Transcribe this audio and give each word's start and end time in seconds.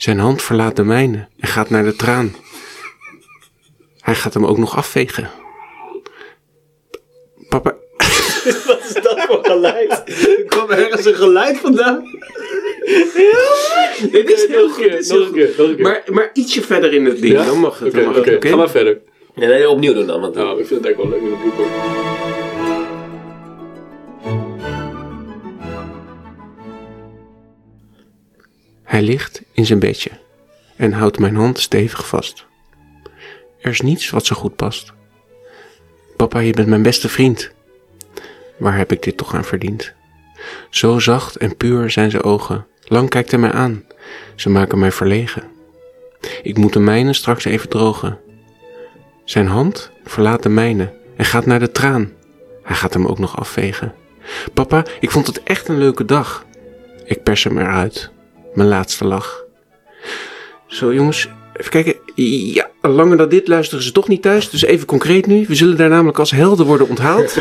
Zijn 0.00 0.18
hand 0.18 0.42
verlaat 0.42 0.76
de 0.76 0.84
mijne 0.84 1.28
en 1.38 1.48
gaat 1.48 1.70
naar 1.70 1.84
de 1.84 1.96
traan. 1.96 2.34
Hij 4.00 4.14
gaat 4.14 4.34
hem 4.34 4.46
ook 4.46 4.58
nog 4.58 4.76
afvegen. 4.76 5.30
Papa, 7.48 7.76
Wat 8.66 8.80
is 8.88 8.92
dat 9.02 9.20
voor 9.26 9.38
geluid? 9.44 9.90
Er 10.38 10.44
kwam 10.48 10.70
ergens 10.70 11.04
een 11.04 11.14
geluid 11.14 11.58
vandaan. 11.58 12.04
dit 14.10 14.30
is 14.30 14.46
heel 14.46 14.68
goed. 14.68 14.82
dit 14.84 14.98
is 15.00 15.08
heel 15.10 15.18
Nog 15.18 15.28
een 15.28 15.34
keer, 15.34 15.54
nog 15.58 15.68
een 15.68 15.74
keer. 15.76 15.84
Maar, 15.84 16.02
maar 16.10 16.30
ietsje 16.32 16.62
verder 16.62 16.92
in 16.92 17.04
het 17.04 17.20
ding, 17.20 17.32
Ja? 17.32 17.44
dan 17.44 17.58
mag 17.60 17.78
het. 17.78 18.06
Oké? 18.06 18.48
Ga 18.48 18.56
maar 18.56 18.70
verder. 18.70 19.00
Nee, 19.34 19.48
nee, 19.48 19.68
opnieuw 19.68 19.92
doen 19.94 20.06
dan. 20.06 20.20
Want 20.20 20.36
Oh. 20.36 20.58
ik 20.58 20.66
vind 20.66 20.84
het 20.84 20.84
eigenlijk 20.84 20.96
wel 20.98 21.20
leuk 21.20 21.22
met 21.22 21.32
een 21.32 21.52
blooper. 21.54 22.39
Hij 28.90 29.02
ligt 29.02 29.42
in 29.52 29.66
zijn 29.66 29.78
bedje 29.78 30.10
en 30.76 30.92
houdt 30.92 31.18
mijn 31.18 31.36
hand 31.36 31.58
stevig 31.58 32.06
vast. 32.06 32.46
Er 33.60 33.70
is 33.70 33.80
niets 33.80 34.10
wat 34.10 34.26
zo 34.26 34.36
goed 34.36 34.56
past. 34.56 34.92
Papa, 36.16 36.38
je 36.38 36.52
bent 36.52 36.68
mijn 36.68 36.82
beste 36.82 37.08
vriend. 37.08 37.50
Waar 38.58 38.76
heb 38.76 38.92
ik 38.92 39.02
dit 39.02 39.16
toch 39.16 39.34
aan 39.34 39.44
verdiend? 39.44 39.92
Zo 40.70 40.98
zacht 40.98 41.36
en 41.36 41.56
puur 41.56 41.90
zijn 41.90 42.10
zijn 42.10 42.22
ogen. 42.22 42.66
Lang 42.84 43.08
kijkt 43.08 43.30
hij 43.30 43.40
mij 43.40 43.52
aan. 43.52 43.84
Ze 44.34 44.48
maken 44.48 44.78
mij 44.78 44.92
verlegen. 44.92 45.42
Ik 46.42 46.56
moet 46.56 46.72
de 46.72 46.80
mijne 46.80 47.12
straks 47.12 47.44
even 47.44 47.68
drogen. 47.68 48.18
Zijn 49.24 49.46
hand 49.46 49.90
verlaat 50.04 50.42
de 50.42 50.48
mijne 50.48 50.92
en 51.16 51.24
gaat 51.24 51.46
naar 51.46 51.60
de 51.60 51.72
traan. 51.72 52.12
Hij 52.62 52.76
gaat 52.76 52.94
hem 52.94 53.06
ook 53.06 53.18
nog 53.18 53.36
afvegen. 53.36 53.94
Papa, 54.54 54.84
ik 55.00 55.10
vond 55.10 55.26
het 55.26 55.42
echt 55.42 55.68
een 55.68 55.78
leuke 55.78 56.04
dag. 56.04 56.44
Ik 57.04 57.22
pers 57.22 57.44
hem 57.44 57.58
eruit. 57.58 58.10
Mijn 58.54 58.68
laatste 58.68 59.04
lach. 59.04 59.44
Zo 60.66 60.94
jongens, 60.94 61.28
even 61.56 61.70
kijken. 61.70 61.94
Ja, 62.54 62.70
langer 62.80 63.16
dan 63.16 63.28
dit 63.28 63.48
luisteren 63.48 63.84
ze 63.84 63.92
toch 63.92 64.08
niet 64.08 64.22
thuis. 64.22 64.50
Dus 64.50 64.62
even 64.62 64.86
concreet 64.86 65.26
nu. 65.26 65.44
We 65.48 65.54
zullen 65.54 65.76
daar 65.76 65.88
namelijk 65.88 66.18
als 66.18 66.30
helden 66.30 66.66
worden 66.66 66.88
onthaald. 66.88 67.34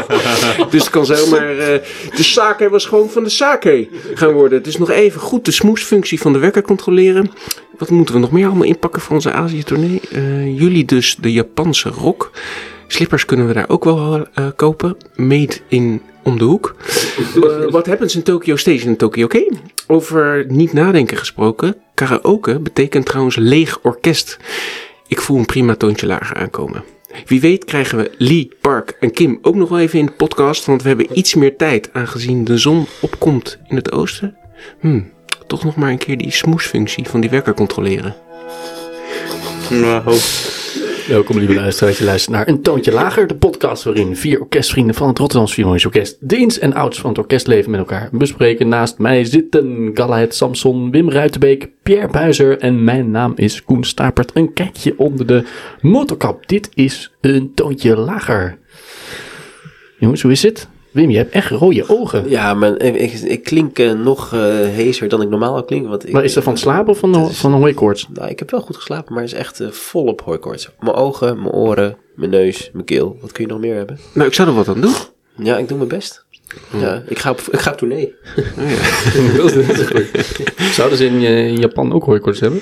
dus 0.70 0.80
het 0.80 0.90
kan 0.90 1.06
zomaar... 1.06 1.58
eh 1.58 1.80
de 2.16 2.22
sake 2.22 2.68
was 2.68 2.86
gewoon 2.86 3.10
van 3.10 3.24
de 3.24 3.30
sake 3.30 3.88
gaan 4.14 4.32
worden. 4.32 4.62
Dus 4.62 4.78
nog 4.78 4.90
even 4.90 5.20
goed 5.20 5.44
de 5.44 5.50
smoesfunctie 5.50 6.20
van 6.20 6.32
de 6.32 6.38
wekker 6.38 6.62
controleren. 6.62 7.30
Wat 7.78 7.90
moeten 7.90 8.14
we 8.14 8.20
nog 8.20 8.32
meer 8.32 8.46
allemaal 8.46 8.66
inpakken 8.66 9.02
voor 9.02 9.14
onze 9.14 9.32
Azië-tournee? 9.32 10.00
Eh, 10.12 10.58
jullie 10.58 10.84
dus 10.84 11.16
de 11.20 11.32
Japanse 11.32 11.88
rok. 11.88 12.30
Slippers 12.86 13.24
kunnen 13.24 13.46
we 13.46 13.52
daar 13.52 13.68
ook 13.68 13.84
wel 13.84 14.26
eh, 14.34 14.46
kopen. 14.56 14.96
Made 15.16 15.56
in 15.68 16.02
om 16.22 16.38
de 16.38 16.44
hoek. 16.44 16.74
What 17.70 17.86
happens 17.86 18.14
in 18.14 18.22
Tokyo 18.22 18.56
Station 18.56 18.88
in 18.88 18.96
Tokyo? 18.96 19.24
Oké. 19.24 19.44
Over 19.86 20.44
niet 20.48 20.72
nadenken 20.72 21.16
gesproken. 21.16 21.76
Karaoke 21.94 22.58
betekent 22.58 23.06
trouwens 23.06 23.36
leeg 23.36 23.78
orkest. 23.82 24.38
Ik 25.08 25.20
voel 25.20 25.38
een 25.38 25.46
prima 25.46 25.74
toontje 25.74 26.06
lager 26.06 26.36
aankomen. 26.36 26.84
Wie 27.26 27.40
weet 27.40 27.64
krijgen 27.64 27.98
we 27.98 28.10
Lee, 28.18 28.50
Park 28.60 28.96
en 29.00 29.12
Kim 29.12 29.38
ook 29.42 29.54
nog 29.54 29.68
wel 29.68 29.78
even 29.78 29.98
in 29.98 30.06
de 30.06 30.12
podcast. 30.12 30.64
Want 30.64 30.82
we 30.82 30.88
hebben 30.88 31.18
iets 31.18 31.34
meer 31.34 31.56
tijd 31.56 31.88
aangezien 31.92 32.44
de 32.44 32.58
zon 32.58 32.86
opkomt 33.00 33.58
in 33.68 33.76
het 33.76 33.92
oosten. 33.92 34.36
Hmm, 34.80 35.10
toch 35.46 35.64
nog 35.64 35.76
maar 35.76 35.90
een 35.90 35.98
keer 35.98 36.18
die 36.18 36.30
smoesfunctie 36.30 37.08
van 37.08 37.20
die 37.20 37.30
wekker 37.30 37.54
controleren. 37.54 38.14
Nou, 39.70 40.18
Welkom 41.08 41.38
lieve 41.38 41.54
luisteraars, 41.54 41.98
je 41.98 42.04
luistert 42.04 42.36
naar 42.36 42.48
Een 42.48 42.62
Toontje 42.62 42.92
Lager, 42.92 43.26
de 43.26 43.34
podcast 43.34 43.84
waarin 43.84 44.16
vier 44.16 44.40
orkestvrienden 44.40 44.94
van 44.94 45.08
het 45.08 45.18
Rotterdamse 45.18 45.54
Philharmonisch 45.54 45.86
Orkest 45.86 46.16
de 46.20 46.58
en 46.60 46.74
outs 46.74 47.00
van 47.00 47.10
het 47.10 47.18
orkestleven 47.18 47.70
met 47.70 47.80
elkaar 47.80 48.08
bespreken. 48.12 48.68
Naast 48.68 48.98
mij 48.98 49.24
zitten 49.24 49.90
Galahet 49.94 50.34
Samson, 50.34 50.90
Wim 50.90 51.10
Ruitenbeek, 51.10 51.68
Pierre 51.82 52.08
Buizer 52.08 52.58
en 52.58 52.84
mijn 52.84 53.10
naam 53.10 53.32
is 53.36 53.64
Koen 53.64 53.84
Stapert. 53.84 54.30
Een 54.34 54.52
kijkje 54.52 54.94
onder 54.96 55.26
de 55.26 55.44
motorkap. 55.80 56.48
Dit 56.48 56.68
is 56.74 57.12
Een 57.20 57.54
Toontje 57.54 57.96
Lager. 57.96 58.58
Jongens, 59.98 60.22
hoe 60.22 60.32
is 60.32 60.42
het? 60.42 60.68
Wim, 60.92 61.10
je 61.10 61.16
hebt 61.16 61.32
echt 61.32 61.50
rode 61.50 61.84
ogen. 61.88 62.28
Ja, 62.28 62.54
maar 62.54 62.80
ik, 62.80 62.94
ik, 62.94 63.12
ik 63.12 63.42
klink 63.42 63.78
eh, 63.78 63.92
nog 63.92 64.32
eh 64.32 64.40
heeser 64.50 65.08
dan 65.08 65.22
ik 65.22 65.28
normaal 65.28 65.64
klink. 65.64 65.88
Want 65.88 66.06
ik, 66.06 66.12
Maar 66.12 66.24
is 66.24 66.32
dat 66.32 66.42
van 66.42 66.52
het 66.52 66.62
slapen 66.62 66.92
of 66.92 66.98
van 66.98 67.12
de, 67.12 67.18
is- 67.30 67.38
van 67.38 67.52
hooikoorts? 67.52 68.06
Nou, 68.12 68.28
ik 68.30 68.38
heb 68.38 68.50
wel 68.50 68.60
goed 68.60 68.76
geslapen, 68.76 69.14
maar 69.14 69.22
het 69.22 69.32
is 69.32 69.38
echt 69.38 69.60
eh, 69.60 69.68
volop 69.70 70.20
hooikoorts. 70.20 70.68
Mijn 70.80 70.96
ogen, 70.96 71.36
mijn 71.38 71.50
oren, 71.54 71.96
mijn 72.14 72.30
neus, 72.30 72.70
mijn 72.72 72.84
keel. 72.84 73.16
Wat 73.20 73.32
kun 73.32 73.44
je 73.44 73.50
nog 73.50 73.60
meer 73.60 73.76
hebben? 73.76 73.98
Nou, 74.14 74.28
ik 74.28 74.34
zou 74.34 74.48
er 74.48 74.54
wat 74.54 74.68
aan 74.68 74.80
doen. 74.80 74.94
Ja, 75.36 75.58
ik 75.58 75.68
doe 75.68 75.76
mijn 75.76 75.88
best. 75.88 76.24
Ja, 76.80 77.02
ik 77.08 77.18
ga 77.18 77.30
op, 77.30 77.40
ik 77.50 77.58
ga 77.58 77.70
op 77.70 77.76
tournee. 77.78 78.14
Zouden 80.72 80.98
ze 80.98 81.04
in, 81.06 81.20
in 81.22 81.56
Japan 81.58 81.92
ook 81.92 82.04
hooikoorts 82.04 82.40
hebben? 82.40 82.60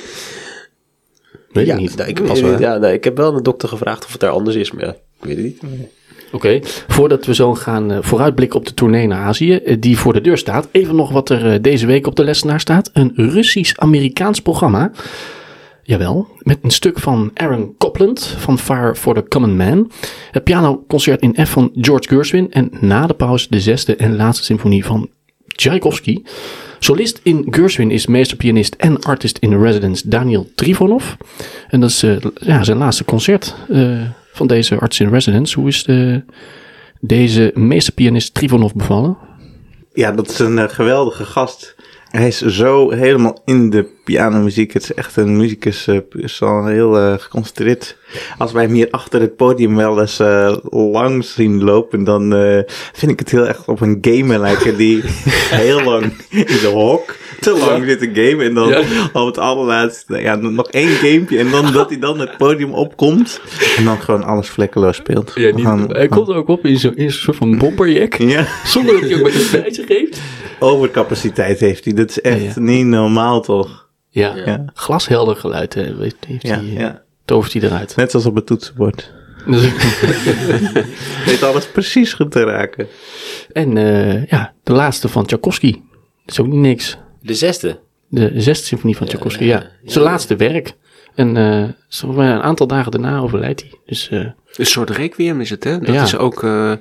Weet 1.53 1.67
ja, 1.67 1.75
ik 1.75 1.81
niet. 1.81 1.97
nou, 1.97 2.09
ik, 2.09 2.23
Pas 2.27 2.41
wel, 2.41 2.61
ja 2.61 2.79
nou, 2.79 2.93
ik 2.93 3.05
heb 3.05 3.17
wel 3.17 3.29
aan 3.29 3.37
de 3.37 3.43
dokter 3.43 3.69
gevraagd 3.69 4.05
of 4.05 4.13
het 4.13 4.21
daar 4.21 4.31
anders 4.31 4.57
is, 4.57 4.71
maar 4.73 4.85
ja, 4.85 4.91
ik 4.91 4.97
weet 5.21 5.37
het 5.37 5.45
niet. 5.45 5.61
Oké, 6.33 6.61
voordat 6.89 7.27
we 7.27 7.35
zo 7.35 7.55
gaan 7.55 7.93
eh, 7.93 7.99
vooruitblikken 8.01 8.59
op 8.59 8.67
de 8.67 8.75
tournee 8.75 9.07
naar 9.07 9.25
Azië, 9.25 9.55
eh, 9.55 9.77
die 9.81 9.99
voor 9.99 10.13
de 10.13 10.21
deur 10.21 10.39
staat, 10.39 10.69
even 10.71 10.97
nog 10.97 11.11
wat 11.11 11.31
er 11.31 11.53
eh, 11.53 11.63
deze 11.63 11.87
week 11.87 12.07
op 12.07 12.17
de 12.17 12.25
lessenaar 12.25 12.61
staat. 12.61 12.91
Een 12.93 13.13
Russisch-Amerikaans 13.15 14.41
programma. 14.41 14.91
Jawel, 15.83 16.29
met 16.39 16.59
een 16.63 16.71
stuk 16.71 16.99
van 16.99 17.31
Aaron 17.35 17.75
Copland 17.79 18.35
van 18.39 18.59
Fire 18.59 18.95
for 18.95 19.15
the 19.15 19.25
Common 19.29 19.57
Man. 19.57 19.91
Het 20.31 20.45
pianoconcert 20.45 21.21
in 21.21 21.47
F 21.47 21.51
van 21.51 21.71
George 21.75 22.09
Gershwin 22.09 22.53
en 22.53 22.71
na 22.81 23.07
de 23.07 23.15
pauze 23.15 23.47
de 23.51 23.61
zesde 23.61 23.97
en 23.97 24.17
laatste 24.17 24.45
symfonie 24.45 24.85
van 24.85 25.09
Tchaikovsky. 25.47 26.23
Solist 26.79 27.21
in 27.23 27.47
Gershwin 27.51 27.91
is 27.91 28.07
meesterpianist 28.07 28.75
en 28.75 29.01
artist 29.01 29.39
in 29.39 29.63
residence 29.63 30.09
Daniel 30.09 30.51
Trifonov. 30.55 31.13
En 31.69 31.81
dat 31.81 31.91
is 31.91 32.05
ja, 32.35 32.63
zijn 32.63 32.79
laatste 32.79 33.05
concert 33.05 33.55
van 34.41 34.49
deze 34.49 34.79
artist 34.79 35.01
in 35.01 35.09
residence. 35.09 35.59
Hoe 35.61 35.69
is 35.69 35.83
de, 35.83 36.23
deze 37.01 37.51
meesterpianist 37.55 38.35
Trifonov 38.35 38.73
bevallen? 38.73 39.17
Ja, 39.93 40.13
dat 40.13 40.31
is 40.31 40.39
een 40.39 40.59
eh, 40.59 40.69
geweldige 40.69 41.25
gast. 41.25 41.75
Hij 42.11 42.27
is 42.27 42.41
zo 42.41 42.91
helemaal 42.91 43.43
in 43.45 43.71
de 43.71 43.87
pianomuziek. 44.05 44.73
Het 44.73 44.83
is 44.83 44.95
echt 44.95 45.17
een 45.17 45.37
muzikus, 45.37 45.87
eh, 45.87 45.99
is 46.11 46.43
al 46.43 46.67
heel 46.67 46.99
eh, 46.99 47.15
geconcentreerd. 47.19 47.97
Als 48.39 48.53
wij 48.53 48.63
hem 48.63 48.73
hier 48.73 48.91
achter 48.91 49.21
het 49.21 49.37
podium 49.37 49.77
wel 49.77 50.01
eens 50.01 50.19
langs 50.71 51.35
zien 51.35 51.65
lopen, 51.65 52.05
dan 52.05 52.31
vind 52.93 53.13
ik 53.13 53.19
het 53.19 53.31
heel 53.31 53.47
echt 53.47 53.69
op 53.69 53.81
een 53.81 53.99
gamer 54.01 54.39
lijken 54.39 54.77
die 54.77 55.03
heel 55.65 55.83
lang 55.83 56.05
in 56.31 56.47
de 56.47 56.71
hok 56.73 57.17
te 57.47 57.59
lang 57.59 57.85
zit 57.85 57.99
te 57.99 58.11
gamen. 58.15 58.47
En 58.47 58.55
dan 58.55 58.69
Ja. 58.69 58.83
op 59.13 59.27
het 59.27 59.39
allerlaatste, 59.39 60.17
ja, 60.21 60.35
nog 60.35 60.69
één 60.71 60.89
gamepje. 60.89 61.39
En 61.39 61.51
dan 61.51 61.73
dat 61.73 61.89
hij 61.91 61.99
dan 61.99 62.19
het 62.21 62.37
podium 62.37 62.73
opkomt 62.73 63.41
en 63.77 63.85
dan 63.85 64.01
gewoon 64.01 64.25
alles 64.25 64.49
vlekkeloos 64.49 64.97
speelt. 64.97 65.33
Ja, 65.35 65.55
niet, 65.55 65.93
hij 65.93 66.09
komt 66.09 66.29
er 66.29 66.35
ook 66.35 66.49
op 66.49 66.65
in 66.67 66.79
zo'n 66.79 66.95
soort 67.07 67.37
van 67.37 67.59
bomberjack. 67.59 68.15
ja. 68.15 68.47
Zonder 68.65 69.01
dat 69.01 69.11
hij 69.11 69.21
ook 69.21 69.29
iets 69.29 69.51
bij 69.51 69.73
zich 69.73 69.89
heeft. 69.89 70.21
Overcapaciteit 70.59 71.61
heeft 71.61 71.85
hij. 71.85 71.95
Dat 71.95 72.09
is 72.11 72.21
echt 72.21 72.55
Ja, 72.55 72.61
niet 72.61 72.87
normaal, 72.87 73.41
toch? 73.41 73.89
Ja, 74.09 74.37
Ja. 74.45 74.65
glashelder 74.75 75.37
geluid 75.37 75.75
hè, 75.75 75.83
heeft, 75.99 76.17
hij, 76.27 76.39
eh, 76.59 76.73
ja. 76.79 77.03
tovert 77.25 77.53
hij 77.53 77.63
eruit. 77.63 77.97
Net 77.97 78.11
zoals 78.11 78.27
op 78.27 78.35
het 78.35 78.47
toetsenbord. 78.47 79.13
Dus- 79.47 79.69
Weet 81.27 81.43
alles 81.43 81.67
precies 81.67 82.13
goed 82.13 82.31
te 82.31 82.45
raken. 82.45 82.87
en 83.53 83.77
eh, 83.77 84.27
ja, 84.27 84.53
de 84.63 84.73
laatste 84.73 85.09
van 85.09 85.27
Tchaikovsky. 85.27 85.71
Dat 85.73 85.81
is 86.27 86.41
ook 86.41 86.47
niet 86.47 86.61
niks. 86.61 86.99
De 87.23 87.35
zesde. 87.35 87.79
De 88.09 88.33
zesde 88.41 88.65
symfonie 88.67 88.97
van 88.97 89.07
Tchaikovsky, 89.07 89.45
ja. 89.45 89.49
ja, 89.61 89.71
Zijn 89.91 90.05
ja. 90.05 90.11
laatste 90.11 90.37
werk. 90.37 90.75
En 91.15 91.37
eh, 91.37 92.09
maar 92.15 92.35
een 92.35 92.43
aantal 92.43 92.67
dagen 92.67 92.91
daarna 92.91 93.19
overlijdt 93.19 93.61
hij. 93.61 93.71
Dus 93.87 94.09
eh, 94.09 94.19
Een 94.57 94.67
soort 94.67 94.91
requiem 94.91 95.41
is 95.41 95.51
het, 95.51 95.65
hè? 95.65 95.79
Dat 95.79 95.95
Ja. 95.95 96.03
is 96.03 96.17
ook 96.17 96.43
eh, 96.43 96.73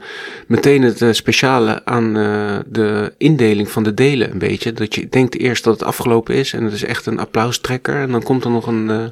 meteen 0.47 0.81
het 0.81 1.05
speciale 1.15 1.85
aan 1.85 2.17
eh, 2.17 2.57
de 2.67 3.13
indeling 3.17 3.69
van 3.69 3.83
de 3.83 3.93
delen 3.93 4.31
een 4.31 4.37
beetje. 4.37 4.73
Dat 4.73 4.95
je 4.95 5.07
denkt 5.09 5.37
eerst 5.37 5.63
dat 5.63 5.73
het 5.79 5.83
afgelopen 5.87 6.35
is 6.35 6.53
en 6.53 6.63
het 6.63 6.73
is 6.73 6.83
echt 6.83 7.05
een 7.05 7.19
applaustrekker. 7.19 7.95
En 8.01 8.11
dan 8.11 8.23
komt 8.23 8.43
er 8.43 8.51
nog 8.51 8.67
een 8.67 8.89
eh, 8.89 9.03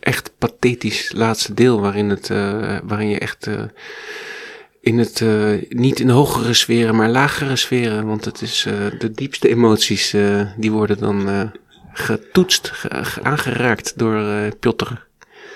echt 0.00 0.32
pathetisch 0.38 1.12
laatste 1.14 1.54
deel 1.54 1.80
waarin, 1.80 2.08
het, 2.10 2.30
eh, 2.30 2.76
waarin 2.84 3.08
je 3.08 3.18
echt 3.18 3.46
eh, 3.46 3.54
in 4.80 4.98
het, 4.98 5.20
eh, 5.20 5.52
niet 5.68 6.00
in 6.00 6.08
hogere 6.08 6.54
sferen, 6.54 6.96
maar 6.96 7.08
lagere 7.08 7.56
sferen. 7.56 8.06
Want 8.06 8.24
het 8.24 8.42
is 8.42 8.64
eh, 8.66 8.74
de 8.98 9.10
diepste 9.10 9.48
emoties, 9.48 10.12
eh, 10.12 10.40
die 10.56 10.70
worden 10.72 10.98
dan 10.98 11.28
eh, 11.28 11.42
getoetst, 11.92 12.70
ge- 12.72 13.04
ge- 13.04 13.22
aangeraakt 13.22 13.98
door 13.98 14.16
eh 14.28 14.50
Piotr. 14.60 14.92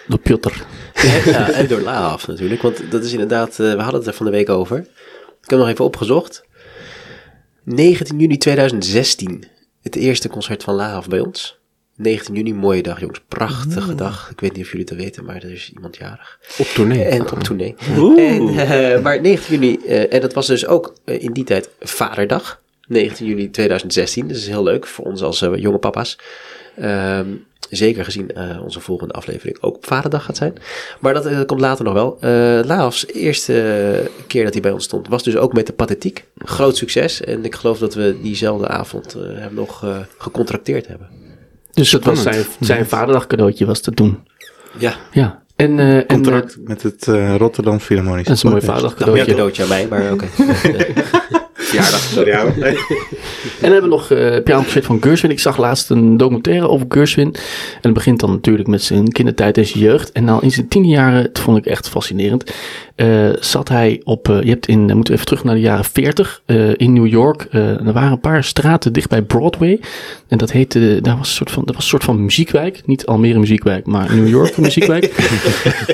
door 0.09 0.19
Piotr. 0.19 0.53
En, 0.95 1.31
ja, 1.31 1.51
en 1.51 1.69
door 1.69 1.81
Laaf 1.81 2.27
natuurlijk, 2.27 2.63
want 2.63 2.91
dat 2.91 3.05
is 3.05 3.13
inderdaad, 3.13 3.51
eh, 3.51 3.57
we 3.75 3.83
hadden 3.83 4.01
het 4.01 4.07
er 4.07 4.15
van 4.15 4.27
de 4.27 4.33
week 4.33 4.49
over. 4.49 4.79
Ik 5.43 5.51
heb 5.51 5.59
nog 5.59 5.69
even 5.69 5.85
opgezocht. 5.85 6.45
19 7.65 8.19
juni 8.19 8.37
2016, 8.39 9.45
het 9.83 9.97
eerste 9.97 10.29
concert 10.29 10.63
van 10.63 10.75
Laaf 10.75 11.09
bij 11.09 11.21
ons. 11.21 11.59
19 11.97 12.35
juni, 12.35 12.55
mooie 12.55 12.83
dag 12.83 13.01
jongens, 13.01 13.21
prachtige 13.29 13.95
dag. 13.95 14.31
Ik 14.31 14.41
weet 14.41 14.53
niet 14.53 14.65
of 14.65 14.71
jullie 14.71 14.87
het 14.89 14.97
weten, 14.97 15.25
maar 15.25 15.37
er 15.37 15.53
is 15.53 15.73
iemand 15.75 15.97
jarig. 15.97 16.39
Op 16.59 16.67
tournee. 16.67 17.05
En 17.05 17.33
op 17.33 17.43
tournee. 17.43 17.75
En, 18.17 18.49
eh, 18.49 19.03
maar 19.03 19.21
19 19.21 19.61
juni, 19.61 19.79
eh, 19.87 20.13
en 20.13 20.21
dat 20.21 20.33
was 20.33 20.47
dus 20.47 20.67
ook 20.67 20.95
eh, 21.05 21.23
in 21.23 21.33
die 21.33 21.45
tijd 21.45 21.71
Vaderdag. 21.81 22.61
19 22.89 23.27
juni 23.27 23.51
2016. 23.51 24.29
Dus 24.29 24.37
dat 24.37 24.47
is 24.47 24.53
heel 24.53 24.63
leuk 24.63 24.87
voor 24.87 25.05
ons 25.05 25.23
als 25.23 25.39
jonge 25.39 25.79
papa's. 25.79 26.19
Ehm, 26.77 27.27
zeker 27.71 28.05
gezien 28.05 28.31
onze 28.63 28.81
volgende 28.81 29.15
aflevering 29.15 29.57
ook 29.61 29.77
op 29.77 29.87
Vaderdag 29.87 30.25
gaat 30.25 30.37
zijn. 30.37 30.55
Maar 31.01 31.15
dat 31.15 31.27
eh, 31.27 31.41
komt 31.47 31.61
later 31.61 31.85
nog 31.85 31.95
wel. 31.95 32.19
Laafs 32.65 33.07
eerste 33.07 34.11
keer 34.27 34.45
dat 34.45 34.53
hij 34.53 34.63
bij 34.63 34.73
ons 34.73 34.85
stond 34.85 35.09
was 35.09 35.23
dus 35.23 35.37
ook 35.37 35.53
met 35.53 35.67
de 35.67 35.73
pathetiek. 35.73 36.25
Groot 36.39 36.77
succes. 36.77 37.21
En 37.21 37.45
ik 37.45 37.55
geloof 37.55 37.79
dat 37.79 37.95
we 37.95 38.19
diezelfde 38.23 38.69
avond 38.69 39.13
hem 39.13 39.55
nog 39.55 40.03
gecontracteerd 40.19 40.87
hebben. 40.87 41.24
Dus 41.75 41.91
dat 41.91 42.05
was 42.05 42.23
zijn, 42.23 42.45
zijn 42.61 42.87
vaderdag 42.87 43.27
cadeautje 43.27 43.67
was 43.67 43.83
dat 43.83 43.97
toen. 43.97 44.29
Ja, 44.79 44.95
Ja. 45.13 45.43
En, 45.57 45.79
eh, 45.79 45.97
en 45.97 46.07
eh, 46.07 46.15
Contract 46.15 46.57
met 46.65 46.83
het 46.83 47.09
eh, 47.09 47.37
Rotterdam 47.37 47.81
Philharmonisch. 47.81 48.27
dat 48.27 48.37
is 48.37 48.43
een 48.43 48.51
mooi 48.51 48.63
vaderdag 48.63 48.95
cadeautje. 48.95 49.25
cadeautje 49.25 49.63
aan 49.63 49.69
mij, 49.69 49.87
maar 49.89 50.13
oké. 50.13 50.27
Verjaardag. 51.83 52.13
Ja. 52.25 52.45
En 53.61 53.71
dan 53.71 53.73
hebben 53.73 53.91
we 53.91 53.97
nog 53.97 54.11
uh, 54.11 54.43
pianoconcert 54.43 54.85
van 54.85 55.03
Gershwin. 55.03 55.31
Ik 55.31 55.41
zag 55.41 55.57
laatst 55.57 55.91
een 55.91 56.17
documentaire 56.17 56.69
over 56.69 56.87
Gershwin. 56.89 57.27
En 57.35 57.81
het 57.81 57.93
begint 57.93 58.21
dan 58.21 58.31
natuurlijk 58.31 58.69
met 58.69 58.83
zijn 58.83 59.13
kindertijd 59.13 59.59
en 59.59 59.67
zijn 59.67 59.85
jeugd. 59.85 60.13
En 60.13 60.25
nou 60.25 60.43
in 60.43 60.51
zijn 60.51 60.69
tiende 60.69 60.89
jaren, 60.89 61.23
dat 61.23 61.39
vond 61.39 61.57
ik 61.57 61.67
echt 61.67 61.89
fascinerend, 61.89 62.53
eh, 62.95 63.29
zat 63.41 63.69
hij 63.69 64.01
op, 64.05 64.29
eh, 64.29 64.43
je 64.43 64.49
hebt 64.49 64.69
in, 64.69 64.87
dan 64.87 64.97
moeten 64.97 65.15
we 65.15 65.21
even 65.21 65.27
terug 65.27 65.45
naar 65.45 65.55
de 65.55 65.61
jaren 65.61 65.85
40, 65.85 66.43
eh, 66.47 66.71
in 66.77 66.93
New 66.93 67.07
York. 67.07 67.47
er 67.51 67.93
waren 67.93 68.13
een 68.13 68.21
paar 68.21 68.45
straten 68.45 68.93
dicht 68.93 69.09
bij 69.09 69.23
Broadway. 69.23 69.81
En 70.29 70.39
dat 70.39 70.53
heette, 70.53 70.99
daar 71.03 71.17
was 71.17 71.29
een 71.29 71.35
soort 71.35 71.51
van, 71.51 71.65
dat 71.65 71.75
was 71.75 71.85
een 71.85 71.91
soort 71.91 72.05
van 72.05 72.25
muziekwijk. 72.25 72.83
Niet 72.87 73.07
Almere 73.07 73.39
muziekwijk, 73.39 73.87
maar 73.87 74.15
New 74.15 74.29
York 74.29 74.57
muziekwijk. 74.67 75.05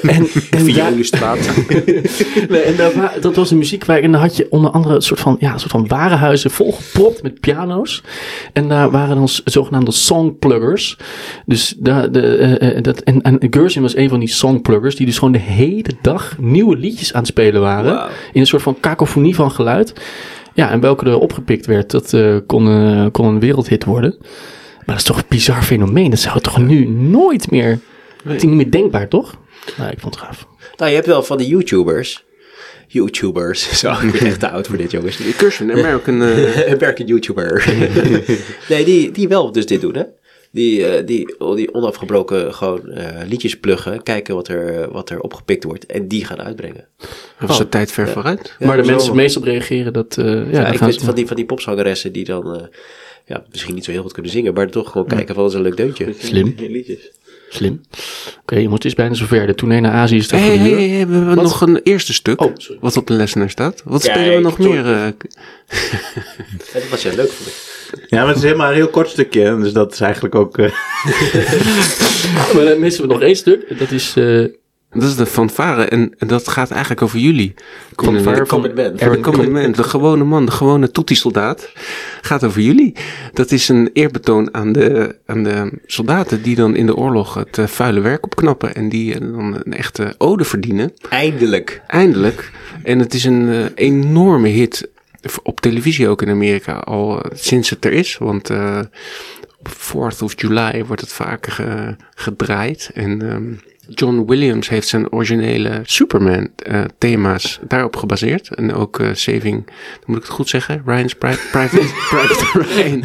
en, 0.02 0.26
en 0.50 0.66
daar-. 1.10 1.38
Nee, 2.48 2.60
en 2.60 2.76
daar 2.76 3.14
dat 3.20 3.36
was 3.36 3.50
een 3.50 3.58
muziekwijk. 3.58 4.02
En 4.04 4.12
daar 4.12 4.20
had 4.20 4.36
je 4.36 4.46
onder 4.50 4.70
andere 4.70 4.94
een 4.94 5.02
soort 5.02 5.20
van, 5.20 5.36
ja, 5.40 5.58
soort 5.70 5.88
van 5.88 5.98
warenhuizen 5.98 6.50
volgepropt 6.50 7.22
met 7.22 7.40
piano's. 7.40 8.02
En 8.52 8.68
daar 8.68 8.90
waren 8.90 9.16
dan 9.16 9.28
zogenaamde 9.44 9.92
songpluggers. 9.92 10.98
Dus 11.46 11.74
daar, 11.78 12.12
de, 12.12 12.36
eh, 12.36 12.76
eh, 12.76 12.82
dat, 12.82 13.00
en, 13.00 13.22
en 13.22 13.38
Gershwin 13.50 13.82
was 13.82 13.96
een 13.96 14.08
van 14.08 14.18
die 14.18 14.28
songpluggers. 14.28 14.96
Die 14.96 15.06
dus 15.06 15.18
gewoon 15.18 15.32
de 15.32 15.38
hele 15.38 15.92
dag 16.02 16.36
nieuwe 16.38 16.76
liedjes 16.76 17.12
aan 17.12 17.20
het 17.20 17.28
spelen 17.28 17.60
waren. 17.60 18.08
In 18.32 18.40
een 18.40 18.46
soort 18.46 18.62
van 18.62 18.80
kakofonie 18.80 19.34
van 19.34 19.50
geluid. 19.50 19.92
Ja, 20.54 20.70
en 20.70 20.80
welke 20.80 21.06
er 21.06 21.18
opgepikt 21.18 21.66
werd, 21.66 21.90
dat 21.90 22.12
eh, 22.12 22.36
kon, 22.46 22.68
eh, 22.68 23.06
kon 23.12 23.26
een 23.26 23.40
wereldhit 23.40 23.84
worden. 23.84 24.16
Maar 24.18 24.86
dat 24.86 24.96
is 24.96 25.04
toch 25.04 25.16
een 25.16 25.24
bizar 25.28 25.62
fenomeen. 25.62 26.10
Dat 26.10 26.18
zou 26.18 26.40
toch 26.40 26.58
nu 26.58 26.86
nooit 26.86 27.50
meer... 27.50 27.78
Het 28.24 28.36
is 28.36 28.42
niet 28.42 28.54
meer 28.54 28.70
denkbaar, 28.70 29.08
toch? 29.08 29.34
Nou, 29.76 29.90
ik 29.90 30.00
vond 30.00 30.14
het 30.14 30.24
gaaf. 30.24 30.46
Nou, 30.76 30.88
je 30.90 30.96
hebt 30.96 31.06
wel 31.06 31.22
van 31.22 31.38
die 31.38 31.48
YouTubers. 31.48 32.24
YouTubers. 32.92 33.70
Zo, 33.80 33.90
ik 33.90 34.12
ben 34.12 34.26
echt 34.26 34.40
te 34.40 34.50
oud 34.50 34.66
voor 34.66 34.76
dit, 34.76 34.90
jongens. 34.90 35.16
Gershwin, 35.16 35.72
American... 35.72 36.20
Een 36.70 36.78
werkend 36.78 37.08
YouTuber. 37.08 37.74
nee, 38.68 38.84
die, 38.84 39.10
die 39.10 39.28
wel 39.28 39.52
dus 39.52 39.66
dit 39.66 39.80
doen, 39.80 39.94
hè? 39.94 40.02
Die, 40.52 40.86
eh, 40.86 41.06
die, 41.06 41.34
die 41.54 41.74
onafgebroken 41.74 42.54
gewoon 42.54 42.88
eh, 42.88 43.28
liedjes 43.28 43.58
pluggen, 43.60 44.02
kijken 44.02 44.34
wat 44.34 44.48
er, 44.48 44.90
wat 44.92 45.10
er 45.10 45.20
opgepikt 45.20 45.64
wordt 45.64 45.86
en 45.86 46.08
die 46.08 46.24
gaan 46.24 46.40
uitbrengen. 46.40 46.88
was 47.38 47.58
de 47.58 47.68
tijd 47.68 47.92
ver 47.92 48.08
vooruit. 48.08 48.56
Ja, 48.58 48.66
maar 48.66 48.82
de 48.82 48.90
mensen 48.90 49.16
meest 49.16 49.36
op 49.36 49.42
reageren, 49.42 49.92
dat... 49.92 50.16
eh, 50.18 50.52
ja, 50.52 50.66
ik 50.72 50.78
weet 50.78 51.02
van 51.02 51.14
die, 51.14 51.26
van 51.26 51.36
die 51.36 51.44
popzangeressen 51.44 52.12
die 52.12 52.24
dan 52.24 52.54
eh, 52.54 52.62
ja, 53.26 53.44
misschien 53.50 53.74
niet 53.74 53.84
zo 53.84 53.90
heel 53.90 54.02
goed 54.02 54.12
kunnen 54.12 54.32
zingen, 54.32 54.54
maar 54.54 54.70
toch 54.70 54.90
gewoon 54.90 55.06
kijken 55.06 55.34
van 55.34 55.42
wat 55.42 55.52
is 55.52 55.58
een 55.58 55.64
leuk 55.64 55.76
deuntje. 55.76 56.14
Slim. 56.18 56.54
Liedjes. 56.56 57.10
Slim. 57.52 57.80
Oké, 58.40 58.54
jongens, 58.54 58.72
het 58.74 58.84
is 58.84 58.94
bijna 58.94 59.14
zover. 59.14 59.46
De 59.46 59.54
tournee 59.54 59.80
naar 59.80 59.92
Azië 59.92 60.16
is 60.16 60.30
hey, 60.30 60.40
voor 60.40 60.50
de 60.52 60.58
hey, 60.58 60.70
hey, 60.70 61.06
we 61.06 61.14
hebben 61.14 61.34
Wat? 61.34 61.44
nog 61.44 61.60
een 61.60 61.80
eerste 61.82 62.12
stuk. 62.12 62.40
Oh, 62.40 62.52
sorry. 62.56 62.78
Wat 62.80 62.96
op 62.96 63.06
de 63.06 63.12
lessenaar 63.14 63.50
staat. 63.50 63.82
Wat 63.84 64.02
Kijk, 64.02 64.14
spelen 64.18 64.34
we 64.36 64.40
nog 64.42 64.56
sorry. 64.60 64.70
meer? 64.82 64.84
eh, 64.94 65.12
Ja, 66.72 66.80
dat 66.80 66.88
was 66.90 67.02
ja 67.02 67.14
leuk 67.14 67.30
vond 67.30 67.48
ik. 67.48 67.54
Ja, 68.10 68.18
maar 68.18 68.26
het 68.28 68.36
is 68.36 68.42
helemaal 68.42 68.68
een 68.68 68.74
heel 68.74 68.88
kort 68.88 69.08
stukje. 69.08 69.58
Dus 69.60 69.72
dat 69.72 69.92
is 69.92 70.00
eigenlijk 70.00 70.34
ook... 70.34 70.58
eh, 70.58 70.64
Maar 72.54 72.64
dan 72.64 72.78
missen 72.80 73.02
we 73.06 73.08
nog 73.12 73.22
één 73.22 73.36
stuk. 73.36 73.78
Dat 73.78 73.90
is... 73.90 74.14
eh, 74.16 74.44
dat 74.92 75.02
is 75.02 75.16
de 75.16 75.26
fanfare 75.26 75.84
en, 75.84 76.14
en 76.18 76.26
dat 76.28 76.48
gaat 76.48 76.70
eigenlijk 76.70 77.02
over 77.02 77.18
jullie. 77.18 77.54
Fanfare 77.96 78.36
de, 78.36 78.46
Common 78.46 78.74
Man. 78.74 78.94
de 78.96 79.20
common 79.20 79.52
man, 79.52 79.72
de 79.72 79.82
gewone 79.82 80.24
man, 80.24 80.46
de 80.46 80.52
gewone 80.52 80.90
toetiesoldaat. 80.90 81.72
Gaat 82.20 82.44
over 82.44 82.60
jullie. 82.60 82.92
Dat 83.32 83.50
is 83.50 83.68
een 83.68 83.90
eerbetoon 83.92 84.54
aan 84.54 84.72
de, 84.72 85.16
aan 85.26 85.42
de 85.42 85.72
soldaten 85.86 86.42
die 86.42 86.56
dan 86.56 86.76
in 86.76 86.86
de 86.86 86.96
oorlog 86.96 87.34
het 87.34 87.58
eh, 87.58 87.66
vuile 87.66 88.00
werk 88.00 88.24
opknappen. 88.24 88.74
En 88.74 88.88
die 88.88 89.14
eh, 89.14 89.20
dan 89.20 89.60
een 89.64 89.72
echte 89.74 90.14
ode 90.18 90.44
verdienen. 90.44 90.92
Eindelijk. 91.08 91.82
Eindelijk. 91.86 92.50
En 92.82 92.98
het 92.98 93.14
is 93.14 93.24
een 93.24 93.48
eh, 93.48 93.64
enorme 93.74 94.48
hit 94.48 94.88
op 95.42 95.60
televisie 95.60 96.08
ook 96.08 96.22
in 96.22 96.28
Amerika 96.30 96.72
al 96.72 97.22
sinds 97.32 97.70
het 97.70 97.84
er 97.84 97.92
is. 97.92 98.18
Want 98.18 98.50
eh, 98.50 98.80
op 99.58 99.68
4th 99.68 100.18
of 100.22 100.40
July 100.40 100.84
wordt 100.84 101.00
het 101.02 101.12
vaker 101.12 101.52
ge- 101.52 101.96
gedraaid. 102.14 102.90
En 102.94 103.22
ehm, 103.30 103.52
John 103.94 104.24
Williams 104.26 104.68
heeft 104.68 104.88
zijn 104.88 105.12
originele 105.12 105.80
Superman 105.82 106.48
eh, 106.56 106.84
thema's 106.98 107.60
daarop 107.68 107.96
gebaseerd. 107.96 108.54
En 108.54 108.74
ook 108.74 108.98
eh, 109.00 109.08
Saving, 109.12 109.66
dan 109.66 109.74
moet 110.06 110.16
ik 110.16 110.22
het 110.22 110.32
goed 110.32 110.48
zeggen, 110.48 110.82
Ryan's 110.86 111.14
Pri- 111.14 111.36
Private, 111.50 111.86
Private 112.10 112.58
Ryan. 112.58 113.04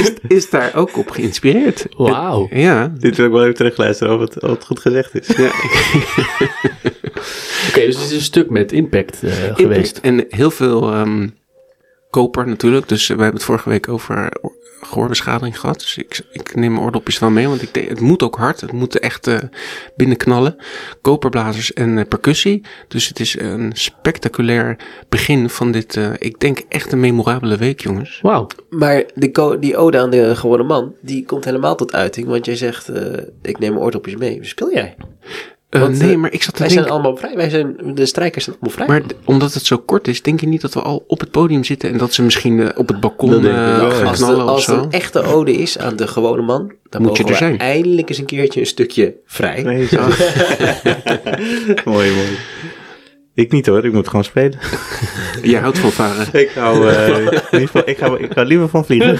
Is, 0.00 0.12
is 0.28 0.50
daar 0.50 0.74
ook 0.74 0.96
op 0.96 1.10
geïnspireerd. 1.10 1.86
Wauw. 1.96 2.48
Ja, 2.50 2.92
Dit 2.98 3.16
wil 3.16 3.26
ik 3.26 3.32
wel 3.32 3.42
even 3.42 3.54
terugluisteren 3.54 4.14
of 4.14 4.20
het, 4.20 4.42
of 4.42 4.50
het 4.50 4.64
goed 4.64 4.80
gezegd 4.80 5.14
is. 5.20 5.36
ja 5.36 5.50
Oké, 7.68 7.80
dus 7.86 7.94
het 7.96 8.04
is 8.04 8.12
een 8.12 8.20
stuk 8.20 8.50
met 8.50 8.72
impact 8.72 9.22
eh, 9.22 9.32
geweest. 9.54 9.98
En 9.98 10.24
heel 10.28 10.50
veel 10.50 10.92
ehm, 10.92 11.28
koper 12.10 12.46
natuurlijk. 12.48 12.88
Dus 12.88 13.06
we 13.06 13.14
hebben 13.14 13.32
het 13.34 13.44
vorige 13.44 13.68
week 13.68 13.88
over 13.88 14.28
gehoorbeschadiging 14.86 15.60
gehad. 15.60 15.78
Dus 15.80 15.96
ik, 15.98 16.20
ik 16.32 16.54
neem 16.54 16.72
mijn 16.72 16.84
oordopjes 16.84 17.18
wel 17.18 17.30
mee. 17.30 17.48
Want 17.48 17.62
ik 17.62 17.74
denk, 17.74 17.88
het 17.88 18.00
moet 18.00 18.22
ook 18.22 18.36
hard. 18.36 18.60
Het 18.60 18.72
moet 18.72 18.98
echt 18.98 19.26
eh, 19.26 19.38
binnenknallen. 19.96 20.56
Koperblazers 21.02 21.72
en 21.72 21.98
eh, 21.98 22.04
percussie. 22.08 22.62
Dus 22.88 23.08
het 23.08 23.20
is 23.20 23.38
een 23.38 23.70
spectaculair 23.74 24.76
begin 25.08 25.48
van 25.50 25.70
dit, 25.72 25.96
eh, 25.96 26.10
ik 26.18 26.40
denk 26.40 26.58
echt 26.68 26.92
een 26.92 27.00
memorabele 27.00 27.56
week 27.56 27.80
jongens. 27.80 28.18
Wauw. 28.22 28.46
Maar 28.70 29.04
de 29.14 29.30
co- 29.30 29.58
die 29.58 29.76
ode 29.76 29.98
aan 29.98 30.10
de 30.10 30.36
gewone 30.36 30.62
man, 30.62 30.94
die 31.00 31.24
komt 31.24 31.44
helemaal 31.44 31.74
tot 31.76 31.92
uiting. 31.92 32.26
Want 32.26 32.44
jij 32.46 32.56
zegt, 32.56 32.88
eh, 32.88 33.02
ik 33.42 33.58
neem 33.58 33.70
mijn 33.72 33.84
oordopjes 33.84 34.16
mee. 34.16 34.38
Speel 34.42 34.72
jij? 34.72 34.94
Eh, 35.74 35.80
Want, 35.80 35.98
nee, 35.98 36.12
eh, 36.12 36.16
maar 36.16 36.32
ik 36.32 36.42
zat 36.42 36.54
te 36.54 36.58
Wij 36.60 36.68
denken... 36.68 36.86
zijn 36.86 37.00
allemaal 37.00 37.16
vrij. 37.16 37.36
Wij 37.36 37.48
zijn, 37.50 37.76
de 37.94 38.06
strijkers 38.06 38.44
zijn 38.44 38.56
allemaal 38.60 38.86
vrij. 38.86 38.86
Maar 38.86 39.02
omdat 39.24 39.54
het 39.54 39.66
zo 39.66 39.78
kort 39.78 40.08
is, 40.08 40.22
denk 40.22 40.40
je 40.40 40.46
niet 40.46 40.60
dat 40.60 40.74
we 40.74 40.80
al 40.82 41.04
op 41.06 41.20
het 41.20 41.30
podium 41.30 41.64
zitten 41.64 41.90
en 41.90 41.98
dat 41.98 42.12
ze 42.12 42.22
misschien 42.22 42.60
eh, 42.60 42.78
op 42.78 42.88
het 42.88 43.00
balkon 43.00 43.34
ik 43.34 43.44
eh, 43.44 43.76
wel, 43.76 43.90
gaan 43.90 44.06
als, 44.06 44.18
de, 44.18 44.24
knallen 44.24 44.44
of 44.44 44.50
als 44.50 44.66
het 44.66 44.76
zo? 44.76 44.82
een 44.82 44.90
echte 44.90 45.22
ode 45.22 45.52
is 45.52 45.78
aan 45.78 45.96
de 45.96 46.06
gewone 46.06 46.42
man, 46.42 46.72
dan 46.88 47.02
Moet 47.02 47.16
je 47.16 47.24
er 47.24 47.36
zijn. 47.36 47.58
eindelijk 47.58 48.08
eens 48.08 48.18
een 48.18 48.24
keertje 48.24 48.60
een 48.60 48.66
stukje 48.66 49.14
vrij. 49.26 49.62
Nee, 49.62 49.86
zo. 49.86 50.00
mooi, 51.90 52.10
mooi. 52.10 52.38
Ik 53.34 53.52
niet 53.52 53.66
hoor, 53.66 53.84
ik 53.84 53.92
moet 53.92 54.08
gewoon 54.08 54.24
spelen. 54.24 54.58
Jij 55.42 55.60
houdt 55.60 55.78
van 55.78 55.92
varen. 55.92 56.26
Ik 56.32 56.50
hou, 56.50 56.88
eh, 56.88 57.40
niet 57.60 57.70
van, 57.70 57.82
ik, 57.84 57.98
hou, 57.98 58.22
ik 58.22 58.32
hou 58.32 58.46
liever 58.46 58.68
van 58.68 58.84
vliegen. 58.84 59.18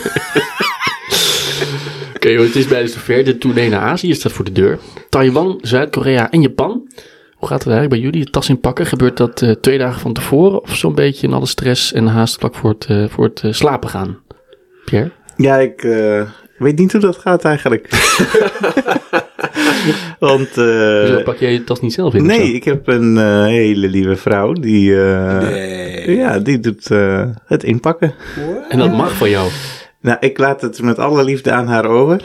Oké, 2.24 2.32
joh, 2.32 2.44
het 2.44 2.56
is 2.56 2.66
bijna 2.66 2.86
zover. 2.88 3.24
De 3.24 3.38
tournee 3.38 3.68
naar 3.68 3.80
Azië 3.80 4.14
staat 4.14 4.32
voor 4.32 4.44
de 4.44 4.52
deur. 4.52 4.78
Taiwan, 5.08 5.58
Zuid-Korea 5.62 6.30
en 6.30 6.40
Japan. 6.42 6.88
Hoe 7.34 7.48
gaat 7.48 7.64
het 7.64 7.72
eigenlijk 7.72 7.88
bij 7.88 7.98
jullie? 7.98 8.24
De 8.24 8.30
tas 8.30 8.48
inpakken? 8.48 8.86
Gebeurt 8.86 9.16
dat 9.16 9.42
eh, 9.42 9.50
twee 9.50 9.78
dagen 9.78 10.00
van 10.00 10.12
tevoren? 10.12 10.62
Of 10.62 10.76
zo'n 10.76 10.94
beetje 10.94 11.26
in 11.26 11.32
alle 11.32 11.46
stress 11.46 11.92
en 11.92 12.06
haast 12.06 12.38
vlak 12.38 12.54
voor 12.54 12.70
het, 12.70 12.86
eh, 12.88 13.04
voor 13.08 13.24
het 13.24 13.40
eh, 13.44 13.52
slapen 13.52 13.88
gaan? 13.88 14.18
Pierre? 14.84 15.10
Ja, 15.36 15.56
ik 15.58 15.82
eh, 15.82 16.22
weet 16.58 16.78
niet 16.78 16.92
hoe 16.92 17.00
dat 17.00 17.16
gaat 17.18 17.44
eigenlijk. 17.44 17.88
Want, 20.18 20.48
eh, 20.48 21.06
Zo 21.06 21.20
pak 21.24 21.36
jij 21.38 21.52
je 21.52 21.64
tas 21.64 21.80
niet 21.80 21.92
zelf 21.92 22.14
in? 22.14 22.20
of 22.20 22.26
nee, 22.26 22.52
ik 22.54 22.64
heb 22.64 22.86
een 22.88 23.44
hele 23.46 23.88
lieve 23.88 24.16
vrouw 24.16 24.52
die, 24.52 25.02
eh, 25.04 25.38
Nee. 25.50 26.16
ja, 26.16 26.38
die 26.38 26.60
doet 26.60 26.90
eh, 26.90 27.24
het 27.46 27.64
inpakken. 27.64 28.14
En 28.68 28.78
dat 28.78 28.92
mag 28.92 29.12
van 29.16 29.30
jou. 29.30 29.50
Nou, 30.04 30.16
ik 30.20 30.38
laat 30.38 30.60
het 30.60 30.82
met 30.82 30.98
alle 30.98 31.24
liefde 31.24 31.50
aan 31.52 31.66
haar 31.66 31.84
over. 31.86 32.24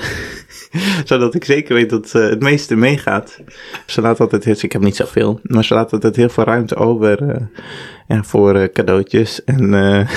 Zodat 1.06 1.36
ik 1.36 1.46
zeker 1.46 1.76
weet 1.76 1.90
dat 1.90 2.12
eh, 2.16 2.30
het 2.30 2.42
meeste 2.42 2.76
meegaat. 2.76 3.40
Ze 3.86 4.02
laat 4.02 4.20
altijd, 4.20 4.44
heel- 4.44 4.56
ik 4.62 4.72
heb 4.72 4.82
niet 4.82 4.96
zoveel, 4.96 5.40
maar 5.44 5.64
ze 5.64 5.74
laat 5.74 5.94
altijd 5.94 6.16
heel 6.16 6.30
veel 6.30 6.44
ruimte 6.44 6.76
over 6.76 7.50
ja, 8.08 8.24
voor 8.24 8.56
eh, 8.56 8.74
cadeautjes. 8.74 9.44
En, 9.44 9.74
eh, 9.74 10.08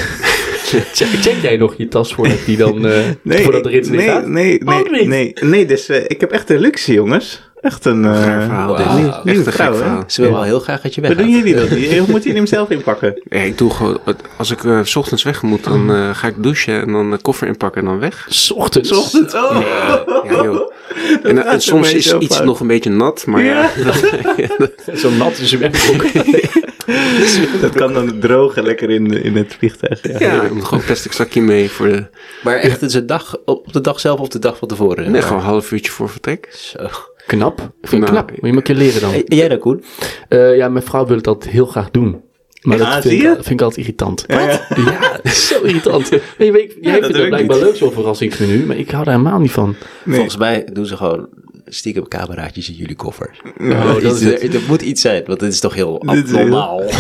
Check, 0.92 1.06
check 1.08 1.36
jij 1.42 1.56
nog 1.56 1.74
je 1.76 1.88
tas 1.88 2.14
voordat 2.14 2.44
die 2.46 2.56
dan 2.56 2.80
nee, 3.22 3.42
voordat 3.42 3.64
de 3.64 3.70
in 3.72 3.90
nee, 3.94 4.06
gaat? 4.08 4.26
nee, 4.26 4.60
Oh, 4.66 4.90
nee, 4.90 5.00
niet? 5.00 5.08
nee, 5.08 5.32
nee, 5.40 5.66
dus 5.66 5.88
ik 5.88 6.20
heb 6.20 6.30
echt 6.30 6.50
een 6.50 6.58
luxe, 6.60 6.92
jongens. 6.92 7.51
Echt 7.62 7.84
een 7.84 8.04
eh, 8.04 8.22
Gaar 8.22 8.42
verhaal, 8.42 8.96
nieuw- 8.96 9.12
Echt 9.24 9.46
een 9.46 9.52
vrouw, 9.52 9.74
verhaal. 9.74 10.04
Ze 10.06 10.22
wil 10.22 10.32
wel 10.32 10.42
heel 10.42 10.60
graag 10.60 10.80
dat 10.80 10.94
je 10.94 11.00
Wat 11.00 11.10
weggaat. 11.10 11.26
doen 11.26 11.36
jullie 11.36 11.54
dan? 11.54 12.00
Of 12.02 12.08
moet 12.08 12.24
je 12.24 12.32
hem 12.32 12.46
zelf 12.46 12.70
inpakken? 12.70 13.22
Ja, 13.28 13.38
ik 13.40 13.58
doe 13.58 13.70
gewoon, 13.70 13.98
als 14.36 14.50
ik 14.50 14.64
eh, 14.64 14.80
s 14.82 14.96
ochtends 14.96 15.22
weg 15.22 15.42
moet, 15.42 15.64
dan 15.64 15.90
eh, 15.94 16.10
ga 16.14 16.26
ik 16.28 16.34
douchen 16.42 16.80
en 16.80 16.92
dan 16.92 17.10
de 17.10 17.16
koffer 17.22 17.46
inpakken 17.46 17.80
en 17.80 17.86
dan 17.86 17.98
weg. 17.98 18.26
S 18.28 18.50
ochtends. 18.50 18.92
Ochtends, 18.92 19.34
oh. 19.34 19.56
Ja, 20.24 20.42
joh. 20.42 20.70
En, 21.22 21.60
soms 21.60 21.92
is 21.92 22.12
iets 22.18 22.40
nog 22.40 22.60
een 22.60 22.66
beetje 22.66 22.90
nat, 22.90 23.26
maar 23.26 23.42
ja. 23.42 23.70
Ja. 24.36 24.48
Zo 24.96 25.10
nat 25.10 25.38
is 25.38 25.50
hem 25.52 25.62
echt 25.62 25.90
ook. 25.92 26.04
Dat 27.60 27.72
kan 27.72 27.92
dan 27.92 28.18
drogen 28.20 28.62
lekker 28.64 28.90
in, 28.90 29.22
in 29.22 29.36
het 29.36 29.54
vliegtuig. 29.58 30.00
Ja. 30.02 30.18
Ja, 30.18 30.38
gewoon 30.40 30.62
een 30.78 30.84
plastic 30.84 31.12
zakje 31.12 31.40
mee 31.40 31.70
voor 31.70 31.88
de... 31.88 32.04
Maar 32.42 32.56
echt, 32.56 32.80
het 32.80 32.90
is 32.90 32.94
een 32.94 33.06
dag, 33.06 33.36
op 33.44 33.72
de 33.72 33.80
dag 33.80 34.00
zelf 34.00 34.20
of 34.20 34.28
de 34.28 34.38
dag 34.38 34.56
van 34.56 34.68
tevoren? 34.68 35.10
Nee, 35.10 35.22
gewoon 35.22 35.38
een 35.38 35.44
half 35.44 35.72
uurtje 35.72 35.92
voor 35.92 36.08
vertrek. 36.08 36.48
Zo. 36.52 36.88
Knap. 37.26 37.58
Vind 37.82 38.02
ik 38.02 38.10
Nou, 38.10 38.10
knap. 38.10 38.30
Moet 38.30 38.36
je 38.40 38.46
maar 38.46 38.52
een 38.56 38.62
keer 38.62 38.74
leren 38.74 39.00
dan. 39.00 39.12
En 39.12 39.22
jij 39.26 39.48
dan, 39.48 39.58
Koen? 39.58 39.84
Eh, 40.28 40.56
ja, 40.56 40.68
mijn 40.68 40.84
vrouw 40.84 41.06
wil 41.06 41.16
het 41.16 41.26
altijd 41.26 41.52
heel 41.52 41.66
graag 41.66 41.90
doen. 41.90 42.20
Maar 42.62 42.78
dat 42.78 42.86
Ah, 42.86 42.92
vind, 42.92 43.04
zie 43.04 43.12
ik, 43.16 43.22
je? 43.22 43.32
vind 43.34 43.48
ik 43.50 43.60
altijd 43.60 43.80
irritant. 43.80 44.24
Ja, 44.26 44.40
ja. 44.40 44.60
Ja, 45.22 45.30
zo 45.30 45.60
irritant. 45.62 46.10
Nee, 46.38 46.46
je 46.46 46.52
weet, 46.52 46.76
jij 46.80 46.92
dat 46.92 47.00
vindt 47.00 47.06
het 47.16 47.22
ik 47.22 47.28
blijkbaar 47.28 47.58
leuk 47.58 47.76
zo'n 47.76 47.92
verrassingsmenu, 47.92 48.66
maar 48.66 48.76
ik 48.76 48.90
hou 48.90 49.04
daar 49.04 49.14
helemaal 49.16 49.38
niet 49.40 49.50
van. 49.50 49.74
Nee. 50.04 50.14
Volgens 50.14 50.36
mij 50.36 50.68
doen 50.72 50.86
ze 50.86 50.96
gewoon 50.96 51.28
stiekem 51.74 52.08
cameraatjes 52.08 52.68
in 52.68 52.74
jullie 52.74 52.96
koffer. 52.96 53.30
Oh, 53.60 54.00
dat 54.02 54.20
is 54.20 54.24
het. 54.24 54.42
er, 54.42 54.54
er 54.54 54.60
moet 54.68 54.82
iets 54.82 55.00
zijn, 55.00 55.22
want 55.26 55.40
dit 55.40 55.52
is 55.52 55.60
toch 55.60 55.74
heel 55.74 56.02
abnormaal. 56.06 56.82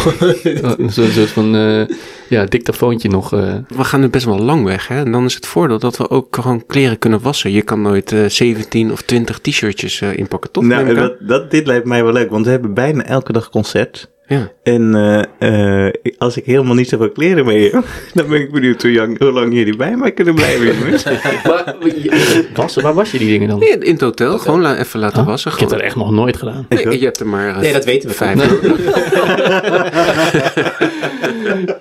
Uh, 0.44 0.70
Zo'n 0.88 1.10
soort 1.10 1.30
van 1.30 1.54
eh 1.56 1.96
ja, 2.28 2.44
dictafoontje 2.44 3.08
nog. 3.08 3.32
eh. 3.32 3.54
We 3.68 3.84
gaan 3.84 4.00
nu 4.00 4.08
best 4.08 4.24
wel 4.24 4.38
lang 4.38 4.64
weg, 4.64 4.88
hè. 4.88 5.04
En 5.04 5.12
dan 5.12 5.24
is 5.24 5.34
het 5.34 5.46
voordeel 5.46 5.78
dat 5.78 5.96
we 5.96 6.10
ook 6.10 6.36
gewoon 6.36 6.66
kleren 6.66 6.98
kunnen 6.98 7.20
wassen. 7.20 7.50
Je 7.52 7.62
kan 7.62 7.82
nooit 7.82 8.12
eh 8.12 8.24
17 8.28 8.92
of 8.92 9.02
20 9.02 9.38
t-shirtjes 9.38 10.00
eh, 10.00 10.16
inpakken, 10.16 10.50
toch? 10.50 10.64
Nou, 10.64 10.94
dat, 10.94 11.16
dat, 11.20 11.50
dit 11.50 11.66
lijkt 11.66 11.86
mij 11.86 12.04
wel 12.04 12.12
leuk, 12.12 12.30
want 12.30 12.44
we 12.44 12.50
hebben 12.50 12.74
bijna 12.74 13.04
elke 13.04 13.32
dag 13.32 13.50
concert. 13.50 14.10
Ja. 14.32 14.50
En 14.62 14.94
eh, 15.38 15.86
eh, 15.86 15.92
als 16.18 16.36
ik 16.36 16.44
helemaal 16.44 16.74
niet 16.74 16.88
zoveel 16.88 17.10
kleren 17.10 17.44
mee 17.44 17.70
heb, 17.70 17.84
dan 18.14 18.28
ben 18.28 18.40
ik 18.40 18.52
benieuwd 18.52 18.82
hoe, 18.82 18.92
lang- 18.92 19.18
hoe 19.18 19.32
lang 19.32 19.54
jullie 19.54 19.76
bij 19.76 19.96
mij 19.96 20.12
kunnen 20.12 20.34
blijven. 20.34 20.60
Maar, 21.46 21.74
wassen, 22.54 22.82
waar 22.82 22.94
was 22.94 23.10
je 23.10 23.18
die 23.18 23.28
dingen 23.28 23.48
dan? 23.48 23.58
Nee, 23.58 23.78
in 23.78 23.92
het 23.92 24.00
hotel, 24.00 24.38
gewoon 24.38 24.60
la- 24.60 24.78
even 24.78 25.00
laten 25.00 25.18
Huh? 25.18 25.26
wassen. 25.26 25.52
Ik 25.52 25.58
heb 25.58 25.68
dat 25.68 25.78
Gewoon. 25.78 25.90
echt 25.92 26.00
nog 26.06 26.10
nooit 26.10 26.36
gedaan. 26.36 26.66
Nee, 26.68 26.98
je 26.98 27.04
hebt 27.04 27.20
er 27.20 27.26
maar... 27.26 27.48
eh, 27.48 27.58
Nee, 27.60 27.72
dat 27.72 27.84
weten 27.84 28.08
we. 28.08 28.14
Vijf. 28.14 28.40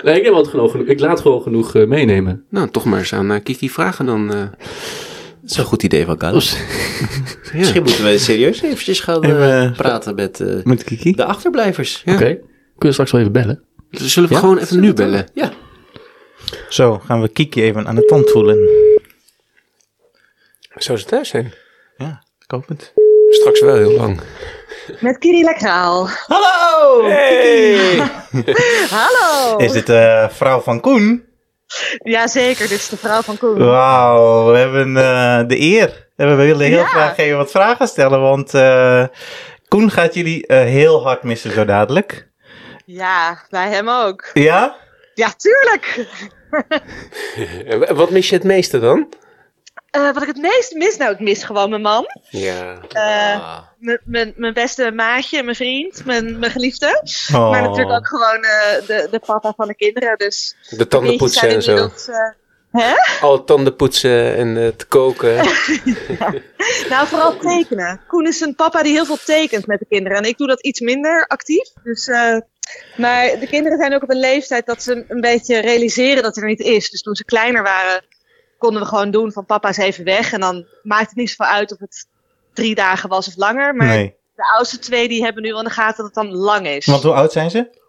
Nee, 0.03 0.19
ik, 0.19 0.25
heb 0.25 0.33
genoeg, 0.47 0.75
ik 0.75 0.99
laat 0.99 1.19
gewoon 1.21 1.41
genoeg 1.41 1.75
eh, 1.75 1.87
meenemen. 1.87 2.43
Nou, 2.49 2.69
toch 2.71 2.85
maar 2.85 2.99
eens 2.99 3.13
aan 3.13 3.31
eh, 3.31 3.39
Kiki 3.43 3.69
vragen 3.69 4.05
dan. 4.05 4.31
Dat 5.41 5.49
is 5.51 5.57
een 5.57 5.63
goed 5.65 5.83
idee 5.83 6.05
van 6.05 6.17
ja. 6.21 6.31
Misschien 7.53 7.83
moeten 7.83 8.03
we 8.03 8.17
serieus 8.17 8.61
eventjes 8.61 8.99
gaan 8.99 9.23
Even, 9.23 9.41
eh, 9.41 9.65
eh, 9.65 9.75
praten 9.75 10.15
met 10.15 10.39
eh, 10.39 10.63
Met 10.63 10.83
Kiki. 10.83 11.11
de 11.11 11.25
achterblijvers. 11.25 12.01
Ja. 12.05 12.13
Oké, 12.13 12.23
kunnen 12.25 12.43
we 12.77 12.91
straks 12.91 13.11
wel 13.11 13.21
even 13.21 13.33
bellen? 13.33 13.63
Dus 13.91 14.13
Zullen 14.13 14.29
we 14.29 14.35
Ja? 14.35 14.41
gewoon 14.41 14.57
even 14.57 14.79
nu 14.79 14.93
bellen? 14.93 15.27
Ja. 15.33 15.51
Zo, 16.69 16.99
gaan 17.05 17.21
we 17.21 17.27
Kiki 17.29 17.61
even 17.63 17.87
aan 17.87 17.95
de 17.95 18.05
tand 18.05 18.29
voelen. 18.29 18.57
Zou 20.75 20.97
ze 20.97 21.05
thuis 21.05 21.29
zijn? 21.29 21.53
Ja, 21.97 22.23
ik 22.39 22.51
hoop 22.51 22.67
het. 22.67 22.93
Straks 23.29 23.59
wel 23.61 23.75
heel 23.75 23.91
lang. 23.91 24.19
Met 24.99 25.17
Kiri 25.17 25.43
Lekraal. 25.43 26.07
Hallo! 26.27 27.03
Hey! 27.09 27.95
Hallo! 28.99 29.57
Is 29.57 29.71
dit 29.71 29.85
de 29.85 30.27
vrouw 30.31 30.59
van 30.59 30.79
Koen? 30.81 31.23
Jazeker, 32.03 32.67
dit 32.67 32.77
is 32.77 32.89
de 32.89 32.97
vrouw 32.97 33.21
van 33.21 33.37
Koen. 33.37 33.57
Wauw, 33.57 34.51
we 34.51 34.57
hebben 34.57 34.97
eh, 34.97 35.47
de 35.47 35.59
eer. 35.59 36.07
En 36.15 36.29
we 36.29 36.35
willen 36.35 36.65
heel 36.67 36.77
Ja. 36.77 36.85
graag 36.85 37.17
even 37.17 37.37
wat 37.37 37.51
vragen 37.51 37.87
stellen, 37.87 38.21
want 38.21 38.53
eh, 38.53 39.03
Koen 39.67 39.91
gaat 39.91 40.13
jullie 40.13 40.47
eh, 40.47 40.57
heel 40.59 41.03
hard 41.03 41.23
missen 41.23 41.51
zo 41.51 41.65
dadelijk. 41.65 42.27
Ja, 42.85 43.45
wij 43.49 43.69
hem 43.69 43.89
ook. 43.89 44.29
Ja? 44.33 44.75
Ja, 45.13 45.33
tuurlijk! 45.37 46.05
Wat 47.99 48.09
mis 48.09 48.29
je 48.29 48.35
het 48.35 48.43
meeste 48.43 48.79
dan? 48.79 49.13
Eh, 49.91 50.13
wat 50.13 50.21
ik 50.21 50.27
het 50.27 50.37
meest 50.37 50.73
mis, 50.75 50.97
nou, 50.97 51.11
ik 51.13 51.19
mis 51.19 51.43
gewoon 51.43 51.69
mijn 51.69 51.81
man. 51.81 52.05
Ja. 52.29 52.77
Eh, 52.89 53.35
Ah. 53.41 53.59
mijn- 53.79 53.99
mijn- 54.05 54.33
Mijn 54.35 54.53
beste 54.53 54.91
maatje, 54.91 55.43
mijn 55.43 55.55
vriend, 55.55 56.05
mijn, 56.05 56.39
mijn 56.39 56.51
geliefde. 56.51 57.01
Oh. 57.33 57.49
Maar 57.49 57.61
natuurlijk 57.61 57.97
ook 57.97 58.07
gewoon 58.07 58.43
eh, 58.43 58.87
de, 58.87 59.07
de 59.11 59.19
papa 59.25 59.53
van 59.57 59.67
de 59.67 59.75
kinderen. 59.75 60.17
Dus 60.17 60.55
De 60.69 60.87
tanden 60.87 61.09
kindjes 61.09 61.39
poetsen 61.39 61.61
zijn 61.61 61.79
en 61.81 61.99
zo. 61.99 62.11
eh, 62.71 62.93
Al 63.21 63.43
tanden 63.43 63.75
poetsen 63.75 64.35
en 64.35 64.73
te 64.77 64.85
koken. 64.85 65.35
nou, 66.89 67.07
vooral 67.07 67.37
tekenen. 67.37 68.01
Koen 68.07 68.27
is 68.27 68.41
een 68.41 68.55
papa 68.55 68.83
die 68.83 68.91
heel 68.93 69.05
veel 69.05 69.19
tekent 69.25 69.67
met 69.67 69.79
de 69.79 69.85
kinderen. 69.89 70.17
En 70.17 70.23
ik 70.23 70.37
doe 70.37 70.47
dat 70.47 70.61
iets 70.61 70.79
minder 70.79 71.25
actief. 71.27 71.69
Dus, 71.83 72.07
eh, 72.07 72.37
maar 72.97 73.39
de 73.39 73.47
kinderen 73.49 73.77
zijn 73.77 73.93
ook 73.93 74.03
op 74.03 74.09
een 74.09 74.19
leeftijd 74.19 74.65
dat 74.65 74.83
ze 74.83 75.05
een 75.07 75.21
beetje 75.21 75.59
realiseren 75.59 76.23
dat 76.23 76.35
hij 76.35 76.43
er 76.43 76.49
niet 76.49 76.59
is. 76.59 76.89
Dus 76.89 77.01
toen 77.01 77.15
ze 77.15 77.25
kleiner 77.25 77.63
waren, 77.63 78.01
konden 78.61 78.81
we 78.81 78.87
gewoon 78.87 79.11
doen 79.11 79.31
van 79.31 79.45
papa 79.45 79.69
is 79.69 79.77
even 79.77 80.03
weg. 80.03 80.33
En 80.33 80.39
dan 80.39 80.65
maakt 80.83 81.07
het 81.09 81.15
niet 81.15 81.29
zoveel 81.29 81.53
uit 81.53 81.71
of 81.71 81.79
het 81.79 82.07
drie 82.53 82.75
dagen 82.75 83.09
was 83.09 83.27
of 83.27 83.35
langer. 83.35 83.75
Maar 83.75 83.87
Nee. 83.87 84.15
de 84.35 84.53
oudste 84.55 84.79
twee 84.79 85.07
die 85.07 85.23
hebben 85.23 85.43
nu 85.43 85.49
wel 85.49 85.59
in 85.59 85.65
de 85.65 85.71
gaten 85.71 85.97
dat 85.97 86.05
het 86.05 86.13
dan 86.13 86.35
lang 86.35 86.67
is. 86.67 86.85
Want 86.85 87.03
hoe 87.03 87.13
oud 87.13 87.31
zijn 87.31 87.49
ze? 87.51 87.79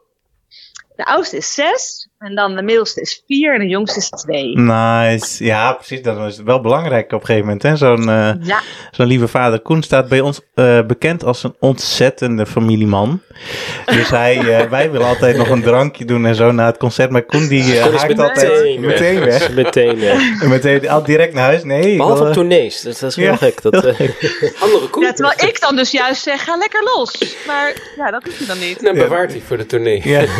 De 0.96 1.04
oudste 1.04 1.36
is 1.36 1.54
zes. 1.54 2.08
En 2.22 2.34
dan 2.34 2.54
de 2.54 2.62
middelste 2.62 3.00
is 3.00 3.22
vier. 3.26 3.54
En 3.54 3.60
de 3.60 3.66
jongste 3.68 3.98
is 3.98 4.08
twee. 4.08 4.58
Nice. 4.58 5.44
Ja, 5.44 5.72
precies. 5.72 6.02
Dat 6.02 6.26
is 6.32 6.36
wel 6.44 6.60
belangrijk 6.60 7.12
op 7.12 7.20
een 7.20 7.26
gegeven 7.26 7.44
moment. 7.46 7.62
hè. 7.62 7.76
Zo'n 7.76 8.08
eh, 8.08 8.30
Ja, 8.42 8.60
zo'n 8.90 9.06
lieve 9.06 9.28
vader. 9.28 9.60
Koen 9.60 9.82
staat 9.82 10.08
bij 10.08 10.20
ons 10.20 10.40
eh, 10.54 10.80
bekend 10.86 11.24
als 11.24 11.42
een 11.42 11.54
ontzettende 11.60 12.46
familieman. 12.46 13.20
Dus 13.86 14.10
hij, 14.10 14.38
eh, 14.38 14.68
wij 14.76 14.90
willen 14.90 15.06
altijd 15.06 15.36
nog 15.36 15.48
een 15.48 15.62
drankje 15.62 16.04
doen 16.04 16.26
en 16.26 16.34
zo 16.34 16.52
na 16.52 16.66
het 16.66 16.76
concert. 16.76 17.10
Maar 17.10 17.22
Koen 17.22 17.48
die 17.48 17.76
eh, 17.78 17.82
Koen 17.82 17.92
haakt 17.94 18.08
meteen 18.08 18.28
altijd 18.28 18.62
weg. 18.62 18.78
meteen 18.78 19.20
weg. 19.24 19.50
Meteen 19.52 19.98
weg. 20.00 20.40
En 20.42 20.48
meteen 20.48 20.88
al 20.88 21.02
direct 21.02 21.34
naar 21.34 21.44
huis. 21.44 21.64
Nee, 21.64 21.96
Behalve 21.96 22.18
wil, 22.18 22.26
op 22.28 22.32
tournees. 22.34 22.80
Dus 22.80 22.98
dat 22.98 23.10
is 23.10 23.16
heel 23.16 23.24
Ja. 23.30 23.36
gek. 23.36 23.62
Dat, 23.62 23.74
eh, 23.84 24.00
Andere 24.62 24.88
koe. 24.90 25.02
ja, 25.04 25.12
terwijl 25.12 25.48
ik 25.48 25.60
dan 25.60 25.76
dus 25.76 25.90
juist 25.90 26.22
zeg, 26.22 26.44
ga 26.44 26.56
lekker 26.56 26.82
los. 26.96 27.36
Maar 27.46 27.72
ja, 27.96 28.10
dat 28.10 28.24
doet 28.24 28.38
hij 28.38 28.46
dan 28.46 28.58
niet. 28.58 28.82
Dan 28.82 28.94
bewaart 28.94 29.30
hij 29.30 29.40
voor 29.46 29.56
de 29.56 29.66
tournee. 29.66 30.00
ja. 30.04 30.20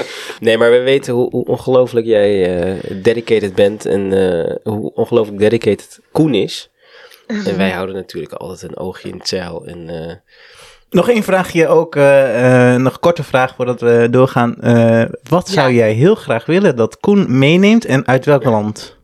nee, 0.40 0.58
maar 0.58 0.70
we 0.70 0.78
weten 0.80 1.14
hoe, 1.14 1.30
hoe 1.30 1.44
ongelooflijk 1.44 2.06
jij 2.06 2.60
eh, 2.60 2.90
dedicated 3.02 3.54
bent. 3.54 3.86
En 3.86 4.12
eh, 4.12 4.56
hoe 4.72 4.92
ongelooflijk 4.94 5.38
dedicated 5.38 6.00
Koen 6.12 6.34
is. 6.34 6.70
En 7.26 7.56
wij 7.56 7.70
houden 7.70 7.94
natuurlijk 7.94 8.32
altijd 8.32 8.62
een 8.70 8.76
oogje 8.78 9.08
in 9.08 9.16
het 9.18 9.28
zeil. 9.28 9.66
En 9.66 9.88
eh, 10.08 10.14
Nog 10.90 11.08
één 11.08 11.22
vraagje 11.22 11.66
ook. 11.68 11.96
eh, 11.96 12.74
eh, 12.74 12.80
nog 12.80 12.92
een 12.92 13.00
korte 13.00 13.22
vraag 13.22 13.54
voordat 13.54 13.80
we 13.80 14.08
doorgaan. 14.10 14.56
Eh, 14.60 15.04
wat 15.28 15.48
zou 15.48 15.68
Ja. 15.70 15.74
jij 15.76 15.92
heel 15.92 16.14
graag 16.14 16.46
willen 16.46 16.76
dat 16.76 16.98
Koen 17.00 17.38
meeneemt 17.38 17.84
en 17.84 18.06
uit 18.06 18.24
welk 18.24 18.44
land? 18.44 18.96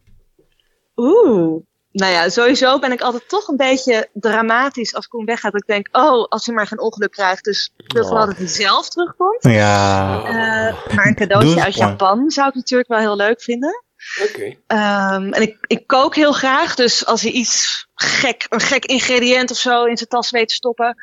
Oeh. 0.97 1.63
Nou 1.99 2.13
ja, 2.13 2.29
sowieso 2.29 2.79
ben 2.79 2.93
ik 2.93 3.01
altijd 3.01 3.29
toch 3.29 3.49
een 3.49 3.57
beetje 3.57 4.09
dramatisch 4.13 4.95
als 4.95 5.09
Koen 5.09 5.25
weggaat. 5.25 5.53
Dat 5.53 5.61
ik 5.61 5.67
denk, 5.67 5.89
oh, 5.93 6.25
als 6.29 6.47
hij 6.47 6.55
maar 6.55 6.67
geen 6.67 6.81
ongeluk 6.81 7.11
krijgt. 7.11 7.45
Dus 7.45 7.73
ik 7.77 7.93
wil 7.93 8.07
vooral 8.07 8.27
dat 8.27 8.37
hij 8.37 8.47
zelf 8.47 8.89
terugkomt. 8.89 9.43
Ja. 9.43 10.19
Eh, 10.25 10.95
maar 10.95 11.07
een 11.07 11.15
cadeautje 11.15 11.63
uit. 11.63 11.75
Japan 11.75 12.31
zou 12.31 12.49
ik 12.49 12.55
natuurlijk 12.55 12.89
wel 12.89 12.99
heel 12.99 13.17
leuk 13.17 13.43
vinden. 13.43 13.85
Oké. 14.23 14.55
Ehm, 14.67 15.33
en 15.33 15.43
ik, 15.43 15.57
ik 15.67 15.87
kook 15.87 16.15
heel 16.15 16.33
graag. 16.33 16.75
Dus 16.75 17.07
als 17.07 17.23
hij 17.23 17.31
iets 17.31 17.87
gek, 17.95 18.47
een 18.49 18.61
gek 18.61 18.85
ingrediënt 18.85 19.51
of 19.51 19.57
zo 19.57 19.85
in 19.85 19.97
zijn 19.97 20.09
tas 20.09 20.31
weet 20.31 20.49
te 20.49 20.55
stoppen. 20.55 20.97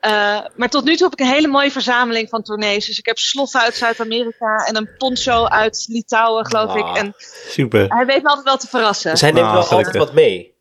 Eh, 0.00 0.38
maar 0.56 0.68
tot 0.68 0.84
nu 0.84 0.96
toe 0.96 1.08
heb 1.10 1.18
ik 1.20 1.26
een 1.26 1.32
hele 1.32 1.48
mooie 1.48 1.70
verzameling 1.70 2.28
van 2.28 2.42
tournees. 2.42 2.86
Dus 2.86 2.98
ik 2.98 3.06
heb 3.06 3.18
sloffen 3.18 3.60
uit 3.60 3.74
Zuid-Amerika 3.76 4.56
en 4.66 4.76
een 4.76 4.88
poncho 4.98 5.44
uit 5.44 5.84
Litouwen, 5.88 6.46
geloof 6.46 6.70
Ah. 6.70 6.76
ik. 6.78 6.96
En 6.96 7.14
Super. 7.48 7.84
hij 7.88 8.06
weet 8.06 8.22
me 8.22 8.28
altijd 8.28 8.46
wel 8.46 8.56
te 8.56 8.68
verrassen. 8.68 9.10
dus 9.10 9.20
hij 9.20 9.30
neemt 9.30 9.46
Ah, 9.46 9.52
wel 9.52 9.62
gelukkig. 9.62 9.92
altijd 9.94 10.04
wat 10.04 10.14
mee. 10.22 10.56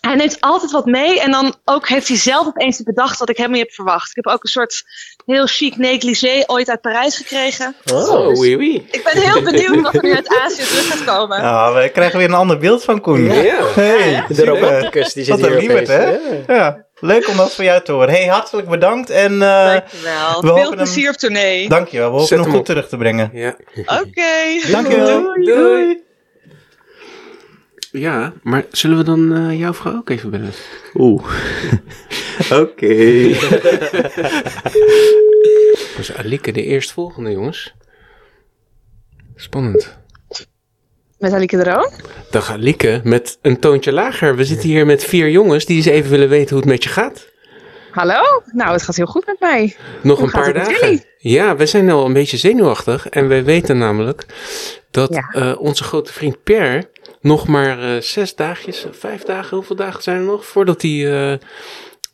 Hij 0.00 0.14
neemt 0.16 0.40
altijd 0.40 0.70
wat 0.70 0.86
mee 0.86 1.20
en 1.20 1.30
dan 1.30 1.54
ook 1.64 1.88
heeft 1.88 2.08
hij 2.08 2.16
zelf 2.16 2.46
opeens 2.46 2.82
bedacht 2.82 3.18
wat 3.18 3.28
ik 3.28 3.36
helemaal 3.36 3.56
niet 3.58 3.66
heb 3.66 3.74
verwacht. 3.76 4.08
Ik 4.10 4.24
heb 4.24 4.34
ook 4.34 4.42
een 4.42 4.48
soort 4.50 4.82
heel 5.26 5.46
chic 5.46 5.76
negligé 5.76 6.42
ooit 6.46 6.68
uit 6.70 6.80
Parijs 6.80 7.16
gekregen. 7.16 7.74
Oh, 7.92 8.38
oui, 8.38 8.56
oui. 8.56 8.86
Ik 8.90 9.04
ben 9.12 9.22
heel 9.22 9.42
benieuwd 9.42 9.80
wat 9.80 9.94
er 9.94 10.02
nu 10.02 10.14
uit 10.14 10.28
Azië 10.42 10.62
terug 10.62 10.86
gaat 10.88 11.04
komen. 11.04 11.38
Ah, 11.38 11.74
we 11.74 11.88
krijgen 11.88 12.18
weer 12.18 12.28
een 12.28 12.34
ander 12.34 12.58
beeld 12.58 12.84
van 12.84 13.00
Koen. 13.00 13.24
Ja. 13.32 13.64
Hey, 13.74 14.24
De 14.28 14.44
romanticus 14.44 15.12
die 15.12 15.24
zit 15.24 15.40
Wat 15.40 15.50
een 15.50 15.58
hier 15.58 15.70
opeens. 15.70 15.88
hè? 15.88 16.18
Ja. 16.54 16.86
Leuk 17.00 17.28
om 17.28 17.36
dat 17.36 17.54
van 17.54 17.64
jou 17.64 17.82
te 17.82 17.92
horen. 17.92 18.08
Hey, 18.10 18.26
hartelijk 18.26 18.68
bedankt 18.68 19.10
en 19.10 19.32
eh 19.42 19.64
Dankjewel. 19.66 20.40
we 20.40 20.46
Veel 20.46 20.48
hopen 20.50 20.62
hem- 20.66 20.76
plezier 20.76 21.08
op 21.10 21.16
tournee. 21.16 21.68
dankjewel. 21.68 22.06
We 22.06 22.12
hopen 22.12 22.26
Zet 22.28 22.38
hem 22.38 22.48
goed 22.50 22.58
op. 22.58 22.64
terug 22.64 22.88
te 22.88 22.96
brengen. 22.96 23.30
Ja. 23.32 23.56
Oké. 23.76 24.70
Dankjewel. 24.70 25.22
Doei. 25.22 25.44
Doei. 25.44 26.02
Ja, 27.90 28.32
maar 28.42 28.64
zullen 28.70 28.96
we 28.96 29.04
dan 29.04 29.34
eh, 29.34 29.58
jouw 29.58 29.74
vrouw 29.74 29.94
ook 29.96 30.10
even 30.10 30.30
bellen? 30.30 30.52
Oeh. 30.94 31.24
Oké. 32.62 32.86
Dus 35.96 36.12
Alike 36.16 36.52
de 36.52 36.62
eerstvolgende, 36.62 37.30
jongens. 37.30 37.74
Spannend. 39.36 39.98
Met 41.18 41.32
Alieke 41.32 41.56
er 41.56 41.78
ook? 41.78 41.92
Dag 42.30 42.50
Alike, 42.50 43.00
met 43.04 43.38
een 43.42 43.58
toontje 43.60 43.92
lager. 43.92 44.36
We 44.36 44.44
zitten 44.44 44.68
hier 44.68 44.86
met 44.86 45.04
vier 45.04 45.28
jongens 45.30 45.64
die 45.64 45.76
eens 45.76 45.86
even 45.86 46.10
willen 46.10 46.28
weten 46.28 46.48
hoe 46.48 46.58
het 46.58 46.68
met 46.68 46.82
je 46.82 46.88
gaat. 46.88 47.26
Hallo? 47.90 48.20
Nou, 48.52 48.72
het 48.72 48.82
gaat 48.82 48.96
heel 48.96 49.06
goed 49.06 49.26
met 49.26 49.40
mij. 49.40 49.76
Nog 50.02 50.16
Hoe 50.18 50.26
een 50.26 50.32
paar 50.32 50.52
dagen. 50.52 51.02
Ja, 51.18 51.56
we 51.56 51.66
zijn 51.66 51.90
al 51.90 52.04
een 52.06 52.12
beetje 52.12 52.36
zenuwachtig. 52.36 53.08
En 53.08 53.28
wij 53.28 53.44
weten 53.44 53.78
namelijk 53.78 54.24
dat 54.90 55.14
Ja. 55.14 55.28
eh, 55.32 55.60
onze 55.60 55.84
grote 55.84 56.12
vriend 56.12 56.42
Per 56.42 56.90
nog 57.20 57.46
maar 57.48 57.82
eh, 57.94 58.00
zes 58.02 58.34
dagjes, 58.34 58.86
vijf 58.90 59.22
dagen, 59.22 59.56
hoeveel 59.56 59.76
dagen 59.76 60.02
zijn 60.02 60.16
er 60.16 60.22
nog? 60.24 60.46
Voordat 60.46 60.82
hij 60.82 61.30
eh, 61.32 61.38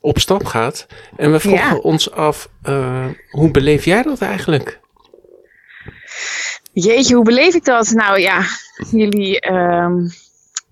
op 0.01 0.19
stap 0.19 0.45
gaat. 0.45 0.85
En 1.17 1.31
we 1.31 1.39
vroegen 1.39 1.67
Ja. 1.75 1.75
ons 1.77 2.11
af, 2.11 2.49
hoe 3.31 3.51
beleef 3.51 3.85
jij 3.85 4.01
dat 4.03 4.21
eigenlijk? 4.21 4.79
Jeetje, 6.75 7.15
hoe 7.15 7.23
beleef 7.23 7.53
ik 7.53 7.65
dat? 7.65 7.89
Nou 7.89 8.19
ja, 8.19 8.41
jullie 8.91 9.39
ehm, 9.39 10.07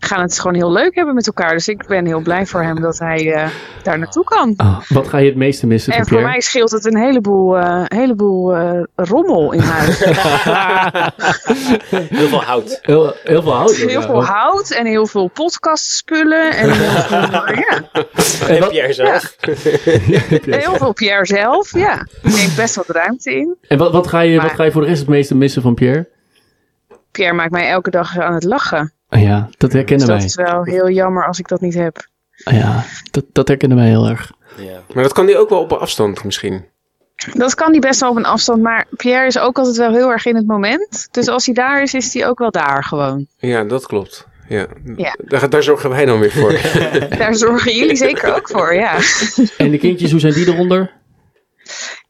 gaan 0.04 0.22
het 0.22 0.40
gewoon 0.40 0.56
heel 0.56 0.72
leuk 0.72 0.96
hebben 0.96 1.16
met 1.16 1.28
elkaar. 1.28 1.52
Dus 1.52 1.68
ik 1.68 1.88
ben 1.88 2.06
heel 2.06 2.20
blij 2.20 2.46
voor 2.46 2.64
hem 2.64 2.82
dat 2.82 3.00
hij 3.00 3.34
eh, 3.34 3.48
daar 3.84 4.00
naartoe 4.00 4.24
kan. 4.24 4.54
Ah, 4.58 4.80
wat 4.88 5.08
ga 5.08 5.18
je 5.18 5.26
het 5.26 5.36
meeste 5.36 5.68
missen 5.68 5.94
En 5.94 6.08
voor 6.08 6.22
mij 6.22 6.42
scheelt 6.42 6.72
het 6.72 6.86
een 6.86 6.98
heleboel, 6.98 7.58
eh, 7.58 7.84
heleboel 7.86 8.56
eh, 8.56 8.84
rommel 8.96 9.52
in 9.52 9.60
huis. 9.60 10.00
Heel 12.10 12.28
veel 12.28 12.44
hout. 12.44 12.80
Heel, 12.82 13.14
heel 13.24 13.42
veel 13.42 13.54
hout. 13.54 13.76
heel 13.76 13.90
ja. 13.90 14.02
veel 14.02 14.26
hout 14.26 14.70
en 14.70 14.86
heel 14.86 15.08
veel 15.08 15.28
podcastspullen. 15.28 16.56
En 16.56 16.72
heel 16.72 16.92
veel, 17.02 17.20
ja, 17.70 17.84
En 18.48 18.60
wat, 18.60 18.70
Pierre 18.70 18.94
zelf. 18.94 19.36
heel 20.62 20.76
veel 20.76 20.94
Pierre 20.94 21.26
zelf. 21.26 21.74
Ja, 21.74 22.08
neemt 22.22 22.56
best 22.56 22.76
wat 22.76 22.90
ruimte 22.90 23.36
in. 23.36 23.56
en 23.68 23.78
wat, 23.78 23.92
wat, 23.92 24.08
ga 24.08 24.20
je, 24.20 24.42
wat 24.42 24.52
ga 24.52 24.64
je 24.64 24.72
voor 24.72 24.82
de 24.82 24.88
rest 24.88 25.00
het 25.00 25.10
meeste 25.10 25.36
missen 25.36 25.62
van 25.62 25.74
Pierre? 25.74 26.10
Pierre 27.12 27.34
maakt 27.34 27.52
mij 27.52 27.70
elke 27.70 27.90
dag 27.90 28.20
aan 28.20 28.34
het 28.34 28.44
lachen. 28.44 28.94
Ah 29.14 29.22
ja, 29.22 29.40
dat 29.58 29.72
Dus 29.72 29.74
herkennen 29.74 30.08
dat 30.08 30.18
wij. 30.18 30.26
is 30.26 30.36
wel 30.36 30.64
heel 30.64 30.90
jammer 30.90 31.26
als 31.28 31.40
ik 31.40 31.48
dat 31.48 31.62
niet 31.62 31.74
heb. 31.74 32.08
Ah 32.44 32.54
ja, 32.54 32.84
dat, 33.12 33.24
dat 33.32 33.48
herkennen 33.48 33.78
wij 33.78 33.88
heel 33.88 34.08
erg. 34.08 34.32
Ja. 34.58 34.80
Maar 34.94 35.04
dat 35.04 35.14
kan 35.14 35.26
hij 35.26 35.38
ook 35.38 35.50
wel 35.50 35.60
op 35.60 35.72
een 35.72 35.78
afstand 35.78 36.24
misschien. 36.24 36.66
Dat 37.34 37.56
kan 37.56 37.72
hij 37.72 37.80
best 37.80 38.00
wel 38.00 38.10
op 38.10 38.16
een 38.16 38.26
afstand, 38.26 38.62
maar 38.62 38.86
Pierre 38.96 39.26
is 39.26 39.38
ook 39.40 39.58
altijd 39.58 39.78
wel 39.78 39.92
heel 39.94 40.12
erg 40.12 40.26
in 40.26 40.36
het 40.36 40.48
moment. 40.48 41.08
Dus 41.12 41.28
als 41.28 41.46
hij 41.46 41.56
daar 41.56 41.82
is, 41.82 41.94
is 41.94 42.14
hij 42.14 42.28
ook 42.28 42.40
wel 42.40 42.52
daar 42.52 42.84
gewoon. 42.84 43.28
Ja, 43.38 43.64
dat 43.64 43.86
klopt. 43.86 44.28
Ja. 44.48 44.66
Ja. 44.96 45.16
Daar, 45.18 45.50
daar 45.50 45.64
zorgen 45.64 45.90
wij 45.90 46.06
dan 46.06 46.20
weer 46.20 46.32
voor. 46.32 46.52
Daar 47.18 47.36
zorgen 47.36 47.76
jullie 47.76 47.96
zeker 47.96 48.36
ook 48.36 48.50
voor, 48.50 48.74
ja. 48.74 48.98
En 49.58 49.72
de 49.72 49.78
kindjes, 49.78 50.12
hoe 50.12 50.20
zijn 50.20 50.34
die 50.34 50.48
eronder? 50.48 50.92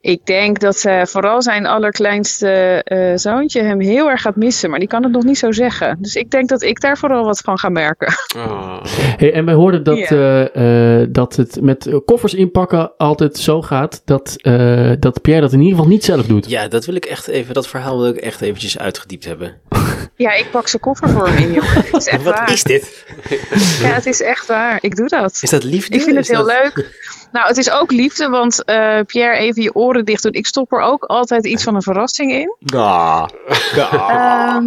Ik 0.01 0.25
denk 0.25 0.59
dat 0.59 0.85
eh, 0.85 1.05
vooral 1.05 1.41
zijn 1.41 1.65
allerkleinste 1.65 2.81
eh, 2.83 3.11
zoontje 3.15 3.61
hem 3.61 3.79
heel 3.79 4.09
erg 4.09 4.21
gaat 4.21 4.35
missen, 4.35 4.69
maar 4.69 4.79
die 4.79 4.87
kan 4.87 5.03
het 5.03 5.11
nog 5.11 5.23
niet 5.23 5.37
zo 5.37 5.51
zeggen. 5.51 5.97
Dus 5.99 6.15
ik 6.15 6.31
denk 6.31 6.49
dat 6.49 6.61
ik 6.61 6.81
daar 6.81 6.97
vooral 6.97 7.25
wat 7.25 7.39
van 7.39 7.59
ga 7.59 7.69
merken. 7.69 8.13
Ah. 8.37 8.83
Hey, 9.17 9.33
en 9.33 9.45
wij 9.45 9.53
hoorden 9.53 9.83
dat, 9.83 9.97
eh, 9.97 11.01
eh, 11.01 11.07
dat 11.11 11.35
het 11.35 11.61
met 11.61 11.89
koffers 12.05 12.33
inpakken 12.33 12.97
altijd 12.97 13.37
zo 13.37 13.61
gaat 13.61 14.01
dat, 14.05 14.35
eh, 14.41 14.91
dat 14.99 15.21
Pierre 15.21 15.41
dat 15.41 15.53
in 15.53 15.59
ieder 15.59 15.75
geval 15.75 15.91
niet 15.91 16.03
zelf 16.03 16.25
doet. 16.25 16.49
ja, 16.49 16.67
dat 16.67 16.85
wil 16.85 16.95
ik 16.95 17.05
echt 17.05 17.27
even, 17.27 17.53
dat 17.53 17.67
verhaal 17.67 17.99
wil 17.99 18.09
ik 18.09 18.17
echt 18.17 18.41
eventjes 18.41 18.77
uitgediept 18.77 19.25
hebben. 19.25 19.61
Ja, 20.15 20.33
ik 20.33 20.51
pak 20.51 20.67
zijn 20.67 20.81
koffer 20.81 21.09
voor 21.09 21.27
hem 21.27 21.37
in, 21.37 21.53
jongen. 21.53 21.73
Het 21.73 21.93
is 21.95 22.07
echt 22.07 22.23
Wat 22.29 22.33
waar. 22.33 22.51
is 22.53 22.63
dit? 22.63 23.05
Ja, 23.81 23.87
het 23.87 24.05
is 24.05 24.21
echt 24.21 24.45
waar. 24.47 24.77
Ik 24.81 24.95
doe 24.95 25.07
dat. 25.07 25.39
Is 25.41 25.49
dat 25.49 25.63
liefde? 25.63 25.95
Ik 25.95 26.01
vind 26.01 26.15
het 26.15 26.29
Is 26.29 26.35
heel 26.37 26.45
dat- 26.45 26.59
leuk. 26.63 27.01
Nou, 27.31 27.47
het 27.47 27.57
is 27.57 27.69
ook 27.71 27.91
liefde, 27.91 28.29
want 28.29 28.63
eh, 28.63 28.99
Pierre, 29.05 29.37
even 29.37 29.61
je 29.61 29.75
oren 29.75 30.05
dicht 30.05 30.23
doen. 30.23 30.31
Ik 30.33 30.45
stop 30.47 30.71
er 30.73 30.79
ook 30.81 31.03
altijd 31.03 31.45
iets 31.45 31.63
van 31.63 31.75
een 31.75 31.81
verrassing 31.81 32.31
in. 32.31 32.55
Ah. 32.75 33.27
Ah. 33.97 34.57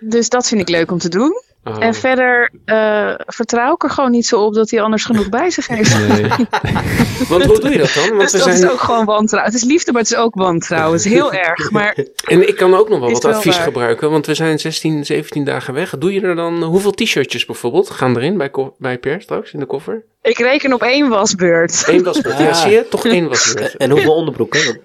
Dus 0.00 0.28
dat 0.28 0.46
vind 0.48 0.60
ik 0.60 0.68
leuk 0.68 0.90
om 0.90 0.98
te 0.98 1.08
doen. 1.08 1.42
Ah. 1.66 1.76
En 1.84 1.94
verder 1.94 2.50
eh, 2.64 3.14
vertrouw 3.26 3.74
ik 3.74 3.82
er 3.82 3.90
gewoon 3.90 4.10
niet 4.10 4.26
zo 4.26 4.40
op 4.44 4.54
dat 4.54 4.70
hij 4.70 4.80
anders 4.80 5.04
genoeg 5.04 5.28
bij 5.28 5.50
zich 5.50 5.66
heeft. 5.66 6.08
Nee. 6.08 6.22
Want 7.28 7.44
hoe 7.44 7.60
doe 7.60 7.70
je 7.70 7.78
dat 7.78 7.92
dan? 7.94 8.08
Want 8.16 8.20
Dus 8.20 8.32
dat 8.32 8.46
is 8.52 8.58
zijn... 8.58 8.70
ook 8.70 8.80
gewoon 8.80 9.04
wantrouwen. 9.04 9.52
Het 9.52 9.62
is 9.62 9.68
liefde, 9.68 9.92
maar 9.92 10.00
het 10.02 10.10
is 10.10 10.16
ook 10.16 10.34
wantrouwen. 10.34 10.96
Het 10.96 11.06
is 11.06 11.12
heel 11.12 11.32
erg. 11.48 11.70
Maar 11.70 11.96
En 12.24 12.48
ik 12.48 12.56
kan 12.56 12.74
ook 12.74 12.88
nog 12.88 12.98
wel 12.98 13.08
Is 13.08 13.14
wat 13.14 13.22
wel 13.22 13.32
advies 13.34 13.54
waar. 13.56 13.64
gebruiken, 13.64 14.10
want 14.10 14.26
we 14.26 14.34
zijn 14.34 14.58
16, 14.58 15.04
17 15.04 15.44
dagen 15.44 15.74
weg. 15.74 15.98
Doe 15.98 16.12
je 16.12 16.20
er 16.20 16.36
dan, 16.36 16.62
hoeveel 16.62 16.90
t-shirtjes 16.92 17.44
bijvoorbeeld 17.44 17.90
gaan 17.90 18.16
erin 18.16 18.36
bij, 18.36 18.50
bij 18.78 18.98
Per 18.98 19.20
straks 19.22 19.52
in 19.52 19.60
de 19.60 19.66
koffer? 19.66 20.04
ik 20.22 20.38
reken 20.38 20.72
op 20.72 20.82
één 20.82 21.08
wasbeurt. 21.08 21.84
Eén 21.86 22.02
wasbeurt. 22.02 22.38
Ja, 22.38 22.48
Ah. 22.48 22.54
zie 22.54 22.70
je? 22.72 22.86
Toch 22.90 23.06
één 23.06 23.28
wasbeurt. 23.28 23.76
En 23.76 23.90
hoeveel 23.90 24.14
onderbroeken? 24.14 24.80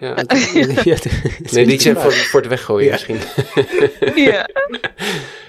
Ja. 0.00 0.14
Ja, 0.84 0.96
Nee, 1.52 1.66
die 1.66 1.80
zijn 1.80 1.96
voor, 1.96 2.12
voor 2.12 2.40
het 2.40 2.48
weggooien 2.48 2.90
misschien. 2.90 3.18
Ja, 4.30 4.48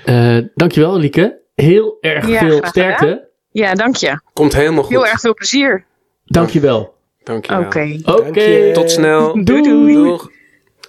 Eh, 0.05 0.37
dankjewel, 0.55 0.97
Lieke. 0.99 1.39
Heel 1.55 1.97
erg 2.01 2.27
Ja, 2.27 2.39
veel 2.39 2.65
sterkte. 2.65 3.27
ja 3.51 3.73
dank 3.73 3.95
je. 3.95 4.21
Komt 4.33 4.53
helemaal 4.53 4.83
goed. 4.83 4.91
Heel 4.91 5.07
erg 5.07 5.19
veel 5.19 5.33
plezier. 5.33 5.85
Dankjewel. 6.25 6.93
Dankjewel. 7.23 7.61
Oké. 7.65 7.99
Oké. 8.05 8.71
Tot 8.73 8.91
snel. 8.91 9.43
Doei, 9.43 9.61
doei. 9.61 9.93
Doeg. 9.93 10.29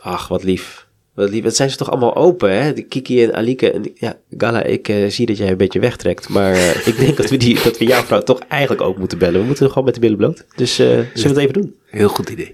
Ach, 0.01 0.29
wat 0.29 0.43
lief. 0.43 0.87
Wat 1.15 1.31
lief. 1.31 1.43
Wat 1.43 1.57
zijn 1.57 1.71
ze 1.71 1.77
toch 1.77 1.91
allemaal 1.91 2.17
open, 2.17 2.63
hè? 2.63 2.73
De 2.73 2.83
Kiki 2.83 3.23
en 3.25 3.35
Alike. 3.35 3.71
En 3.73 3.93
ja, 3.95 4.17
Gala, 4.37 4.63
ik 4.63 4.89
eh, 4.89 5.09
zie 5.09 5.27
dat 5.27 5.37
jij 5.37 5.49
een 5.51 5.57
beetje 5.57 5.81
wegtrekt. 5.81 6.29
Maar 6.29 6.53
eh, 6.53 6.87
ik 6.87 6.99
denk 6.99 7.17
dat 7.17 7.31
we, 7.31 7.37
die, 7.37 7.63
dat 7.65 7.79
we 7.79 7.85
jouw 7.85 8.03
vrouw 8.03 8.23
toch 8.23 8.39
eigenlijk 8.49 8.83
ook 8.83 8.99
moeten 8.99 9.19
bellen. 9.19 9.41
We 9.41 9.47
moeten 9.47 9.69
gewoon 9.69 9.85
met 9.85 9.95
de 9.95 10.01
billen 10.01 10.17
bloot. 10.17 10.45
Dus 10.57 10.79
eh, 10.79 10.87
zullen 10.87 11.13
we 11.15 11.29
het 11.29 11.37
even 11.37 11.53
doen? 11.53 11.75
Heel 11.87 12.09
goed 12.09 12.29
idee. 12.29 12.53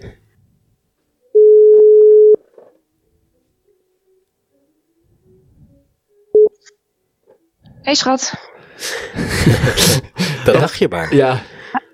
Hey 7.88 7.96
schat. 7.96 8.34
Dat 10.44 10.54
dacht 10.54 10.78
je 10.78 10.86
maar. 10.90 11.14
Ja. 11.14 11.38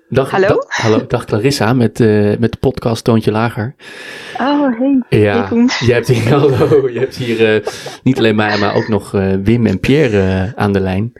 Dag, 0.09 0.31
Hallo? 0.31 0.47
dag- 0.47 0.65
hallo, 0.67 1.05
dag 1.07 1.25
Clarissa 1.25 1.73
met, 1.73 1.99
eh, 1.99 2.37
met 2.37 2.51
de 2.51 2.57
podcast 2.59 3.03
Toontje 3.03 3.31
Lager. 3.31 3.75
Oh, 4.39 4.79
hey. 4.79 5.19
Ja, 5.19 5.47
Hey, 5.49 5.67
je 5.79 5.93
hebt 5.93 6.07
hier, 6.07 6.29
hallo, 6.33 6.89
je 6.89 6.99
hebt 6.99 7.15
hier 7.15 7.55
eh, 7.55 7.67
niet 8.03 8.17
alleen 8.17 8.35
mij, 8.35 8.57
maar 8.57 8.75
ook 8.75 8.87
nog 8.87 9.13
eh, 9.13 9.33
Wim 9.43 9.65
en 9.65 9.79
Pierre 9.79 10.53
aan 10.55 10.71
de 10.73 10.79
lijn. 10.79 11.13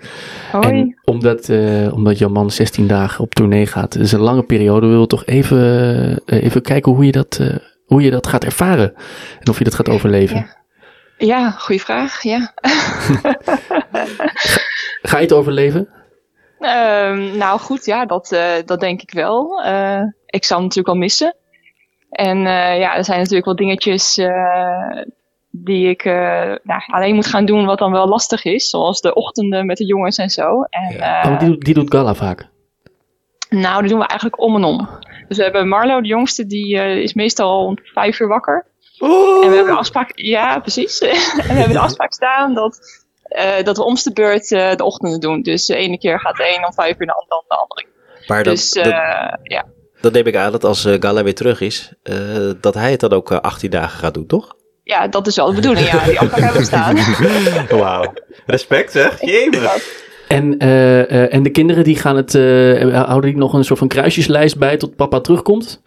Hoi. 0.52 0.68
En 0.80 1.00
omdat, 1.04 1.50
eh, 1.50 1.94
omdat 1.94 2.18
jouw 2.18 2.30
man 2.30 2.52
16 2.52 2.88
dagen 2.88 3.24
op 3.24 3.34
tournee 3.36 3.66
gaat, 3.68 3.94
dat 3.94 4.02
is 4.04 4.12
een 4.12 4.20
lange 4.20 4.44
periode, 4.44 4.86
willen 4.86 5.02
we 5.02 5.08
toch 5.08 5.26
even, 5.26 6.22
even 6.26 6.62
kijken 6.62 6.92
hoe 6.92 7.06
je, 7.06 7.12
dat, 7.12 7.38
eh, 7.42 7.56
hoe 7.86 8.02
je 8.02 8.12
dat 8.12 8.28
gaat 8.28 8.44
ervaren. 8.44 8.94
En 9.40 9.50
of 9.50 9.58
je 9.58 9.64
dat 9.64 9.76
gaat 9.76 9.90
overleven. 9.90 10.36
Ja. 10.36 10.64
Ja, 11.18 11.52
goede 11.52 11.82
vraag. 11.82 12.24
Ja. 12.24 12.54
Ga 15.02 15.18
je 15.18 15.24
het 15.24 15.34
overleven? 15.34 15.90
Ehm, 16.60 17.38
nou 17.38 17.60
goed, 17.60 17.86
ja, 17.86 18.06
dat, 18.06 18.32
eh, 18.32 18.54
dat 18.66 18.80
denk 18.80 19.02
ik 19.02 19.12
wel. 19.12 19.64
Eh, 19.64 20.02
ik 20.26 20.44
zal 20.46 20.56
hem 20.58 20.66
natuurlijk 20.66 20.94
wel 20.94 21.04
missen. 21.04 21.36
En 22.10 22.38
eh, 22.38 22.80
ja, 22.80 22.96
er 22.96 23.04
zijn 23.06 23.18
natuurlijk 23.18 23.46
wel 23.46 23.56
dingetjes 23.56 24.20
die 25.52 25.90
ik 25.90 26.04
nou, 26.64 26.82
alleen 26.88 27.16
moet 27.16 27.26
gaan 27.26 27.46
doen 27.46 27.66
wat 27.66 27.78
dan 27.80 27.92
wel 27.92 28.08
lastig 28.08 28.44
is. 28.46 28.70
Zoals 28.70 29.02
de 29.02 29.14
ochtenden 29.14 29.66
met 29.66 29.78
de 29.78 29.86
jongens 29.86 30.18
en 30.18 30.30
zo. 30.30 30.62
En, 30.70 31.00
eh, 31.00 31.32
Oh, 31.32 31.40
die, 31.40 31.48
doet- 31.50 31.62
die 31.66 31.74
doet 31.74 31.92
Gala 31.94 32.16
vaak. 32.16 32.48
nou, 33.50 33.80
die 33.82 33.90
doen 33.90 34.00
we 34.00 34.06
eigenlijk 34.08 34.42
om 34.42 34.56
en 34.56 34.64
om. 34.64 34.90
Dus 35.28 35.38
we 35.38 35.44
hebben 35.44 35.68
Marlo, 35.68 36.02
de 36.02 36.08
jongste, 36.08 36.46
die 36.46 36.76
is 37.02 37.14
meestal 37.14 37.66
om 37.66 37.78
vijf 37.84 38.20
uur 38.20 38.28
wakker. 38.28 38.66
En 39.00 39.08
we 39.50 39.56
hebben 39.56 39.74
de 39.74 39.80
afspraak, 39.80 40.12
ja, 40.16 40.60
precies. 40.60 41.00
en 41.02 41.10
we 41.48 41.54
hebben 41.54 41.74
de 41.74 41.80
afspraak 41.80 42.14
staan 42.14 42.54
dat, 42.54 42.80
eh, 43.28 43.64
dat 43.64 43.78
we 43.78 43.84
om 43.84 43.96
de 44.04 44.12
beurt 44.14 44.52
eh, 44.52 44.76
de 44.76 44.84
ochtenden 44.84 45.20
doen. 45.20 45.42
Dus 45.42 45.66
de 45.66 45.76
ene 45.76 45.98
keer 45.98 46.20
gaat 46.20 46.36
de 46.36 46.56
een 46.58 46.66
om 46.66 46.74
vijf 46.74 47.00
uur, 47.00 47.06
de 47.06 47.14
andere 47.14 47.40
om 47.40 47.46
de 47.48 47.56
andere. 47.56 47.86
Maar 48.28 48.44
dat, 48.44 48.56
Dus 48.56 48.72
dat, 48.72 48.86
eh, 48.86 49.34
ja. 49.44 49.66
dat 50.02 50.14
neem 50.14 50.26
ik 50.28 50.36
aan 50.36 50.52
dat 50.52 50.64
als 50.64 50.86
eh, 50.86 50.96
Gala 51.00 51.24
weer 51.24 51.36
terug 51.36 51.62
is, 51.62 51.94
eh, 52.04 52.18
dat 52.62 52.74
hij 52.74 52.92
het 52.92 53.00
dan 53.00 53.12
ook 53.12 53.32
eh, 53.32 53.40
18 53.40 53.70
dagen 53.70 54.00
gaat 54.00 54.14
doen, 54.14 54.26
toch? 54.26 54.56
ja, 54.86 55.08
dat 55.08 55.28
is 55.28 55.36
wel 55.36 55.48
de 55.48 55.56
bedoeling. 55.56 55.88
Ja, 55.88 56.04
die 56.04 56.20
afspraak 56.20 56.44
hebben 56.44 56.66
staan. 56.66 56.98
Wauw. 57.80 58.14
Respect 58.46 58.92
zeg. 58.92 59.22
Jemig. 59.22 60.04
En, 60.28 60.58
eh, 60.58 61.02
eh, 61.02 61.34
en 61.34 61.44
de 61.44 61.50
kinderen 61.50 61.84
die 61.84 61.96
gaan 61.96 62.16
het, 62.16 62.36
eh, 62.36 63.04
houden 63.06 63.30
die 63.30 63.40
nog 63.40 63.54
een 63.54 63.64
soort 63.64 63.80
van 63.80 63.88
kruisjeslijst 63.88 64.58
bij 64.58 64.78
tot 64.78 64.96
papa 64.96 65.20
terugkomt? 65.20 65.82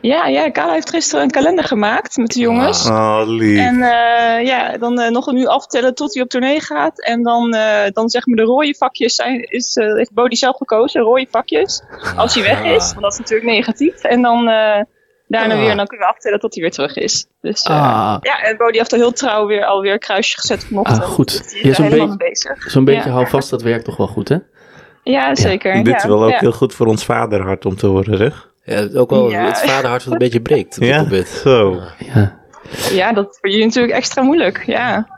Ja, 0.00 0.26
ja, 0.26 0.50
Kala 0.50 0.72
heeft 0.72 0.90
gisteren 0.90 1.22
een 1.24 1.30
kalender 1.30 1.64
gemaakt 1.64 2.16
met 2.16 2.30
de 2.32 2.40
jongens. 2.40 2.86
Oh, 2.88 3.20
lief. 3.26 3.58
En 3.58 3.82
eh, 3.82 4.46
ja, 4.46 4.76
dan 4.78 5.00
eh, 5.00 5.10
nog 5.10 5.26
een 5.26 5.36
uur 5.36 5.48
aftellen 5.48 5.94
tot 5.94 6.14
hij 6.14 6.22
op 6.22 6.28
tournee 6.28 6.60
gaat. 6.60 7.02
En 7.04 7.22
dan, 7.22 7.54
eh, 7.54 7.90
dan 7.92 8.08
zeg 8.08 8.26
maar 8.26 8.36
de 8.36 8.42
rode 8.42 8.74
vakjes 8.78 9.14
zijn, 9.14 9.42
is, 9.50 9.76
eh, 9.76 9.94
heeft 9.94 10.12
Bodie 10.12 10.38
zelf 10.38 10.56
gekozen, 10.56 11.00
rode 11.00 11.26
vakjes. 11.30 11.82
Als 12.16 12.34
hij 12.34 12.42
weg 12.42 12.62
is, 12.64 12.88
want 12.90 13.00
dat 13.00 13.12
is 13.12 13.18
natuurlijk 13.18 13.50
negatief. 13.50 14.02
En 14.02 14.22
dan 14.22 14.48
eh, 14.48 14.80
daarna 15.26 15.54
Ah. 15.54 15.60
weer, 15.60 15.70
en 15.70 15.76
dan 15.76 15.86
kunnen 15.86 16.06
we 16.06 16.12
aftellen 16.12 16.38
tot 16.40 16.54
hij 16.54 16.62
weer 16.62 16.72
terug 16.72 16.96
is. 16.96 17.26
Dus 17.40 17.62
eh, 17.62 17.74
Ah, 17.82 18.16
ja, 18.20 18.42
en 18.42 18.56
Bodie 18.56 18.78
heeft 18.78 18.92
al 18.92 18.98
heel 18.98 19.12
trouw 19.12 19.46
weer 19.46 19.64
alweer 19.64 19.92
een 19.92 19.98
kruisje 19.98 20.40
gezet 20.40 20.64
vanochtend. 20.64 21.02
Ah, 21.02 21.08
goed. 21.08 21.50
Dus 21.52 21.60
Ja, 21.62 21.68
is 21.68 21.76
zo'n 21.76 21.84
er 21.84 21.90
beetje- 21.90 22.06
mee 22.06 22.16
bezig. 22.16 22.70
zo'n 22.70 22.84
beetje 22.84 23.08
Ja. 23.08 23.14
hou 23.14 23.26
vast, 23.26 23.50
dat 23.50 23.62
werkt 23.62 23.84
toch 23.84 23.96
wel 23.96 24.06
goed, 24.06 24.28
hè? 24.28 24.36
Ja, 25.02 25.34
zeker. 25.34 25.72
Dit 25.74 25.86
ja, 25.86 25.96
is 25.96 26.04
wel 26.04 26.24
ook 26.24 26.30
ja. 26.30 26.38
heel 26.38 26.52
goed 26.52 26.74
voor 26.74 26.86
ons 26.86 27.04
vaderhart 27.04 27.64
om 27.66 27.76
te 27.76 27.86
horen, 27.86 28.16
zeg. 28.16 28.46
Ja, 28.68 28.88
ook 28.94 29.10
wel 29.10 29.30
Ja. 29.30 29.46
het 29.46 29.58
vaderhart 29.58 30.04
wat 30.04 30.12
een 30.12 30.18
beetje 30.18 30.40
breekt 30.40 30.76
Ja, 30.80 31.24
zo. 31.24 31.80
Ja, 32.14 32.38
Ja, 32.90 33.12
dat 33.12 33.30
is 33.30 33.38
voor 33.40 33.50
jullie 33.50 33.64
natuurlijk 33.64 33.94
extra 33.94 34.22
moeilijk. 34.22 34.62
Ja. 34.66 35.08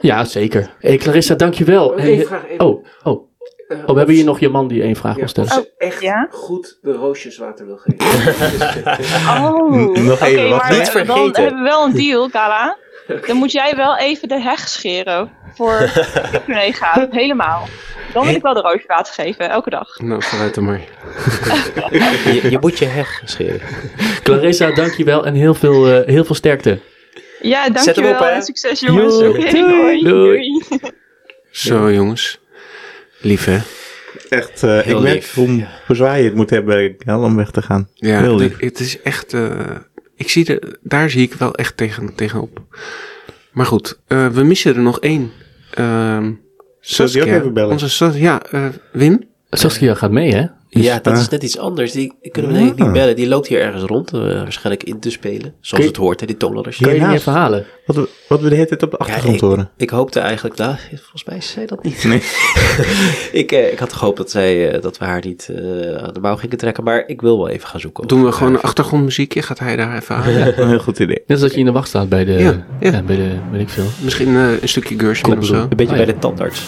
ja 0.00 0.24
zeker. 0.24 0.70
Hey 0.78 0.96
Clarissa, 0.96 1.34
dankjewel. 1.34 1.96
Hey, 1.96 2.24
vraag, 2.26 2.42
oh, 2.58 2.84
oh. 3.02 3.26
Eh, 3.68 3.78
oh, 3.86 3.86
we 3.86 3.96
hebben 3.96 4.14
hier 4.14 4.24
nog 4.24 4.40
je 4.40 4.48
man 4.48 4.68
die 4.68 4.82
één 4.82 4.96
vraag 4.96 5.12
ja, 5.12 5.18
wil 5.18 5.28
stellen. 5.28 5.50
ze 5.50 5.72
echt 5.78 6.00
ja? 6.00 6.28
goed 6.30 6.78
de 6.82 6.92
roosjes 6.92 7.38
water 7.38 7.66
wil 7.66 7.76
geven. 7.76 8.96
Oh, 9.44 9.70
Nog 9.96 10.20
even, 10.20 10.40
Oké, 10.40 10.48
wat 10.48 10.62
maar 10.62 10.70
niet 10.70 10.92
dan 10.92 11.04
vergeten. 11.06 11.42
hebben 11.42 11.62
we 11.62 11.68
wel 11.68 11.84
een 11.84 11.92
deal, 11.92 12.28
Kala. 12.30 12.76
Dan 13.26 13.36
moet 13.36 13.52
jij 13.52 13.76
wel 13.76 13.98
even 13.98 14.28
de 14.28 14.40
heg 14.40 14.68
scheren 14.68 15.30
voor 15.54 15.80
ik 16.32 16.46
mee 16.46 16.72
gaat. 16.72 17.08
Helemaal. 17.10 17.68
Dan 18.12 18.24
wil 18.26 18.34
ik 18.34 18.42
wel 18.42 18.54
de 18.54 18.60
roosje 18.60 18.86
water 18.86 19.14
geven, 19.14 19.50
elke 19.50 19.70
dag. 19.70 19.98
Nou, 19.98 20.22
vooruit 20.22 20.54
dan 20.54 20.64
maar. 20.64 20.80
Je, 22.32 22.50
je 22.50 22.58
moet 22.60 22.78
je 22.78 22.84
heg 22.84 23.22
scheren. 23.24 23.60
Clarissa, 24.22 24.70
dankjewel 24.74 25.26
en 25.26 25.34
heel 25.34 25.54
veel, 25.54 25.88
eh, 25.88 26.06
heel 26.06 26.24
veel 26.24 26.34
sterkte. 26.34 26.78
Ja, 27.40 27.68
dankjewel. 27.68 28.14
op, 28.14 28.20
en 28.20 28.42
succes 28.42 28.80
jongens. 28.80 29.18
Doei. 29.18 29.50
doei. 29.50 30.02
Doei. 30.02 30.64
Zo, 31.50 31.92
jongens. 31.92 32.40
Lief, 33.20 33.44
hè? 33.44 33.58
Echt, 34.28 34.62
eh, 34.62 34.86
ik 34.86 34.98
merk 34.98 35.24
hoe, 35.34 35.66
hoe 35.86 35.96
zwaar 35.96 36.18
je 36.18 36.24
het 36.24 36.34
moet 36.34 36.50
hebben 36.50 36.96
om 37.06 37.36
weg 37.36 37.50
te 37.50 37.62
gaan. 37.62 37.88
Ja, 37.94 38.20
Heel 38.20 38.38
het, 38.38 38.40
lief. 38.40 38.60
het 38.60 38.80
is 38.80 39.02
echt... 39.02 39.32
eh, 39.32 39.50
ik 40.18 40.28
zie 40.28 40.46
er, 40.58 40.78
daar 40.82 41.10
zie 41.10 41.22
ik 41.22 41.34
wel 41.34 41.54
echt 41.54 41.76
tegen, 41.76 42.14
tegenop. 42.14 42.62
Maar 43.52 43.66
goed, 43.66 43.98
eh, 44.06 44.26
we 44.26 44.42
missen 44.42 44.74
er 44.74 44.82
nog 44.82 45.00
één. 45.00 45.30
Ehm 45.74 46.30
ook 47.22 47.26
even 47.26 47.52
bellen? 47.52 47.70
Onze, 47.70 47.88
Sas- 47.88 48.16
ja, 48.16 48.42
eh, 48.42 48.66
Wim? 48.92 49.22
Saskia 49.50 49.94
gaat 49.94 50.10
mee, 50.10 50.34
hè? 50.34 50.46
Ja, 50.70 50.98
dat 51.02 51.16
is 51.18 51.28
net 51.28 51.42
iets 51.42 51.58
anders. 51.58 51.92
Die, 51.92 52.12
kunnen 52.30 52.52
we 52.52 52.58
denk 52.58 52.70
ik 52.70 52.78
niet 52.84 52.92
bellen. 52.92 53.16
Die 53.16 53.28
loopt 53.28 53.46
hier 53.46 53.60
ergens 53.60 53.82
rond, 53.82 54.12
eh, 54.12 54.20
waarschijnlijk 54.20 54.84
in 54.84 55.00
te 55.00 55.10
spelen. 55.10 55.40
Zoals 55.40 55.68
Kun 55.70 55.80
je- 55.82 55.86
het 55.88 55.96
hoort, 55.96 56.20
hè, 56.20 56.26
die 56.26 56.36
toonladders. 56.36 56.76
Kan 56.78 56.94
je 56.94 56.98
die 57.00 57.08
even 57.12 57.32
halen? 57.32 57.66
Wat, 57.86 57.96
we- 57.96 58.08
wat 58.28 58.40
we 58.40 58.48
de 58.48 58.54
hele 58.54 58.66
tijd 58.66 58.82
op 58.82 58.90
de 58.90 58.96
achtergrond 58.96 59.34
ik, 59.34 59.40
horen. 59.40 59.70
ik 59.76 59.90
hoopte 59.90 60.20
eigenlijk, 60.20 60.56
nou, 60.56 60.74
volgens 60.90 61.24
mij 61.24 61.40
zei 61.40 61.66
dat 61.66 61.82
niet. 61.82 62.04
Nee. 62.04 62.22
ik, 63.42 63.52
eh, 63.52 63.72
ik 63.72 63.78
had 63.78 63.92
gehoopt 63.92 64.16
dat, 64.16 64.30
zij, 64.30 64.70
eh, 64.70 64.82
dat 64.82 64.98
we 64.98 65.04
haar 65.04 65.22
niet 65.26 65.48
eh, 65.48 65.56
aan 66.04 66.12
de 66.14 66.20
mouw 66.20 66.36
gingen 66.36 66.58
trekken, 66.58 66.84
maar 66.84 67.04
ik 67.06 67.20
wil 67.20 67.38
wel 67.38 67.48
even 67.48 67.68
gaan 67.68 67.80
zoeken. 67.80 68.06
Doen 68.08 68.24
we 68.24 68.32
gewoon 68.32 68.52
een 68.54 68.60
achtergrondmuziekje? 68.60 69.42
Gaat 69.42 69.58
hij 69.58 69.76
daar 69.76 69.96
even 69.96 70.14
aan? 70.16 70.26
Een 70.58 70.68
heel 70.68 70.78
goed 70.78 70.98
idee. 70.98 71.16
Net 71.16 71.30
als 71.30 71.40
dat 71.40 71.52
je 71.52 71.58
in 71.58 71.64
de 71.64 71.72
wacht 71.72 71.88
staat 71.88 72.08
bij 72.08 72.24
de, 72.24 72.32
Ja, 72.32 72.38
ja, 72.80 72.90
ja. 72.90 73.02
bij 73.02 73.16
de, 73.16 73.28
weet 73.52 73.60
ik 73.60 73.68
veel. 73.68 73.86
Misschien 74.02 74.36
eh, 74.36 74.62
een 74.62 74.68
stukje 74.68 74.98
Gershwin 74.98 75.38
of 75.38 75.46
zo. 75.46 75.54
Een 75.54 75.68
beetje 75.68 75.92
Oh, 75.92 75.98
ja. 75.98 76.04
bij 76.04 76.14
de 76.14 76.18
tandarts. 76.20 76.62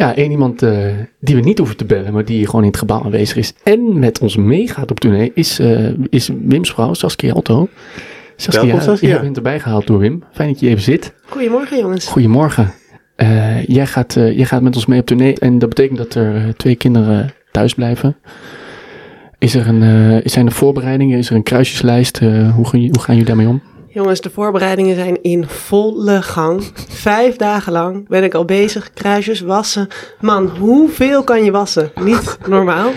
Ja, 0.00 0.16
één 0.16 0.30
iemand 0.30 0.62
eh, 0.62 0.86
die 1.20 1.34
we 1.36 1.40
niet 1.40 1.58
hoeven 1.58 1.76
te 1.76 1.84
bellen, 1.84 2.12
maar 2.12 2.24
die 2.24 2.46
gewoon 2.46 2.60
in 2.62 2.68
het 2.68 2.78
gebouw 2.78 3.02
aanwezig 3.02 3.36
is 3.36 3.52
en 3.62 3.98
met 3.98 4.18
ons 4.18 4.36
meegaat 4.36 4.90
op 4.90 5.00
tournee, 5.00 5.30
is, 5.34 5.58
eh, 5.58 5.88
is 6.08 6.30
Wim's 6.44 6.70
vrouw, 6.70 6.94
Saskia 6.94 7.32
Otto. 7.32 7.68
Saskia, 8.36 8.62
Welkom, 8.66 8.80
Saskia. 8.80 9.08
jij 9.08 9.20
bent 9.20 9.36
erbij 9.36 9.60
gehaald 9.60 9.86
door 9.86 9.98
Wim. 9.98 10.22
Fijn 10.32 10.48
dat 10.48 10.60
je 10.60 10.68
even 10.68 10.82
zit. 10.82 11.14
Goedemorgen 11.28 11.78
jongens. 11.78 12.06
Goedemorgen. 12.06 12.72
Eh, 13.16 13.64
jij, 13.66 13.86
gaat, 13.86 14.16
eh, 14.16 14.36
jij 14.36 14.44
gaat 14.44 14.62
met 14.62 14.74
ons 14.74 14.86
mee 14.86 15.00
op 15.00 15.06
tournee 15.06 15.34
en 15.38 15.58
dat 15.58 15.68
betekent 15.68 15.98
dat 15.98 16.14
er 16.14 16.56
twee 16.56 16.74
kinderen 16.74 17.30
thuis 17.50 17.74
blijven. 17.74 18.16
Is 19.38 19.54
er 19.54 19.68
een, 19.68 19.82
eh, 19.82 20.20
zijn 20.24 20.46
er 20.46 20.52
voorbereidingen? 20.52 21.18
Is 21.18 21.30
er 21.30 21.36
een 21.36 21.42
kruisjeslijst? 21.42 22.18
Eh, 22.20 22.54
hoe, 22.54 22.64
gaan, 22.68 22.78
jullie- 22.80 22.90
hoe 22.94 23.00
gaan 23.00 23.14
jullie 23.16 23.28
daarmee 23.28 23.48
om? 23.48 23.62
Jongens, 23.92 24.20
de 24.20 24.30
voorbereidingen 24.30 24.94
zijn 24.94 25.22
in 25.22 25.48
volle 25.48 26.22
gang. 26.22 26.62
Vijf 26.88 27.36
dagen 27.36 27.72
lang 27.72 28.08
ben 28.08 28.24
ik 28.24 28.34
al 28.34 28.44
bezig. 28.44 28.92
Kruisjes 28.92 29.40
wassen. 29.40 29.88
Man, 30.20 30.46
hoeveel 30.46 31.24
kan 31.24 31.44
je 31.44 31.50
wassen? 31.50 31.90
Niet 32.00 32.38
normaal. 32.46 32.90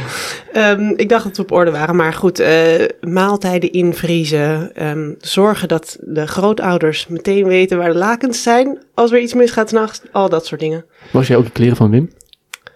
Ehm, 0.52 0.94
ik 0.96 1.10
dacht 1.10 1.24
dat 1.24 1.38
we 1.38 1.44
op 1.44 1.52
orde 1.52 1.72
waren. 1.72 1.96
Maar 1.96 2.14
goed, 2.14 2.40
eh, 2.40 2.86
maaltijden 3.02 3.72
invriezen. 3.72 4.76
ehm, 4.76 5.12
zorgen 5.20 5.68
dat 5.68 5.98
de 6.02 6.28
grootouders 6.28 7.08
meteen 7.08 7.48
weten 7.48 7.78
waar 7.78 7.92
de 7.92 7.98
lakens 7.98 8.44
zijn. 8.44 8.78
Als 8.94 9.12
er 9.12 9.20
iets 9.20 9.34
misgaat 9.34 9.70
s'nachts. 9.70 10.02
Al 10.12 10.30
dat 10.30 10.46
soort 10.46 10.62
dingen. 10.62 10.86
Was 11.12 11.28
jij 11.28 11.38
ook 11.38 11.46
de 11.46 11.52
kleren 11.52 11.76
van 11.76 11.90
Wim? 11.90 12.10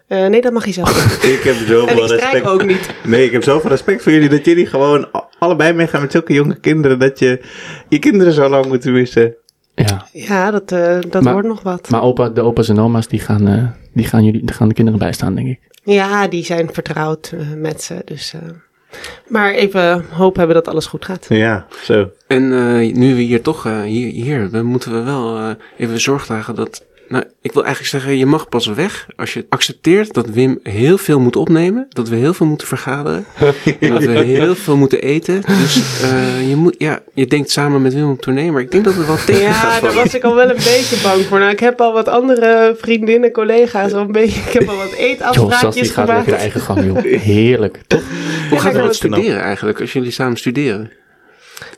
Eh, 0.07 0.27
nee, 0.27 0.41
dat 0.41 0.53
mag 0.53 0.65
je 0.65 0.71
zelf 0.71 0.93
doen. 0.93 1.31
Ik 1.33 1.41
heb 1.43 1.55
En 1.55 1.67
zoveel 1.67 2.03
ik 2.03 2.09
respect. 2.09 2.45
ook 2.45 2.65
niet. 2.65 2.89
Nee, 3.03 3.25
ik 3.25 3.31
heb 3.31 3.43
zoveel 3.43 3.69
respect 3.69 4.03
voor 4.03 4.11
jullie 4.11 4.29
dat 4.29 4.45
jullie 4.45 4.65
gewoon 4.65 5.07
allebei 5.39 5.73
meegaan 5.73 6.01
met 6.01 6.11
zulke 6.11 6.33
jonge 6.33 6.59
kinderen. 6.59 6.99
Dat 6.99 7.19
je 7.19 7.41
je 7.89 7.99
kinderen 7.99 8.33
zo 8.33 8.49
lang 8.49 8.65
moet 8.65 8.85
missen. 8.85 9.35
Ja. 9.75 10.05
Ja, 10.11 10.51
dat, 10.51 10.71
eh, 10.71 10.97
dat 11.09 11.21
Maar- 11.23 11.33
wordt 11.33 11.47
nog 11.47 11.61
wat. 11.61 11.89
Maar 11.89 12.01
opa, 12.01 12.29
de 12.29 12.41
opa's 12.41 12.69
en 12.69 12.79
oma's, 12.79 13.07
die 13.07 13.19
gaan, 13.19 13.47
eh, 13.47 13.63
die 13.93 14.05
gaan, 14.05 14.23
jullie, 14.23 14.45
die 14.45 14.55
gaan 14.55 14.67
de 14.67 14.73
kinderen 14.73 14.99
bijstaan, 14.99 15.35
denk 15.35 15.47
ik. 15.47 15.59
Ja, 15.83 16.27
die 16.27 16.45
zijn 16.45 16.69
vertrouwd 16.73 17.31
eh, 17.37 17.39
met 17.55 17.81
ze. 17.83 18.01
Dus, 18.05 18.33
eh, 18.33 18.41
maar 19.27 19.51
even 19.53 20.05
hoop 20.11 20.35
hebben 20.35 20.55
dat 20.55 20.67
alles 20.67 20.85
goed 20.85 21.05
gaat. 21.05 21.25
Ja, 21.29 21.65
zo. 21.83 22.09
En 22.27 22.43
eh, 22.53 22.93
nu 22.95 23.15
we 23.15 23.21
hier 23.21 23.41
toch, 23.41 23.65
eh, 23.65 23.81
hier, 23.81 24.11
hier 24.11 24.49
we 24.49 24.61
moeten 24.63 24.91
we 24.93 25.01
wel 25.01 25.37
eh, 25.37 25.49
even 25.77 25.99
zorg 25.99 26.25
dragen 26.25 26.55
dat... 26.55 26.85
Nou, 27.09 27.23
ik 27.41 27.51
wil 27.53 27.63
eigenlijk 27.65 27.93
zeggen, 27.93 28.17
je 28.17 28.25
mag 28.25 28.49
pas 28.49 28.67
weg 28.67 29.07
als 29.15 29.33
je 29.33 29.45
accepteert 29.49 30.13
dat 30.13 30.27
Wim 30.29 30.59
heel 30.63 30.97
veel 30.97 31.19
moet 31.19 31.35
opnemen. 31.35 31.85
Dat 31.89 32.09
we 32.09 32.15
heel 32.15 32.33
veel 32.33 32.45
moeten 32.45 32.67
vergaderen. 32.67 33.25
en 33.79 33.89
dat 33.89 34.03
we 34.03 34.19
heel 34.19 34.55
veel 34.55 34.77
moeten 34.77 35.01
eten. 35.01 35.41
Dus 35.41 36.01
eh, 36.01 36.49
je, 36.49 36.55
moet, 36.55 36.75
ja, 36.77 36.99
je 37.13 37.27
denkt 37.27 37.49
samen 37.51 37.81
met 37.81 37.93
Wim 37.93 38.09
op 38.09 38.21
tournee, 38.21 38.51
maar 38.51 38.61
ik 38.61 38.71
denk 38.71 38.83
dat 38.83 38.93
het 38.93 39.05
wel 39.05 39.15
tegen 39.25 39.53
gaat 39.53 39.73
Ja, 39.73 39.87
daar 39.87 39.93
was 39.93 40.13
ik 40.15 40.23
al 40.23 40.35
wel 40.35 40.49
een 40.49 40.55
beetje 40.55 40.99
bang 41.03 41.25
voor. 41.25 41.39
Nou, 41.39 41.51
ik 41.51 41.59
heb 41.59 41.81
al 41.81 41.93
wat 41.93 42.07
andere 42.07 42.75
vriendinnen, 42.79 43.31
collega's 43.31 43.93
al 43.93 44.01
een 44.01 44.11
beetje. 44.11 44.39
Ik 44.41 44.53
heb 44.53 44.69
al 44.69 44.77
wat 44.77 44.91
eetafspraakjes 44.93 45.89
gaat 45.89 46.07
lekker 46.07 46.25
de 46.25 46.37
gemaakt. 46.37 46.41
eigen 46.41 46.61
gang, 46.61 46.85
joh. 46.85 47.21
Heerlijk, 47.21 47.79
toch? 47.87 48.01
Hoe 48.49 48.59
gaat 48.59 48.71
Ja, 48.71 48.77
het 48.77 48.87
dat 48.87 48.95
studeren 48.95 49.41
eigenlijk, 49.41 49.81
als 49.81 49.93
jullie 49.93 50.11
samen 50.11 50.37
studeren? 50.37 50.91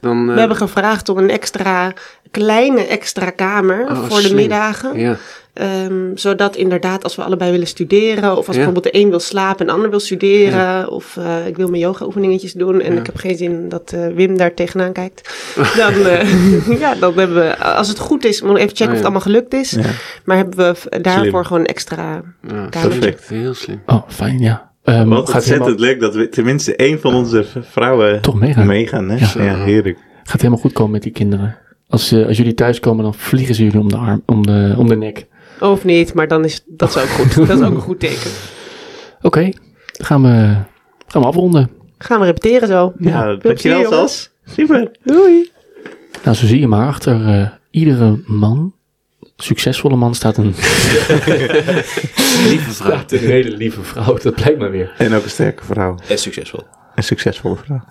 Dan, 0.02 0.28
eh, 0.28 0.34
We 0.34 0.40
hebben 0.40 0.58
gevraagd 0.58 1.10
om 1.10 1.18
een 1.18 1.30
extra, 1.30 1.94
kleine 2.32 2.82
extra 2.88 3.30
kamer 3.30 3.86
Oh, 3.90 4.04
voor 4.04 4.22
de 4.22 4.34
middagen. 4.34 5.00
ja. 5.00 5.18
Ehm, 5.54 6.16
zodat 6.16 6.56
inderdaad, 6.56 7.04
als 7.04 7.16
we 7.16 7.24
allebei 7.24 7.52
willen 7.52 7.68
studeren, 7.68 8.32
of 8.32 8.38
als 8.38 8.56
Ja. 8.56 8.64
bijvoorbeeld 8.64 8.84
de 8.94 9.00
een 9.00 9.10
wil 9.10 9.20
slapen 9.20 9.60
en 9.60 9.66
de 9.66 9.72
ander 9.72 9.90
wil 9.90 10.00
studeren, 10.00 10.90
of 10.92 11.18
eh, 11.18 11.48
ik 11.48 11.56
wil 11.58 11.68
mijn 11.70 11.82
yoga-oefeningetjes 11.82 12.54
doen 12.54 12.82
en 12.82 12.94
Ja. 12.94 13.00
ik 13.00 13.06
heb 13.06 13.16
geen 13.18 13.38
zin 13.38 13.70
dat 13.70 13.92
eh, 13.94 14.08
Wim 14.08 14.38
daar 14.38 14.54
tegenaan 14.54 14.92
kijkt, 14.94 15.30
dan, 15.78 15.94
eh, 15.94 16.80
ja, 16.80 16.96
dan 16.96 17.18
hebben 17.18 17.36
we, 17.38 17.58
als 17.58 17.88
het 17.88 18.00
goed 18.00 18.26
is, 18.26 18.42
moeten 18.42 18.58
we 18.64 18.64
even 18.64 18.76
checken 18.76 18.86
Oh, 18.86 18.92
of 18.92 18.96
het 18.98 19.04
allemaal 19.04 19.22
gelukt 19.22 19.54
is, 19.54 19.72
Ja. 19.72 19.82
maar 20.26 20.38
hebben 20.38 20.58
we 20.58 21.00
daarvoor 21.02 21.24
Slim. 21.30 21.44
gewoon 21.44 21.60
een 21.62 21.66
extra. 21.68 22.22
Perfect. 22.70 23.28
Heel 23.30 23.54
slim. 23.54 23.82
Oh, 23.86 24.04
fijn, 24.08 24.40
ja. 24.40 24.72
Ehm, 24.84 25.08
Wat 25.10 25.26
gaat, 25.26 25.36
ontzettend 25.36 25.66
helemaal, 25.66 25.86
leuk 25.86 26.00
dat 26.00 26.16
we 26.16 26.30
tenminste 26.30 26.76
één 26.76 27.00
van 27.00 27.14
onze 27.14 27.46
vrouwen 27.62 28.22
Toch 28.22 28.40
meegaan. 28.40 28.66
meegaan. 28.68 29.10
Hè? 29.10 29.16
Ja. 29.40 29.44
Ja. 29.46 29.56
heerlijk. 29.64 29.98
gaat 30.24 30.38
helemaal 30.42 30.62
goed 30.62 30.74
komen 30.74 30.92
met 30.92 31.04
die 31.04 31.12
kinderen. 31.12 31.58
Als, 31.90 32.12
eh, 32.12 32.28
als 32.28 32.38
jullie 32.38 32.54
thuiskomen, 32.54 33.04
dan 33.04 33.14
vliegen 33.14 33.56
ze 33.56 33.64
jullie 33.64 33.80
om 33.80 33.90
de, 33.90 33.98
arm, 33.98 34.22
om 34.26 34.46
de, 34.46 34.74
om 34.78 34.88
de 34.88 34.96
nek. 34.96 35.26
Of 35.60 35.84
niet, 35.84 36.14
maar 36.14 36.28
dan 36.28 36.46
is 36.46 36.64
dat 36.68 36.90
is 36.90 36.98
ook 36.98 37.08
goed. 37.10 37.36
dat 37.48 37.60
is 37.60 37.66
ook 37.66 37.74
een 37.74 37.82
goed 37.82 38.00
teken. 38.00 38.32
Oké, 39.22 39.42
dan 39.42 40.06
gaan 40.06 40.22
we, 40.22 40.56
gaan 41.08 41.22
we 41.22 41.28
afronden. 41.28 41.70
Gaan 41.98 42.20
we 42.20 42.26
repeteren 42.26 42.68
zo. 42.68 42.94
Ja, 43.00 43.24
Veel 43.24 43.40
dankjewel. 43.40 43.92
Sas. 43.92 44.30
Super. 44.46 44.92
Doei. 45.04 45.52
Nou, 46.24 46.36
zo 46.36 46.46
zie 46.46 46.60
je 46.60 46.68
maar, 46.68 46.88
achter 46.88 47.28
eh, 47.28 47.48
iedere 47.72 48.20
man, 48.26 48.74
succesvolle 49.36 49.96
man, 49.96 50.16
staat 50.16 50.38
een, 50.38 50.46
Lieve 52.50 52.72
vrouw. 52.72 52.92
staat 52.92 53.12
een 53.12 53.20
hele 53.20 53.58
lieve 53.58 53.82
vrouw. 53.82 54.18
Dat 54.18 54.36
blijkt 54.36 54.60
maar 54.60 54.72
weer. 54.72 54.94
En 54.98 55.14
ook 55.14 55.24
een 55.24 55.30
sterke 55.30 55.64
vrouw. 55.66 55.98
En 56.08 56.18
succesvol. 56.18 56.64
Een 56.96 57.04
succesvolle 57.04 57.56
vrouw. 57.56 57.82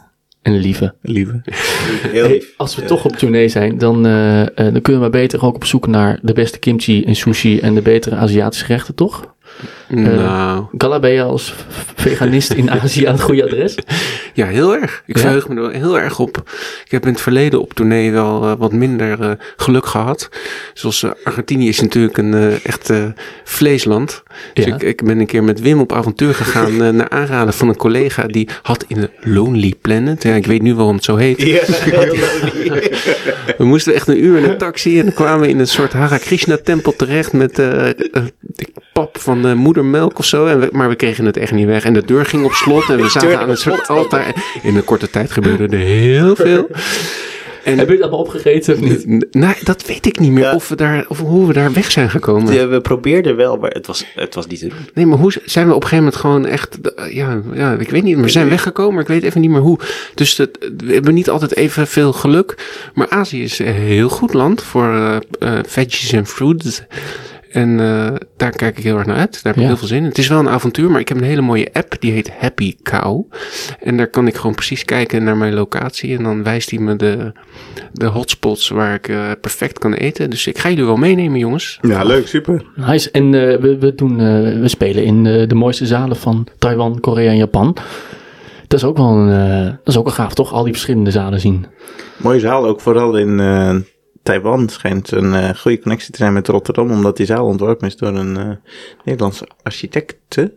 Een 0.48 0.56
lieve. 0.60 0.94
Lieve. 1.02 1.40
Heel 1.44 2.24
Hey, 2.24 2.32
lief. 2.32 2.54
als 2.56 2.76
we 2.76 2.84
toch 2.84 3.04
op 3.04 3.16
tournee 3.16 3.48
zijn, 3.48 3.78
dan, 3.78 4.06
eh, 4.06 4.40
eh, 4.40 4.48
dan 4.56 4.80
kunnen 4.82 5.02
we 5.02 5.10
beter 5.10 5.44
ook 5.44 5.54
op 5.54 5.64
zoek 5.64 5.86
naar 5.86 6.18
de 6.22 6.32
beste 6.32 6.58
kimchi 6.58 7.04
en 7.04 7.14
sushi 7.16 7.60
en 7.60 7.74
de 7.74 7.82
betere 7.82 8.16
Aziatische 8.16 8.64
gerechten, 8.64 8.94
toch? 8.94 9.36
Nou, 9.88 10.64
Gala, 10.78 10.98
ben 11.00 11.10
je 11.10 11.22
als 11.22 11.54
veganist 11.96 12.52
in 12.52 12.70
Azië 12.80 13.04
aan 13.06 13.12
het 13.14 13.22
goede 13.22 13.44
adres? 13.44 13.74
ja, 14.34 14.46
heel 14.46 14.74
erg. 14.76 15.02
Ik 15.06 15.16
Ja? 15.16 15.22
verheug 15.22 15.48
me 15.48 15.60
er 15.62 15.72
heel 15.72 15.98
erg 15.98 16.18
op. 16.18 16.42
Ik 16.84 16.90
heb 16.90 17.06
in 17.06 17.12
het 17.12 17.20
verleden 17.20 17.60
op 17.60 17.74
tournee 17.74 18.12
wel 18.12 18.42
eh, 18.42 18.52
wat 18.58 18.72
minder 18.72 19.20
eh, 19.20 19.30
geluk 19.56 19.86
gehad. 19.86 20.28
Zoals 20.74 21.02
eh, 21.02 21.10
Argentinië 21.24 21.68
is 21.68 21.80
natuurlijk 21.80 22.18
een 22.18 22.34
eh, 22.34 22.64
echt 22.66 22.90
eh, 22.90 23.04
vleesland. 23.44 24.22
Dus 24.54 24.64
Ja. 24.64 24.74
ik, 24.74 24.82
ik 24.82 25.04
ben 25.04 25.18
een 25.18 25.26
keer 25.26 25.44
met 25.44 25.60
Wim 25.60 25.80
op 25.80 25.92
avontuur 25.92 26.34
gegaan 26.34 26.82
eh, 26.82 26.88
naar 26.88 27.08
aanraden 27.08 27.54
van 27.54 27.68
een 27.68 27.76
collega 27.76 28.26
die 28.26 28.48
had 28.62 28.84
in 28.88 29.00
de 29.00 29.10
Lonely 29.20 29.74
Planet. 29.80 30.22
Ja, 30.22 30.34
ik 30.34 30.46
weet 30.46 30.62
nu 30.62 30.74
waarom 30.74 30.94
het 30.94 31.04
zo 31.04 31.16
heet. 31.16 31.36
We 33.58 33.64
moesten 33.64 33.94
echt 33.94 34.08
een 34.08 34.24
uur 34.24 34.38
in 34.38 34.44
een 34.50 34.58
taxi 34.58 34.98
en 34.98 35.04
dan 35.04 35.14
kwamen 35.14 35.40
we 35.40 35.48
in 35.48 35.58
een 35.58 35.66
soort 35.66 35.92
Hare 35.92 36.18
Krishna 36.18 36.58
tempel 36.64 36.96
terecht 36.96 37.32
met 37.32 37.58
eh, 37.58 37.88
eh, 37.88 37.94
pap 38.98 39.18
van 39.20 39.42
de 39.42 39.54
moedermelk 39.54 40.18
of 40.18 40.24
zo. 40.24 40.46
En 40.46 40.60
we- 40.60 40.68
maar 40.72 40.88
we 40.88 40.94
kregen 40.94 41.24
het 41.24 41.36
echt 41.36 41.52
niet 41.52 41.66
weg. 41.66 41.84
En 41.84 41.92
de 41.92 42.04
deur 42.04 42.24
ging 42.26 42.44
op 42.44 42.52
slot 42.52 42.88
en 42.90 42.96
we 42.96 43.08
zaten 43.08 43.38
aan 43.38 43.50
een 43.50 43.56
soort 43.56 43.88
altaar. 43.88 44.34
In 44.62 44.76
een 44.76 44.84
korte 44.84 45.10
tijd 45.10 45.30
gebeurde 45.30 45.76
er 45.76 45.82
heel 45.82 46.36
veel. 46.36 46.66
En, 47.64 47.78
Heb 47.78 47.86
je 47.86 47.92
het 47.92 48.02
allemaal 48.02 48.20
opgegeten 48.20 48.74
of 48.74 48.80
niet? 48.80 49.08
N- 49.08 49.26
Nou, 49.30 49.54
dat 49.62 49.86
weet 49.86 50.06
ik 50.06 50.18
niet 50.18 50.32
meer 50.32 50.42
Ja. 50.42 50.54
of, 50.54 50.68
we 50.68 50.74
daar, 50.76 51.04
of 51.08 51.18
hoe 51.18 51.46
we 51.46 51.52
daar 51.52 51.72
weg 51.72 51.90
zijn 51.90 52.10
gekomen. 52.10 52.54
Ja, 52.54 52.68
we 52.68 52.80
probeerden 52.80 53.36
wel, 53.36 53.56
maar 53.56 53.70
het 53.70 53.86
was, 53.86 54.04
het 54.14 54.34
was 54.34 54.46
niet 54.46 54.58
te 54.58 54.68
doen. 54.68 54.78
Nee, 54.94 55.06
maar 55.06 55.18
hoe 55.18 55.32
zijn 55.44 55.66
we 55.68 55.74
op 55.74 55.82
een 55.82 55.88
gegeven 55.88 56.04
moment 56.04 56.20
gewoon 56.22 56.46
echt... 56.46 56.94
eh, 56.94 57.14
Ja, 57.14 57.40
ja 57.54 57.72
ik 57.72 57.90
weet 57.90 58.02
niet, 58.02 58.20
we 58.20 58.28
zijn 58.28 58.48
weggekomen, 58.48 58.92
maar 58.94 59.02
ik 59.02 59.08
weet 59.08 59.22
even 59.22 59.40
niet 59.40 59.50
meer 59.50 59.60
hoe. 59.60 59.78
Dus 60.14 60.36
dat, 60.36 60.48
we 60.76 60.92
hebben 60.92 61.14
niet 61.14 61.30
altijd 61.30 61.56
even 61.56 61.86
veel 61.86 62.12
geluk. 62.12 62.54
Maar 62.94 63.08
Azië 63.08 63.42
is 63.42 63.58
een 63.58 63.66
heel 63.66 64.08
goed 64.08 64.32
land 64.34 64.62
voor 64.62 64.94
eh, 64.94 65.16
eh, 65.38 65.58
veggies 65.66 66.12
en 66.12 66.26
fruits. 66.26 66.82
En 67.50 67.80
eh, 67.80 68.14
daar 68.36 68.50
kijk 68.50 68.78
ik 68.78 68.84
heel 68.84 68.96
erg 68.96 69.06
naar 69.06 69.16
uit. 69.16 69.32
Daar 69.32 69.42
heb 69.42 69.54
ik 69.54 69.60
Ja. 69.60 69.66
heel 69.66 69.76
veel 69.76 69.88
zin 69.88 69.98
in. 69.98 70.04
Het 70.04 70.18
is 70.18 70.28
wel 70.28 70.38
een 70.38 70.48
avontuur, 70.48 70.90
maar 70.90 71.00
ik 71.00 71.08
heb 71.08 71.16
een 71.18 71.24
hele 71.24 71.40
mooie 71.40 71.68
app. 71.72 71.96
Die 72.00 72.12
heet 72.12 72.30
Happy 72.38 72.74
Cow. 72.82 73.22
En 73.82 73.96
daar 73.96 74.06
kan 74.06 74.26
ik 74.26 74.34
gewoon 74.36 74.54
precies 74.54 74.84
kijken 74.84 75.24
naar 75.24 75.36
mijn 75.36 75.54
locatie. 75.54 76.16
En 76.16 76.22
dan 76.22 76.42
wijst 76.42 76.70
hij 76.70 76.78
me 76.78 76.96
de, 76.96 77.32
de 77.92 78.06
hotspots 78.06 78.68
waar 78.68 78.94
ik 78.94 79.08
eh, 79.08 79.30
perfect 79.40 79.78
kan 79.78 79.92
eten. 79.92 80.30
Dus 80.30 80.46
ik 80.46 80.58
ga 80.58 80.68
jullie 80.68 80.84
wel 80.84 80.96
meenemen, 80.96 81.38
jongens. 81.38 81.78
Ja, 81.82 82.02
leuk, 82.04 82.26
super. 82.28 82.64
Nice. 82.74 83.10
En 83.10 83.24
eh, 83.24 83.56
we, 83.60 83.78
we, 83.78 83.94
doen, 83.94 84.20
eh, 84.20 84.60
we 84.60 84.68
spelen 84.68 85.04
in 85.04 85.26
eh, 85.26 85.48
de 85.48 85.54
mooiste 85.54 85.86
zalen 85.86 86.16
van 86.16 86.46
Taiwan, 86.58 87.00
Korea 87.00 87.30
en 87.30 87.36
Japan. 87.36 87.76
Dat 88.66 88.78
is 88.80 88.84
ook 88.86 88.96
wel 88.96 89.06
een, 89.08 89.28
dat 89.84 89.88
is 89.94 89.96
ook 89.96 90.04
wel 90.04 90.14
gaaf, 90.14 90.34
toch? 90.34 90.52
Al 90.52 90.62
die 90.62 90.72
verschillende 90.72 91.10
zalen 91.10 91.40
zien. 91.40 91.66
Mooie 92.16 92.40
zaal, 92.40 92.66
ook 92.66 92.80
vooral 92.80 93.16
in 93.16 93.40
eh, 93.40 93.76
Taiwan 94.28 94.68
schijnt 94.68 95.10
een 95.10 95.34
eh, 95.34 95.54
goede 95.54 95.78
connectie 95.78 96.10
te 96.10 96.18
zijn 96.18 96.32
met 96.32 96.48
Rotterdam, 96.48 96.90
omdat 96.90 97.16
die 97.16 97.26
zaal 97.26 97.46
ontworpen 97.46 97.86
is 97.86 97.96
door 97.96 98.08
een 98.08 98.36
eh 98.36 98.50
Nederlandse 99.04 99.48
architecte. 99.62 100.52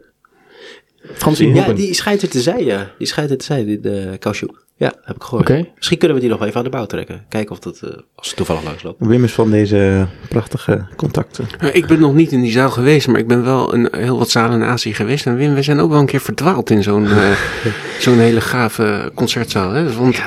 Ja, 1.55 1.73
die 1.73 1.93
schijnt 1.93 2.21
er 2.21 2.29
te 2.29 2.41
zijn, 2.41 2.63
ja. 2.63 2.91
Die 2.97 3.07
schijnt 3.07 3.31
er 3.31 3.37
te 3.37 3.45
zijn, 3.45 3.81
de 3.81 4.15
Kaushoek. 4.19 4.65
Ja, 4.81 4.93
heb 5.03 5.15
ik 5.15 5.23
gehoord. 5.23 5.49
Oké. 5.49 5.67
Misschien 5.75 5.97
kunnen 5.97 6.15
we 6.15 6.21
die 6.21 6.31
nog 6.31 6.39
wel 6.39 6.47
even 6.47 6.59
aan 6.59 6.65
de 6.65 6.71
bouw 6.77 6.85
trekken. 6.85 7.25
Kijken 7.29 7.51
of 7.51 7.59
dat, 7.59 7.79
eh, 7.83 7.89
als 8.15 8.27
het 8.27 8.35
toevallig 8.35 8.63
langs 8.63 8.83
loopt. 8.83 9.05
Wim 9.05 9.23
is 9.23 9.31
van 9.31 9.51
deze 9.51 10.07
prachtige 10.29 10.85
contacten. 10.95 11.47
Nou, 11.59 11.71
ik 11.71 11.85
ben 11.85 11.99
nog 11.99 12.13
niet 12.13 12.31
in 12.31 12.41
die 12.41 12.51
zaal 12.51 12.69
geweest, 12.69 13.07
maar 13.07 13.19
ik 13.19 13.27
ben 13.27 13.43
wel 13.43 13.73
een, 13.73 13.87
heel 13.91 14.17
wat 14.17 14.29
zalen 14.29 14.61
in 14.61 14.67
Azië 14.67 14.93
geweest. 14.93 15.25
En 15.25 15.35
Wim, 15.35 15.53
we 15.53 15.61
zijn 15.61 15.79
ook 15.79 15.89
wel 15.89 15.99
een 15.99 16.05
keer 16.05 16.19
verdwaald 16.19 16.69
in 16.69 16.83
zo'n 16.83 17.07
eh, 17.07 17.31
zo'n 17.99 18.17
hele 18.17 18.41
gave 18.41 19.11
concertzaal. 19.15 19.71
Hè? 19.71 19.93
Want 19.93 20.21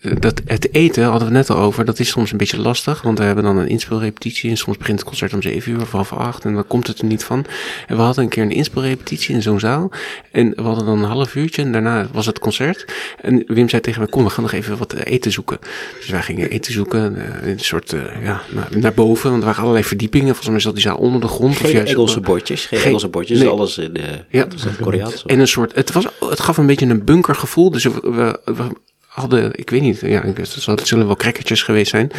eh, 0.00 0.12
dat, 0.18 0.40
het 0.44 0.74
eten 0.74 1.04
hadden 1.04 1.28
we 1.28 1.34
net 1.34 1.50
al 1.50 1.56
over, 1.56 1.84
dat 1.84 1.98
is 1.98 2.08
soms 2.08 2.30
een 2.32 2.38
beetje 2.38 2.60
lastig. 2.60 3.02
Want 3.02 3.18
we 3.18 3.24
hebben 3.24 3.44
dan 3.44 3.56
een 3.56 3.68
inspeelrepetitie 3.68 4.50
en 4.50 4.56
soms 4.56 4.76
begint 4.76 4.98
het 4.98 5.08
concert 5.08 5.32
om 5.32 5.42
7 5.42 5.72
uur 5.72 5.80
of 5.80 5.90
half 5.90 6.12
acht 6.12 6.44
en 6.44 6.54
dan 6.54 6.66
komt 6.66 6.86
het 6.86 6.98
er 6.98 7.06
niet 7.06 7.24
van. 7.24 7.44
En 7.86 7.96
we 7.96 8.02
hadden 8.02 8.24
een 8.24 8.30
keer 8.30 8.42
een 8.42 8.50
inspeelrepetitie 8.50 9.34
in 9.34 9.42
zo'n 9.42 9.60
zaal. 9.60 9.90
En 10.32 10.52
we 10.56 10.62
hadden 10.62 10.86
dan 10.86 10.98
een 10.98 11.10
half 11.10 11.34
uurtje 11.34 11.62
en 11.62 11.72
daarna 11.72 12.06
was 12.12 12.26
het 12.26 12.38
concert. 12.38 12.84
En 13.20 13.44
Wim 13.46 13.68
zei 13.68 13.82
tegen 13.82 13.89
me, 13.98 14.08
kom, 14.08 14.24
we 14.24 14.30
gaan 14.30 14.42
nog 14.42 14.52
even 14.52 14.78
wat 14.78 14.92
eten 14.92 15.32
zoeken. 15.32 15.58
Dus 15.98 16.08
wij 16.08 16.22
gingen 16.22 16.50
eten 16.50 16.72
zoeken, 16.72 17.16
eh, 17.42 17.48
een 17.50 17.58
soort, 17.60 17.92
eh, 17.92 18.22
ja, 18.24 18.42
naar, 18.50 18.68
naar 18.70 18.92
boven. 18.94 19.30
Want 19.30 19.40
er 19.42 19.46
waren 19.48 19.62
allerlei 19.62 19.84
verdiepingen. 19.84 20.26
Volgens 20.28 20.48
mij 20.48 20.60
zat 20.60 20.74
die 20.74 20.82
zaal 20.82 20.96
onder 20.96 21.20
de 21.20 21.26
grond. 21.28 21.50
of 21.54 21.60
Geen 21.60 21.72
juist 21.72 21.92
Engelse 21.92 22.18
op- 22.18 22.24
bordjes. 22.24 22.66
Geen, 22.66 22.78
Geen- 22.78 22.86
Engelse 22.88 23.08
bordjes. 23.08 23.38
nee. 23.38 23.48
Alles 23.48 23.78
in 23.78 23.92
de 23.92 24.24
Ja. 24.28 24.46
Koreaans. 24.80 25.24
En 25.26 25.38
een 25.40 25.48
soort, 25.48 25.74
het, 25.74 25.92
was, 25.92 26.04
het 26.20 26.40
gaf 26.40 26.56
een 26.56 26.66
beetje 26.66 26.86
een 26.86 27.04
bunkergevoel. 27.04 27.70
Dus 27.70 27.84
we, 27.84 27.90
we, 28.02 28.52
we 28.54 28.64
hadden, 29.10 29.50
ik 29.54 29.70
weet 29.70 29.80
niet, 29.80 30.00
ja, 30.00 30.22
het 30.64 30.86
zullen 30.88 31.06
wel 31.06 31.16
crackertjes 31.16 31.62
geweest 31.62 31.90
zijn. 31.90 32.10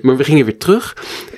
Maar 0.00 0.16
we 0.16 0.24
gingen 0.24 0.44
weer 0.44 0.58
terug. 0.58 0.96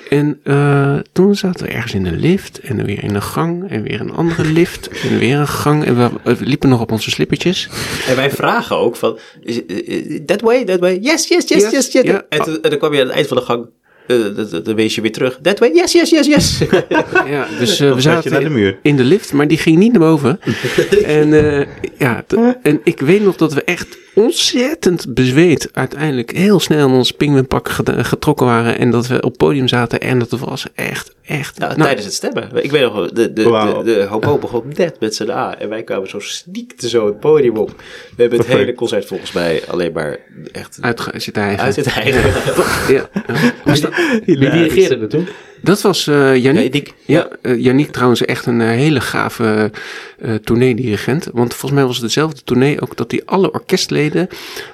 En 0.09 0.39
eh, 0.43 0.97
toen 1.11 1.35
zaten 1.35 1.65
we 1.65 1.71
ergens 1.71 1.93
in 1.93 2.05
een 2.05 2.19
lift. 2.19 2.59
En 2.59 2.77
dan 2.77 2.85
weer 2.85 3.03
in 3.03 3.15
een 3.15 3.21
gang. 3.21 3.69
En 3.69 3.83
weer 3.83 4.01
een 4.01 4.11
andere 4.11 4.43
lift. 4.59 4.87
En 5.03 5.19
weer 5.19 5.37
een 5.37 5.47
gang. 5.47 5.85
En 5.85 5.97
we, 5.97 6.09
we 6.35 6.45
liepen 6.45 6.69
nog 6.69 6.81
op 6.81 6.91
onze 6.91 7.09
slippertjes. 7.09 7.69
En 8.07 8.15
wij 8.15 8.31
vragen 8.31 8.77
ook 8.77 8.95
van, 8.95 9.19
eh, 9.43 9.57
eh, 9.67 10.21
that 10.25 10.41
way, 10.41 10.63
that 10.65 10.79
way, 10.79 10.97
yes, 11.01 11.27
yes, 11.27 11.47
yes, 11.47 11.61
Yes, 11.61 11.71
yes, 11.71 11.91
yes. 11.91 12.03
ja. 12.03 12.25
En, 12.29 12.41
toen- 12.41 12.61
en 12.61 12.69
dan 12.69 12.79
kwam 12.79 12.93
je 12.93 12.99
aan 13.01 13.05
het 13.07 13.15
eind 13.15 13.27
van 13.27 13.37
de 13.37 13.43
gang, 13.43 13.69
dan- 14.07 14.63
dan- 14.63 14.75
wees 14.75 14.95
je 14.95 15.01
weer 15.01 15.11
terug, 15.11 15.39
that 15.41 15.59
way, 15.59 15.71
yes, 15.73 15.91
yes, 15.91 16.09
yes, 16.09 16.25
yes. 16.27 16.57
Ja, 17.27 17.47
dus 17.59 17.79
eh, 17.79 17.89
we 17.89 17.95
de 17.95 18.01
zaten 18.01 18.51
muur? 18.51 18.77
in 18.81 18.95
de 18.95 19.03
lift, 19.03 19.33
maar 19.33 19.47
die 19.47 19.57
ging 19.57 19.77
niet 19.77 19.91
naar 19.91 20.01
boven. 20.01 20.39
en, 21.05 21.33
eh, 21.59 21.65
ja, 21.97 22.25
en 22.61 22.81
ik 22.83 22.99
weet 22.99 23.23
nog 23.23 23.35
dat 23.35 23.53
we 23.53 23.63
echt 23.63 23.97
ontzettend 24.13 25.13
bezweet 25.13 25.69
uiteindelijk 25.71 26.31
heel 26.31 26.59
snel 26.59 26.87
in 26.87 26.93
ons 26.93 27.11
pinguïnpak 27.11 27.69
ged- 27.69 27.91
getrokken 27.97 28.45
waren. 28.45 28.77
En 28.79 28.91
dat 28.91 29.07
we 29.07 29.15
op 29.15 29.21
het 29.29 29.37
podium 29.37 29.67
zaten 29.67 30.01
en 30.01 30.19
dat 30.19 30.29
was 30.29 30.65
echt, 30.75 31.13
echt... 31.27 31.57
Ja, 31.57 31.67
nou, 31.67 31.81
tijdens 31.81 32.05
het 32.05 32.13
stemmen. 32.13 32.63
Ik 32.63 32.71
weet 32.71 32.81
nog, 32.81 32.93
wel, 32.93 33.13
de, 33.13 33.33
de, 33.33 33.49
Wauw. 33.49 33.83
de, 33.83 34.07
de 34.21 34.37
begon 34.39 34.63
net 34.75 34.99
met 34.99 35.15
zijn 35.15 35.29
A. 35.29 35.59
En 35.59 35.69
wij 35.69 35.83
kwamen 35.83 36.09
zo 36.09 36.19
sneakte 36.19 36.89
zo 36.89 37.05
het 37.05 37.19
podium 37.19 37.57
op. 37.57 37.69
We 37.69 37.75
hebben 38.15 38.37
het 38.37 38.47
Perfect. 38.47 38.57
hele 38.57 38.73
concert 38.73 39.05
volgens 39.05 39.31
mij 39.31 39.63
alleen 39.67 39.91
maar 39.91 40.19
echt 40.51 40.77
Uitge 40.81 41.19
zitten 41.19 41.43
eigen. 41.43 41.63
uit 41.63 41.75
het 41.75 41.87
eigen. 41.87 42.23
Ja, 42.95 43.09
ja. 43.65 43.73
Dat, 43.79 43.91
dirigeerde 44.25 44.97
er 44.97 45.07
toen? 45.07 45.27
Dat 45.65 45.81
was 45.81 46.07
eh 46.07 46.15
Ja, 46.15 46.33
Yannick. 46.33 46.73
ik- 46.73 46.93
Ja, 47.05 47.27
eh, 47.41 47.59
Yannick 47.63 47.91
trouwens 47.91 48.25
echt 48.25 48.45
een 48.45 48.61
eh, 48.61 48.67
hele 48.67 48.99
gave 49.01 49.71
eh 50.19 50.33
tourneedirigent. 50.43 51.27
Want 51.33 51.53
volgens 51.53 51.71
mij 51.71 51.85
was 51.85 51.95
het 51.95 52.05
dezelfde 52.05 52.41
tournee 52.43 52.81
ook 52.81 52.97
dat 52.97 53.11
hij 53.11 53.21
alle 53.25 53.51
orkestleden 53.51 54.27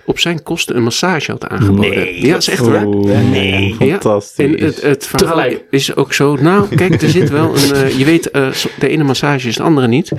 op 0.06 0.20
zijn 0.20 0.44
kosten 0.44 0.76
een 0.76 0.84
massage 0.84 1.32
had 1.32 1.48
aangeboden. 1.48 1.90
Nee. 1.90 2.26
ja, 2.26 2.32
dat 2.32 2.42
is 2.42 2.48
echt 2.48 2.60
waar. 2.66 2.88
nee. 2.88 3.76
Ja, 3.80 3.86
Fantastisch. 3.86 4.46
En 4.46 4.60
het, 4.66 4.82
het 4.82 5.08
verhaal 5.08 5.36
Tegelijk. 5.36 5.64
is 5.70 5.96
ook 5.96 6.14
zo. 6.14 6.36
Nou, 6.36 6.76
kijk, 6.76 7.02
er 7.02 7.10
zit 7.10 7.30
wel 7.30 7.56
een. 7.56 7.98
je 7.98 8.06
weet, 8.06 8.32
eh, 8.32 8.48
de 8.80 8.88
ene 8.88 9.04
massage 9.04 9.48
is 9.48 9.56
de 9.56 9.64
andere 9.64 9.88
niet. 9.88 10.12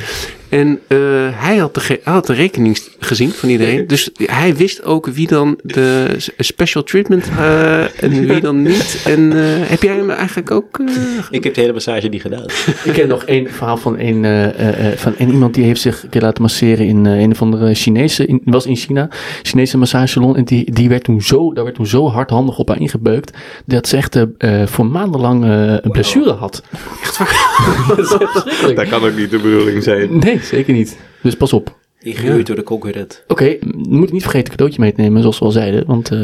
En 0.48 0.80
eh, 0.87 0.98
hij, 1.32 1.56
had 1.56 1.74
de 1.74 1.80
ge- 1.80 2.00
hij 2.04 2.12
had 2.12 2.26
de 2.26 2.32
rekening 2.32 2.78
gezien 2.98 3.30
van 3.30 3.48
iedereen. 3.48 3.87
Dus 3.87 4.11
hij 4.24 4.56
wist 4.56 4.85
ook 4.85 5.06
wie 5.06 5.26
dan 5.26 5.58
de 5.62 6.06
special 6.38 6.82
treatment 6.82 7.28
eh, 7.38 8.02
en 8.02 8.26
wie 8.26 8.40
dan 8.40 8.62
niet. 8.62 9.00
En 9.04 9.32
eh, 9.32 9.38
heb 9.68 9.82
jij 9.82 9.96
hem 9.96 10.11
eigenlijk 10.11 10.50
ook. 10.50 10.62
Eh, 10.70 11.18
Ik 11.31 11.44
heb 11.44 11.55
de 11.55 11.61
hele 11.61 11.72
massage 11.72 12.09
niet 12.09 12.20
gedaan. 12.20 12.44
Ik 12.85 12.92
ken 12.92 13.09
nog 13.09 13.25
één 13.25 13.51
verhaal 13.51 13.77
van 13.77 13.98
een, 13.98 14.25
eh, 14.25 14.44
eh, 14.44 14.92
eh, 14.92 14.98
van 14.98 15.14
een 15.18 15.31
iemand 15.31 15.55
die 15.55 15.64
heeft 15.64 15.81
zich 15.81 16.03
een 16.03 16.09
keer 16.09 16.20
laten 16.20 16.42
masseren 16.42 16.87
in 16.87 17.07
eh, 17.07 17.20
een 17.20 17.31
of 17.31 17.42
andere 17.42 17.75
Chinese, 17.75 18.27
in, 18.27 18.42
was 18.44 18.66
in 18.66 18.77
China, 18.77 19.09
Chinese 19.42 19.79
massagesalon. 19.79 20.37
En 20.37 20.44
die, 20.44 20.72
die 20.72 20.88
werd 20.88 21.05
toen 21.05 21.22
zo, 21.22 21.53
daar 21.53 21.64
werd 21.64 21.77
toen 21.77 21.87
zo 21.87 22.09
hardhandig 22.09 22.59
op 22.59 22.68
haar 22.68 22.81
ingebeukt, 22.81 23.37
dat 23.66 23.88
ze 23.88 23.96
echt 23.96 24.27
voor 24.64 24.87
maandenlang 24.87 25.44
een 25.44 25.90
blessure 25.90 26.33
had. 26.33 26.62
Echt 27.03 27.18
waar? 27.18 28.75
dat 28.75 28.88
kan 28.88 29.05
ook 29.05 29.16
niet 29.16 29.31
de 29.31 29.38
bedoeling 29.38 29.83
zijn. 29.83 30.18
Nee, 30.18 30.38
zeker 30.42 30.75
niet. 30.75 30.98
Dus 31.22 31.35
pas 31.35 31.53
op. 31.53 31.79
Ingehuurd 31.98 32.46
door 32.46 32.57
de 32.57 32.62
concurrent. 32.62 33.25
Oké, 33.29 33.57
moet 33.77 34.12
niet 34.12 34.22
vergeten 34.22 34.44
een 34.44 34.51
cadeautje 34.51 34.81
mee 34.81 34.92
te 34.92 35.01
nemen, 35.01 35.20
zoals 35.20 35.38
we 35.38 35.44
al 35.44 35.51
zeiden. 35.51 35.87
Want 35.87 36.11
eh 36.11 36.18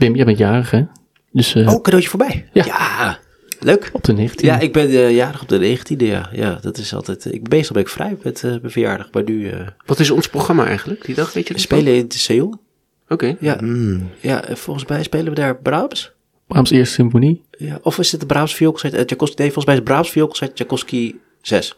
Wim, 0.00 0.16
jij 0.16 0.24
bent 0.24 0.38
jarig, 0.38 0.70
hè? 0.70 0.82
Dus 1.32 1.54
eh, 1.54 1.68
Oh, 1.68 1.82
cadeautje 1.82 2.08
voorbij. 2.10 2.48
Ja. 2.52 3.18
leuk. 3.60 3.90
op 3.92 4.04
de 4.04 4.12
19. 4.12 4.46
Ja, 4.48 4.58
ik 4.58 4.72
ben 4.72 4.88
eh, 4.88 5.14
jarig 5.14 5.42
op 5.42 5.48
de 5.48 5.78
19e, 5.78 5.96
ja. 5.96 6.28
Ja, 6.32 6.58
dat 6.62 6.78
is 6.78 6.94
altijd... 6.94 7.26
eh, 7.26 7.32
ik 7.32 7.48
meestal 7.48 7.74
ben 7.74 7.82
ik 7.84 7.88
vrij 7.88 8.16
met 8.22 8.42
mijn 8.42 8.60
verjaardag, 8.70 9.08
maar 9.12 9.22
nu... 9.24 9.50
wat 9.86 9.98
is 10.00 10.10
ons 10.10 10.28
programma 10.28 10.66
eigenlijk? 10.66 11.04
Die 11.04 11.14
dag, 11.14 11.32
weet 11.32 11.48
je 11.48 11.54
we 11.54 11.60
spelen 11.60 11.94
in 11.94 12.10
Seoul. 12.10 12.60
Oké. 13.08 13.36
Ja, 13.40 13.56
Mm. 13.60 14.10
ja, 14.20 14.44
en 14.44 14.56
volgens 14.56 14.86
mij 14.86 15.02
spelen 15.02 15.24
we 15.28 15.34
daar 15.34 15.56
Brahms. 15.56 16.12
Brahms 16.46 16.70
Eerste 16.70 16.94
Symfonie. 16.94 17.42
Ja, 17.50 17.78
of 17.82 17.98
is 17.98 18.10
het 18.12 18.20
de 18.20 18.26
Brahms 18.26 18.54
vioolconcert? 18.54 18.94
Uh, 18.94 19.00
Tchaikovsky, 19.00 19.36
nee, 19.40 19.52
volgens 19.52 19.64
mij 19.66 19.74
is 19.74 19.80
het 19.80 19.90
Brahms 19.90 20.10
vioolconcert 20.10 20.54
Tchaikovsky 20.56 21.14
6. 21.42 21.76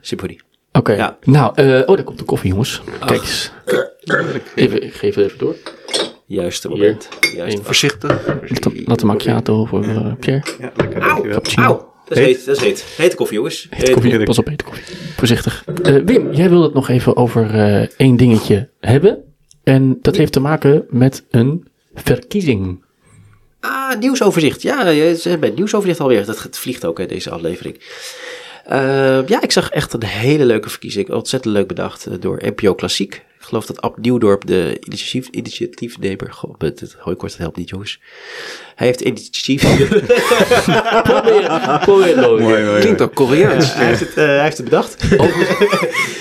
Symfonie. 0.00 0.40
Oké. 0.72 0.92
Ja. 0.92 1.18
Nou, 1.24 1.50
oh, 1.50 1.86
daar 1.96 2.02
komt 2.04 2.18
de 2.18 2.24
koffie, 2.24 2.50
jongens. 2.50 2.80
Kijk 3.06 3.20
eens. 3.20 3.50
Even, 4.54 4.82
ik 4.82 4.94
geef 4.94 5.14
het 5.14 5.24
even 5.24 5.38
door. 5.38 5.56
Juiste 6.32 6.68
moment. 6.68 7.08
Juiste 7.34 7.58
Eén. 7.58 7.64
Voorzichtig. 7.64 8.26
Latte, 8.26 8.82
latte 8.84 9.06
macchiato 9.06 9.64
voor 9.64 9.84
eh, 9.84 10.12
Pierre. 10.20 10.42
Ja, 10.60 10.72
lekker. 10.76 11.00
dankjewel. 11.00 11.42
Auw, 11.54 11.92
dat 12.08 12.18
is 12.18 12.24
heet, 12.24 12.46
dat 12.46 12.56
is 12.56 12.62
heet. 12.62 12.84
Hete 12.96 13.16
koffie, 13.16 13.36
jongens. 13.36 13.66
Hete 13.70 13.92
koffie. 13.92 14.22
Pas 14.24 14.38
op, 14.38 14.46
hete 14.46 14.64
koffie. 14.64 14.84
Voorzichtig. 15.16 15.64
Eh, 15.82 15.96
Wim, 16.04 16.32
jij 16.32 16.48
wilde 16.48 16.64
het 16.64 16.74
nog 16.74 16.88
even 16.88 17.16
over 17.16 17.54
eh, 17.54 17.88
één 17.96 18.16
dingetje 18.16 18.68
hebben. 18.80 19.18
En 19.62 19.98
dat 20.00 20.16
heeft 20.16 20.32
te 20.32 20.40
maken 20.40 20.84
met 20.88 21.24
een 21.30 21.66
verkiezing. 21.94 22.84
Ah, 23.60 23.98
nieuwsoverzicht. 23.98 24.62
Ja, 24.62 24.84
bij 24.84 25.38
het 25.40 25.56
nieuwsoverzicht 25.56 26.00
alweer. 26.00 26.24
Dat 26.24 26.48
vliegt 26.50 26.84
ook 26.84 27.00
in 27.00 27.08
deze 27.08 27.30
aflevering. 27.30 27.76
Eh, 28.64 29.26
ja, 29.26 29.42
ik 29.42 29.52
zag 29.52 29.70
echt 29.70 29.92
een 29.92 30.04
hele 30.04 30.44
leuke 30.44 30.68
verkiezing. 30.68 31.10
Ontzettend 31.10 31.54
leuk 31.54 31.66
bedacht 31.66 32.22
door 32.22 32.42
NPO 32.44 32.74
Klassiek. 32.74 33.24
Ik 33.42 33.48
geloof 33.48 33.66
dat 33.66 33.80
Ab 33.80 33.98
Nieuwdorp, 33.98 34.46
de 34.46 34.76
initiatief, 34.80 35.28
initiatiefnemer... 35.28 36.32
Goh, 36.32 36.54
met 36.58 36.80
het 36.80 36.92
hooikort, 36.92 37.30
dat 37.30 37.40
helpt 37.40 37.56
niet, 37.56 37.68
jongens. 37.68 38.00
Hij 38.74 38.86
heeft 38.86 39.00
initiatief... 39.00 39.60
Probeer, 41.02 41.78
probeer 41.82 42.16
het. 42.16 42.40
Mooi, 42.40 42.80
Klinkt 42.80 43.00
ook 43.00 43.14
Koreaans. 43.14 43.74
hij, 43.74 43.86
heeft 43.86 44.00
het, 44.00 44.08
eh, 44.08 44.14
hij 44.24 44.42
heeft 44.42 44.56
het 44.56 44.64
bedacht. 44.64 45.04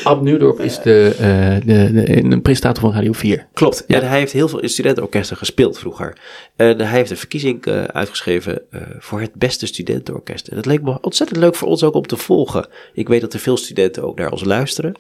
Ab 0.04 0.22
Nieuwdorp 0.22 0.60
is 0.60 0.80
de, 0.80 1.16
eh, 1.20 1.68
de, 1.68 1.94
de, 1.94 2.24
een 2.24 2.42
presentator 2.42 2.82
van 2.84 2.94
Radio 2.94 3.12
4. 3.12 3.48
Klopt. 3.54 3.86
En 3.86 4.08
hij 4.08 4.20
heeft 4.20 4.32
heel 4.32 4.48
veel 4.48 4.60
in 4.60 4.70
studentenorkesten 4.70 5.38
gespeeld 5.38 5.80
vroeger. 5.80 6.18
En 6.56 6.80
hij 6.80 6.98
heeft 6.98 7.12
een 7.12 7.18
verkiezing 7.18 7.66
eh, 7.66 7.84
uitgeschreven 7.84 8.62
eh, 8.72 8.82
voor 9.00 9.22
het 9.22 9.34
beste 9.34 9.66
studentenorkest. 9.66 10.48
En 10.48 10.56
dat 10.56 10.66
leek 10.66 10.82
me 10.82 11.02
ontzettend 11.02 11.40
leuk 11.40 11.56
voor 11.56 11.68
ons 11.68 11.84
ook 11.84 11.94
om 11.94 12.06
te 12.06 12.18
volgen. 12.18 12.68
Ik 12.94 13.08
weet 13.08 13.22
dat 13.22 13.34
er 13.34 13.40
veel 13.40 13.58
studenten 13.58 14.04
ook 14.04 14.18
naar 14.18 14.32
ons 14.32 14.44
luisteren. 14.44 14.96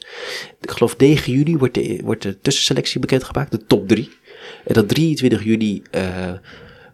Ik 0.62 0.71
geloof 0.71 0.97
9 0.97 1.34
juni 1.34 1.57
wordt 1.57 1.73
de, 1.73 1.99
wordt 2.03 2.11
de 2.19 2.39
tussenselectie 2.41 3.00
bekendgemaakt, 3.00 3.52
de 3.52 3.65
top 3.65 3.88
3. 3.88 4.10
En 4.65 4.74
dan 4.74 4.86
23 4.86 5.43
juni 5.43 5.82
eh, 5.91 6.04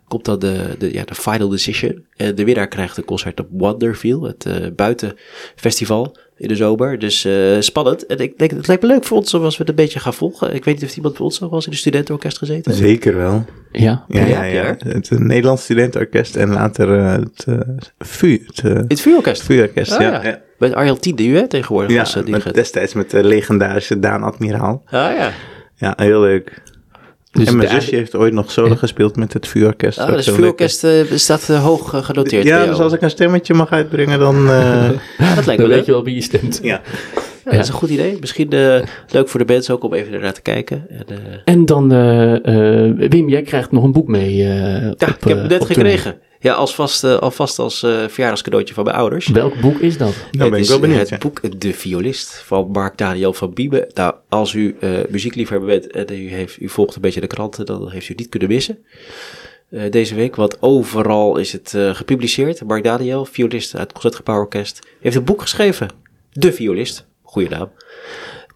komt 0.07 0.25
dan 0.25 0.39
de, 0.39 0.75
de, 0.77 0.93
ja, 0.93 1.03
de 1.03 1.15
final 1.15 1.49
decision. 1.49 2.05
En 2.15 2.35
de 2.35 2.43
winnaar 2.43 2.67
krijgt 2.67 2.97
een 2.97 3.05
concert 3.05 3.39
op 3.39 3.47
Wonderfeel, 3.51 4.23
het 4.23 4.45
eh, 4.45 4.55
buitenfestival 4.75 6.17
in 6.37 6.47
de 6.47 6.55
zomer. 6.55 6.99
Dus 6.99 7.25
eh, 7.25 7.59
spannend. 7.59 8.05
En 8.05 8.17
ik 8.17 8.37
denk, 8.37 8.51
het 8.51 8.67
lijkt 8.67 8.81
me 8.81 8.87
leuk 8.89 9.03
voor 9.03 9.17
ons 9.17 9.33
als 9.33 9.57
we 9.57 9.61
het 9.61 9.69
een 9.69 9.75
beetje 9.75 9.99
gaan 9.99 10.13
volgen. 10.13 10.55
Ik 10.55 10.65
weet 10.65 10.75
niet 10.79 10.89
of 10.89 10.95
iemand 10.95 11.13
bij 11.13 11.23
ons 11.23 11.39
nog 11.39 11.49
wel 11.49 11.57
eens 11.57 11.67
in 11.67 11.73
de 11.73 11.77
studentenorkest 11.77 12.37
gezeten. 12.37 12.73
Zeker 12.73 13.15
wel. 13.15 13.45
Ja. 13.71 14.05
Ja, 14.07 14.25
ja, 14.25 14.27
Ja, 14.27 14.43
ja. 14.43 14.63
ja. 14.63 14.75
Het 14.77 15.09
Nederlands 15.09 15.63
Studentenorkest 15.63 16.35
en 16.35 16.49
later 16.49 16.89
het 16.89 17.45
uh, 17.49 17.59
VU. 17.99 18.43
Het, 18.45 18.61
het 18.87 19.01
vuurorkest. 19.01 19.43
VU-orkest, 19.43 19.91
Ah, 19.91 20.01
ja. 20.01 20.45
Met 20.57 20.73
Arjan 20.73 20.99
Tien 20.99 21.15
nu, 21.15 21.35
hè, 21.37 21.47
tegenwoordig. 21.47 21.91
Ja, 21.91 21.97
was, 21.97 22.15
eh, 22.15 22.23
die 22.23 22.31
met, 22.31 22.53
destijds 22.53 22.93
met 22.93 23.11
de 23.11 23.23
legendarische 23.23 23.99
Daan 23.99 24.23
Admiraal. 24.23 24.81
Ah 24.85 24.91
ja. 24.91 25.31
Ja, 25.75 25.93
heel 25.95 26.21
leuk. 26.21 26.61
Dus 27.31 27.47
en 27.47 27.57
mijn 27.57 27.69
de- 27.69 27.73
zusje 27.81 27.95
heeft 27.95 28.15
ooit 28.15 28.33
nog 28.33 28.51
solo 28.51 28.75
gespeeld 28.75 29.15
met 29.15 29.33
het 29.33 29.47
VU-orkest. 29.47 29.99
Ah, 29.99 30.07
dus 30.13 30.25
het 30.25 30.35
vuurorkest 30.35 30.83
eh, 30.83 30.91
staat 31.15 31.49
eh, 31.49 31.63
hoog 31.63 31.93
eh, 31.93 32.03
genoteerd 32.03 32.43
Ja, 32.43 32.65
dus 32.65 32.79
als 32.79 32.93
ik 32.93 33.01
een 33.01 33.09
stemmetje 33.09 33.53
mag 33.53 33.71
uitbrengen, 33.71 34.19
dan... 34.19 34.49
eh, 34.49 34.89
dat 35.35 35.45
lijkt 35.45 35.61
me 35.61 35.67
weet 35.67 35.85
je 35.85 35.91
wel 35.91 36.03
wie 36.03 36.15
je 36.15 36.21
stemt. 36.21 36.59
ja. 36.63 36.81
Ja, 37.45 37.51
dat 37.53 37.61
is 37.61 37.67
een 37.67 37.73
goed 37.73 37.89
idee. 37.89 38.17
Misschien 38.19 38.49
leuk 39.09 39.27
voor 39.29 39.39
de 39.39 39.45
bands 39.45 39.69
ook 39.69 39.83
om 39.83 39.93
even 39.93 40.13
ernaar 40.13 40.33
te 40.33 40.41
kijken. 40.41 40.85
En, 40.89 41.05
eh, 41.09 41.15
En 41.45 41.65
dan, 41.65 41.89
Wim, 43.09 43.29
jij 43.29 43.41
krijgt 43.41 43.71
nog 43.71 43.83
een 43.83 43.91
boek 43.91 44.07
mee. 44.07 44.35
ja, 44.35 44.89
op, 44.89 45.01
ik 45.01 45.07
heb 45.27 45.37
hem 45.37 45.47
net 45.47 45.65
gekregen. 45.65 46.17
Ja, 46.47 46.53
alvast, 46.53 47.03
eh, 47.03 47.17
alvast 47.17 47.59
als 47.59 47.83
eh 47.83 48.07
verjaardagscadeautje 48.07 48.73
van 48.73 48.83
mijn 48.83 48.95
ouders. 48.95 49.27
Welk 49.27 49.61
boek 49.61 49.79
is 49.79 49.97
dat? 49.97 50.13
Dan 50.31 50.49
ben 50.49 50.59
ik 50.59 50.67
wel 50.67 50.79
benieuwd. 50.79 50.99
Het 50.99 51.09
ja. 51.09 51.17
boek 51.17 51.61
De 51.61 51.73
Violist 51.73 52.41
van 52.45 52.69
Mark 52.71 52.97
Daniel 52.97 53.33
van 53.33 53.53
Biemen. 53.53 53.87
Nou, 53.93 54.15
als 54.29 54.53
u 54.53 54.77
eh, 54.79 54.89
muziekliefhebber 55.09 55.67
bent 55.67 55.87
en 55.87 56.21
u, 56.21 56.29
heeft, 56.29 56.61
u 56.61 56.69
volgt 56.69 56.95
een 56.95 57.01
beetje 57.01 57.21
de 57.21 57.27
kranten, 57.27 57.65
dan 57.65 57.91
heeft 57.91 58.05
u 58.05 58.09
het 58.09 58.19
niet 58.19 58.29
kunnen 58.29 58.49
missen. 58.49 58.77
Eh, 59.69 59.91
deze 59.91 60.15
week, 60.15 60.35
want 60.35 60.61
overal 60.61 61.37
is 61.37 61.51
het 61.51 61.73
eh, 61.73 61.95
gepubliceerd. 61.95 62.63
Mark 62.63 62.83
Daniel, 62.83 63.25
violist 63.25 63.73
uit 63.73 63.83
het 63.83 63.91
Concertgebouw 63.91 64.39
Orkest, 64.39 64.87
heeft 64.99 65.15
een 65.15 65.23
boek 65.23 65.41
geschreven. 65.41 65.89
De 66.31 66.53
Violist, 66.53 67.05
goede 67.21 67.49
naam. 67.49 67.69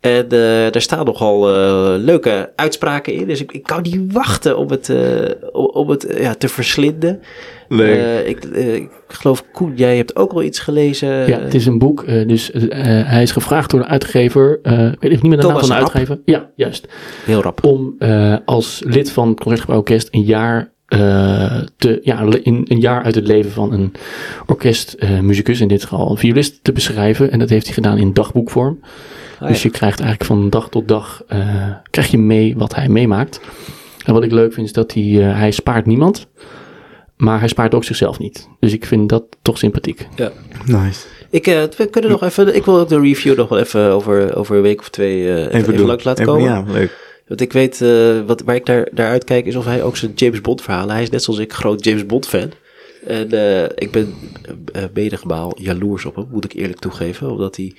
En 0.01 0.23
eh, 0.23 0.71
daar 0.71 0.82
staan 0.82 1.06
nogal 1.06 1.49
eh, 1.49 2.04
leuke 2.04 2.51
uitspraken 2.56 3.13
in. 3.13 3.27
Dus 3.27 3.41
ik, 3.41 3.51
ik 3.51 3.63
kan 3.63 3.82
niet 3.82 4.13
wachten 4.13 4.58
om 4.58 4.69
het, 4.69 4.89
eh, 4.89 5.30
om, 5.51 5.65
om 5.65 5.89
het 5.89 6.08
ja, 6.17 6.36
te 6.36 6.47
verslinden. 6.47 7.21
Leuk. 7.73 7.97
Eh, 7.97 8.27
ik, 8.29 8.43
eh, 8.43 8.75
ik 8.75 8.89
geloof, 9.07 9.43
Koen, 9.51 9.73
jij 9.75 9.97
hebt 9.97 10.15
ook 10.15 10.31
wel 10.31 10.43
iets 10.43 10.60
gelezen. 10.60 11.10
Ja, 11.27 11.39
het 11.39 11.53
is 11.53 11.65
een 11.65 11.77
boek. 11.77 12.03
eh, 12.03 12.27
dus 12.27 12.51
eh, 12.51 12.69
hij 13.05 13.21
is 13.21 13.31
gevraagd 13.31 13.69
door 13.71 13.79
de 13.79 13.86
uitgever. 13.86 14.60
eh, 14.63 14.73
ik 14.91 14.99
weet 14.99 15.12
even 15.12 15.12
niet 15.12 15.23
meer 15.23 15.38
de 15.39 15.47
naam 15.47 15.60
van 15.60 15.67
de 15.69 15.73
Rapp. 15.73 15.81
uitgever. 15.88 16.19
Ja, 16.25 16.49
juist. 16.55 16.88
Heel 17.25 17.41
rap. 17.41 17.63
Om 17.63 17.95
eh, 17.99 18.36
als 18.45 18.81
lid 18.86 19.12
van 19.12 19.27
het 19.29 19.39
Concertgebouw 19.39 19.77
Orkest 19.77 20.07
een 20.12 20.23
jaar 20.23 20.71
eh, 20.86 21.62
te, 21.77 21.99
ja, 22.03 22.25
in 22.43 22.65
een 22.67 22.79
jaar 22.79 23.03
uit 23.03 23.15
het 23.15 23.27
leven 23.27 23.51
van 23.51 23.73
een 23.73 23.91
orkestmuzikus, 24.45 25.62
in 25.62 25.67
dit 25.67 25.81
geval 25.84 26.12
een 26.12 26.17
violist, 26.17 26.63
te 26.63 26.71
beschrijven. 26.71 27.31
En 27.31 27.39
dat 27.39 27.49
heeft 27.49 27.65
hij 27.65 27.73
gedaan 27.73 27.97
in 27.97 28.13
dagboekvorm. 28.13 28.79
Ah, 29.39 29.47
dus 29.47 29.62
ja. 29.62 29.69
je 29.71 29.75
krijgt 29.77 29.99
eigenlijk 29.99 30.29
van 30.31 30.49
dag 30.49 30.69
tot 30.69 30.88
dag 30.88 31.23
eh, 31.27 31.39
krijg 31.89 32.12
je 32.12 32.17
mee 32.17 32.53
wat 32.57 32.75
hij 32.75 32.88
meemaakt. 32.89 33.41
En 34.05 34.13
wat 34.13 34.23
ik 34.23 34.31
leuk 34.31 34.53
vind 34.53 34.67
is 34.67 34.73
dat 34.73 34.93
hij, 34.93 35.03
eh, 35.29 35.38
hij 35.38 35.51
spaart 35.51 35.86
niemand, 35.86 36.27
maar 37.21 37.39
hij 37.39 37.47
spaart 37.47 37.73
ook 37.73 37.84
zichzelf 37.84 38.19
niet. 38.19 38.47
Dus 38.60 38.73
ik 38.73 38.86
vind 38.86 39.10
dat 39.10 39.23
toch 39.41 39.57
sympathiek. 39.57 40.07
Nice. 40.65 41.05
Ik, 41.29 41.47
eh, 41.47 41.63
we 41.77 41.86
kunnen 41.86 42.12
nog 42.12 42.23
even, 42.23 42.55
ik 42.55 42.65
wil 42.65 42.79
ook 42.79 42.89
de 42.89 42.99
review 42.99 43.38
nog 43.38 43.49
wel 43.49 43.60
even 43.60 43.91
over, 43.91 44.36
over 44.36 44.55
een 44.55 44.62
week 44.62 44.79
of 44.79 44.89
twee 44.89 45.27
eh, 45.27 45.60
even, 45.60 45.73
even, 45.73 45.86
langs 45.86 46.03
laten 46.03 46.23
Even- 46.23 46.36
komen. 46.36 46.49
Ja, 46.49 46.63
leuk. 46.67 47.23
Want 47.27 47.41
ik 47.41 47.53
weet, 47.53 47.81
eh, 47.81 48.21
wat, 48.25 48.41
waar 48.41 48.55
ik 48.55 48.67
naar, 48.67 48.88
naar 48.93 49.10
uitkijk, 49.10 49.45
is 49.45 49.55
of 49.55 49.65
hij 49.65 49.84
ook 49.84 49.97
zijn 49.97 50.12
James 50.15 50.41
Bond 50.41 50.62
verhalen. 50.62 50.93
Hij 50.93 51.03
is 51.03 51.10
net 51.10 51.23
zoals 51.23 51.39
ik 51.39 51.53
groot 51.53 51.84
James 51.84 52.05
Bond 52.05 52.27
fan. 52.27 52.51
En 53.05 53.31
eh, 53.31 53.63
ik 53.63 53.91
ben 53.91 54.13
uh, 54.75 54.84
medegebaal 54.93 55.53
jaloers 55.60 56.05
op 56.05 56.15
hem, 56.15 56.27
moet 56.31 56.45
ik 56.45 56.53
eerlijk 56.53 56.79
toegeven. 56.79 57.31
Omdat 57.31 57.55
hij 57.55 57.75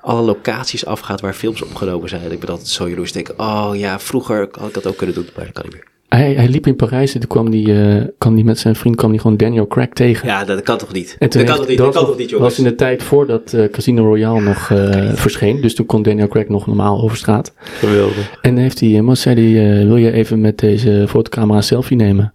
alle 0.00 0.22
locaties 0.22 0.86
afgaat 0.86 1.20
waar 1.20 1.34
films 1.34 1.62
opgenomen 1.62 2.08
zijn. 2.08 2.32
Ik 2.32 2.40
ben 2.40 2.48
altijd 2.48 2.68
zo 2.68 2.88
jaloers. 2.88 3.12
Ik 3.12 3.26
denk, 3.26 3.40
oh 3.40 3.70
ja, 3.74 4.00
vroeger 4.00 4.48
had 4.50 4.68
ik 4.68 4.74
dat 4.74 4.86
ook 4.86 4.96
kunnen 4.96 5.14
doen, 5.14 5.28
maar 5.36 5.44
dat 5.44 5.54
kan 5.54 5.64
niet 5.64 5.72
meer. 5.72 5.93
Hij, 6.16 6.32
hij 6.34 6.48
liep 6.48 6.66
in 6.66 6.76
Parijs 6.76 7.14
en 7.14 7.20
toen 7.20 7.28
kwam 7.28 7.50
hij, 7.50 7.96
eh, 7.98 8.04
kwam 8.18 8.34
hij 8.34 8.42
met 8.42 8.58
zijn 8.58 8.76
vriend 8.76 8.96
kwam 8.96 9.10
hij 9.10 9.18
gewoon 9.18 9.36
Daniel 9.36 9.66
Craig 9.66 9.88
tegen. 9.88 10.28
Ja, 10.28 10.44
dat 10.44 10.62
kan 10.62 10.78
toch 10.78 10.92
niet? 10.92 11.16
En 11.18 11.28
dat 11.28 11.44
kan 11.44 11.56
toch 11.56 11.68
niet? 11.68 11.78
dat 11.78 11.86
Dat 11.86 11.94
kan 11.94 12.02
was, 12.02 12.10
toch 12.10 12.20
niet, 12.20 12.30
jongens? 12.30 12.48
was 12.48 12.64
in 12.64 12.70
de 12.70 12.74
tijd 12.74 13.02
voordat 13.02 13.52
eh, 13.52 13.64
Casino 13.70 14.04
Royale 14.04 14.40
nog 14.40 14.70
eh, 14.70 15.12
verscheen. 15.12 15.60
Dus 15.60 15.74
toen 15.74 15.86
kon 15.86 16.02
Daniel 16.02 16.28
Craig 16.28 16.48
nog 16.48 16.66
normaal 16.66 17.02
over 17.02 17.16
straat. 17.16 17.52
Geweldig. 17.58 18.38
En 18.42 18.56
heeft 18.56 18.80
hij, 18.80 18.88
uh, 18.88 19.14
zei 19.14 19.34
hij, 19.54 19.80
uh, 19.80 19.86
wil 19.86 19.96
je 19.96 20.12
even 20.12 20.40
met 20.40 20.58
deze 20.58 21.04
fotocamera 21.08 21.56
een 21.56 21.62
selfie 21.62 21.96
nemen? 21.96 22.32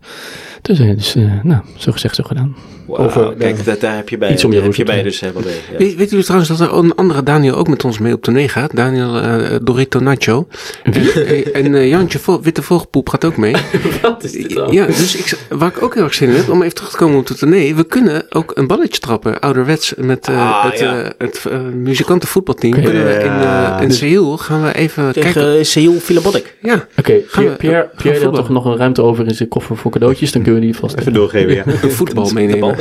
Toen 0.61 0.75
zei 0.75 0.87
hij 0.87 0.97
dus, 0.97 1.15
uh, 1.15 1.43
nou, 1.43 1.61
zo 1.77 1.91
gezegd, 1.91 2.15
zo 2.15 2.23
gedaan. 2.23 2.55
Wow, 2.89 2.99
Over, 2.99 3.33
kijk, 3.37 3.65
dat, 3.65 3.81
daar 3.81 3.95
heb 3.95 4.09
je 4.09 4.17
bij, 4.17 4.31
iets 4.31 4.43
om 4.43 4.51
je 4.51 4.57
daar 4.57 4.65
heb 4.65 4.75
je 4.75 4.83
bij 4.83 5.03
dus 5.03 5.19
helemaal 5.19 5.43
mee. 5.43 5.55
Ja. 5.71 5.77
Weet, 5.77 5.95
weet 5.95 6.09
jullie 6.09 6.25
trouwens 6.25 6.57
dat 6.57 6.59
er 6.59 6.73
een 6.73 6.95
andere 6.95 7.23
Daniel 7.23 7.55
ook 7.55 7.67
met 7.67 7.85
ons 7.85 7.99
mee 7.99 8.13
op 8.13 8.21
tournee 8.21 8.49
gaat? 8.49 8.75
Daniel 8.75 9.17
uh, 9.17 9.55
Dorito 9.61 9.99
Nacho. 9.99 10.47
en 10.83 11.53
en 11.53 11.73
uh, 11.73 11.89
Jantje 11.89 12.19
Vo 12.19 12.41
Witte 12.41 12.61
Vogelpoep 12.61 13.09
gaat 13.09 13.25
ook 13.25 13.37
mee. 13.37 13.55
Wat 14.01 14.23
is 14.23 14.31
dit 14.31 14.53
dan? 14.53 14.71
Ja, 14.71 14.85
dus 14.85 15.15
ik, 15.15 15.37
waar 15.49 15.69
ik 15.69 15.83
ook 15.83 15.93
heel 15.93 16.03
erg 16.03 16.13
zin 16.13 16.29
in 16.29 16.35
heb, 16.35 16.49
om 16.49 16.61
even 16.61 16.75
terug 16.75 16.89
te 16.89 16.97
komen 16.97 17.17
op 17.17 17.27
de 17.27 17.35
tournee. 17.35 17.75
We 17.75 17.83
kunnen 17.83 18.25
ook 18.29 18.51
een 18.55 18.67
balletje 18.67 18.99
trappen, 18.99 19.39
ouderwets, 19.39 19.93
met 19.97 20.29
uh, 20.29 20.37
ah, 20.37 20.63
het, 20.63 20.79
ja. 20.79 20.99
uh, 20.99 21.07
het 21.17 21.45
uh, 21.51 21.59
muzikantenvoetbalteam. 21.73 22.73
Okay, 22.73 22.83
kunnen 22.83 23.05
we 23.05 23.13
in, 23.13 23.31
uh, 23.31 23.77
in 23.81 23.91
Seoul 23.91 24.37
gaan 24.37 24.63
we 24.63 24.73
even 24.75 25.13
Tegen 25.13 25.33
kijken. 25.33 25.65
Seoul 25.65 25.99
Philharmonic. 25.99 26.55
Ja. 26.61 26.73
Oké, 26.73 26.87
okay, 26.99 27.19
Pierre, 27.31 27.55
Pierre, 27.55 27.89
Pierre 27.97 28.25
had 28.25 28.35
toch 28.35 28.49
nog 28.49 28.65
een 28.65 28.77
ruimte 28.77 29.01
over 29.01 29.27
in 29.27 29.35
zijn 29.35 29.49
koffer 29.49 29.77
voor 29.77 29.91
cadeautjes, 29.91 30.31
dan 30.31 30.41
kunnen 30.41 30.59
we 30.59 30.65
die 30.65 30.75
vast 30.75 30.97
even 30.99 31.13
doorgeven. 31.13 31.55
Ja. 31.55 31.63
een 31.83 31.91
voetbal 31.91 32.31
meenemen. 32.31 32.75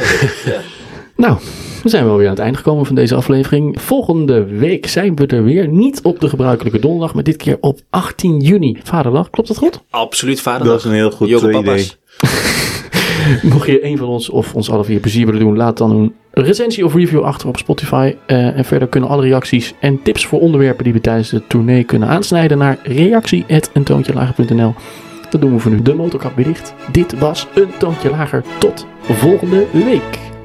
Ja. 0.45 0.61
Nou, 1.17 1.39
dan 1.83 1.91
zijn 1.91 2.05
we 2.05 2.11
alweer 2.11 2.27
aan 2.27 2.35
het 2.35 2.43
eind 2.43 2.57
gekomen 2.57 2.87
van 2.87 2.95
deze 2.95 3.15
aflevering. 3.15 3.81
Volgende 3.81 4.45
week 4.45 4.87
zijn 4.87 5.17
we 5.17 5.27
er 5.27 5.45
weer. 5.45 5.69
Niet 5.69 6.01
op 6.03 6.21
de 6.21 6.29
gebruikelijke 6.29 6.79
donderdag, 6.79 7.15
maar 7.15 7.23
dit 7.23 7.37
keer 7.37 7.57
op 7.61 7.81
18 7.91 8.41
juni. 8.41 8.79
Vaderdag, 8.83 9.31
klopt 9.31 9.49
dat 9.49 9.57
goed? 9.57 9.81
Absoluut 9.91 10.41
vaderdag. 10.41 10.73
Dat 10.73 10.79
is 10.79 10.85
een 10.85 10.93
heel 10.93 11.11
goed 11.11 11.29
Jonge 11.29 11.59
idee. 11.59 11.91
Mocht 13.53 13.67
je 13.67 13.85
een 13.85 13.99
van 13.99 14.09
ons 14.09 14.29
of 14.29 14.55
ons 14.55 14.71
alle 14.71 14.85
vier 14.85 15.01
plezier 15.01 15.27
willen 15.27 15.41
doen, 15.41 15.57
laat 15.57 15.77
dan 15.77 15.91
een 15.91 16.15
recensie 16.31 16.85
of 16.85 16.95
review 16.95 17.23
achter 17.23 17.49
op 17.49 17.57
Spotify. 17.57 18.15
Uh, 18.27 18.57
en 18.57 18.65
verder 18.65 18.89
kunnen 18.89 19.11
alle 19.11 19.23
reacties 19.23 19.75
en 19.81 20.03
tips 20.03 20.27
voor 20.27 20.41
onderwerpen 20.41 20.85
die 20.85 20.93
we 20.93 21.01
tijdens 21.01 21.29
de 21.29 21.47
tournee 21.47 21.85
kunnen 21.85 22.09
aansnijden 22.09 22.59
naar 22.59 22.79
reactie.eentoontjelager.nl. 22.83 24.75
Dat 25.31 25.41
doen 25.41 25.53
we 25.53 25.59
voor 25.59 25.71
nu. 25.71 25.83
De 25.83 25.95
motorkap 25.95 26.37
weer 26.37 26.45
dicht. 26.45 26.75
Dit 26.93 27.19
was 27.19 27.47
een 27.55 27.71
toontje 27.79 28.11
lager. 28.11 28.45
Tot 28.59 28.87
volgende 29.03 29.67
week. 29.73 30.38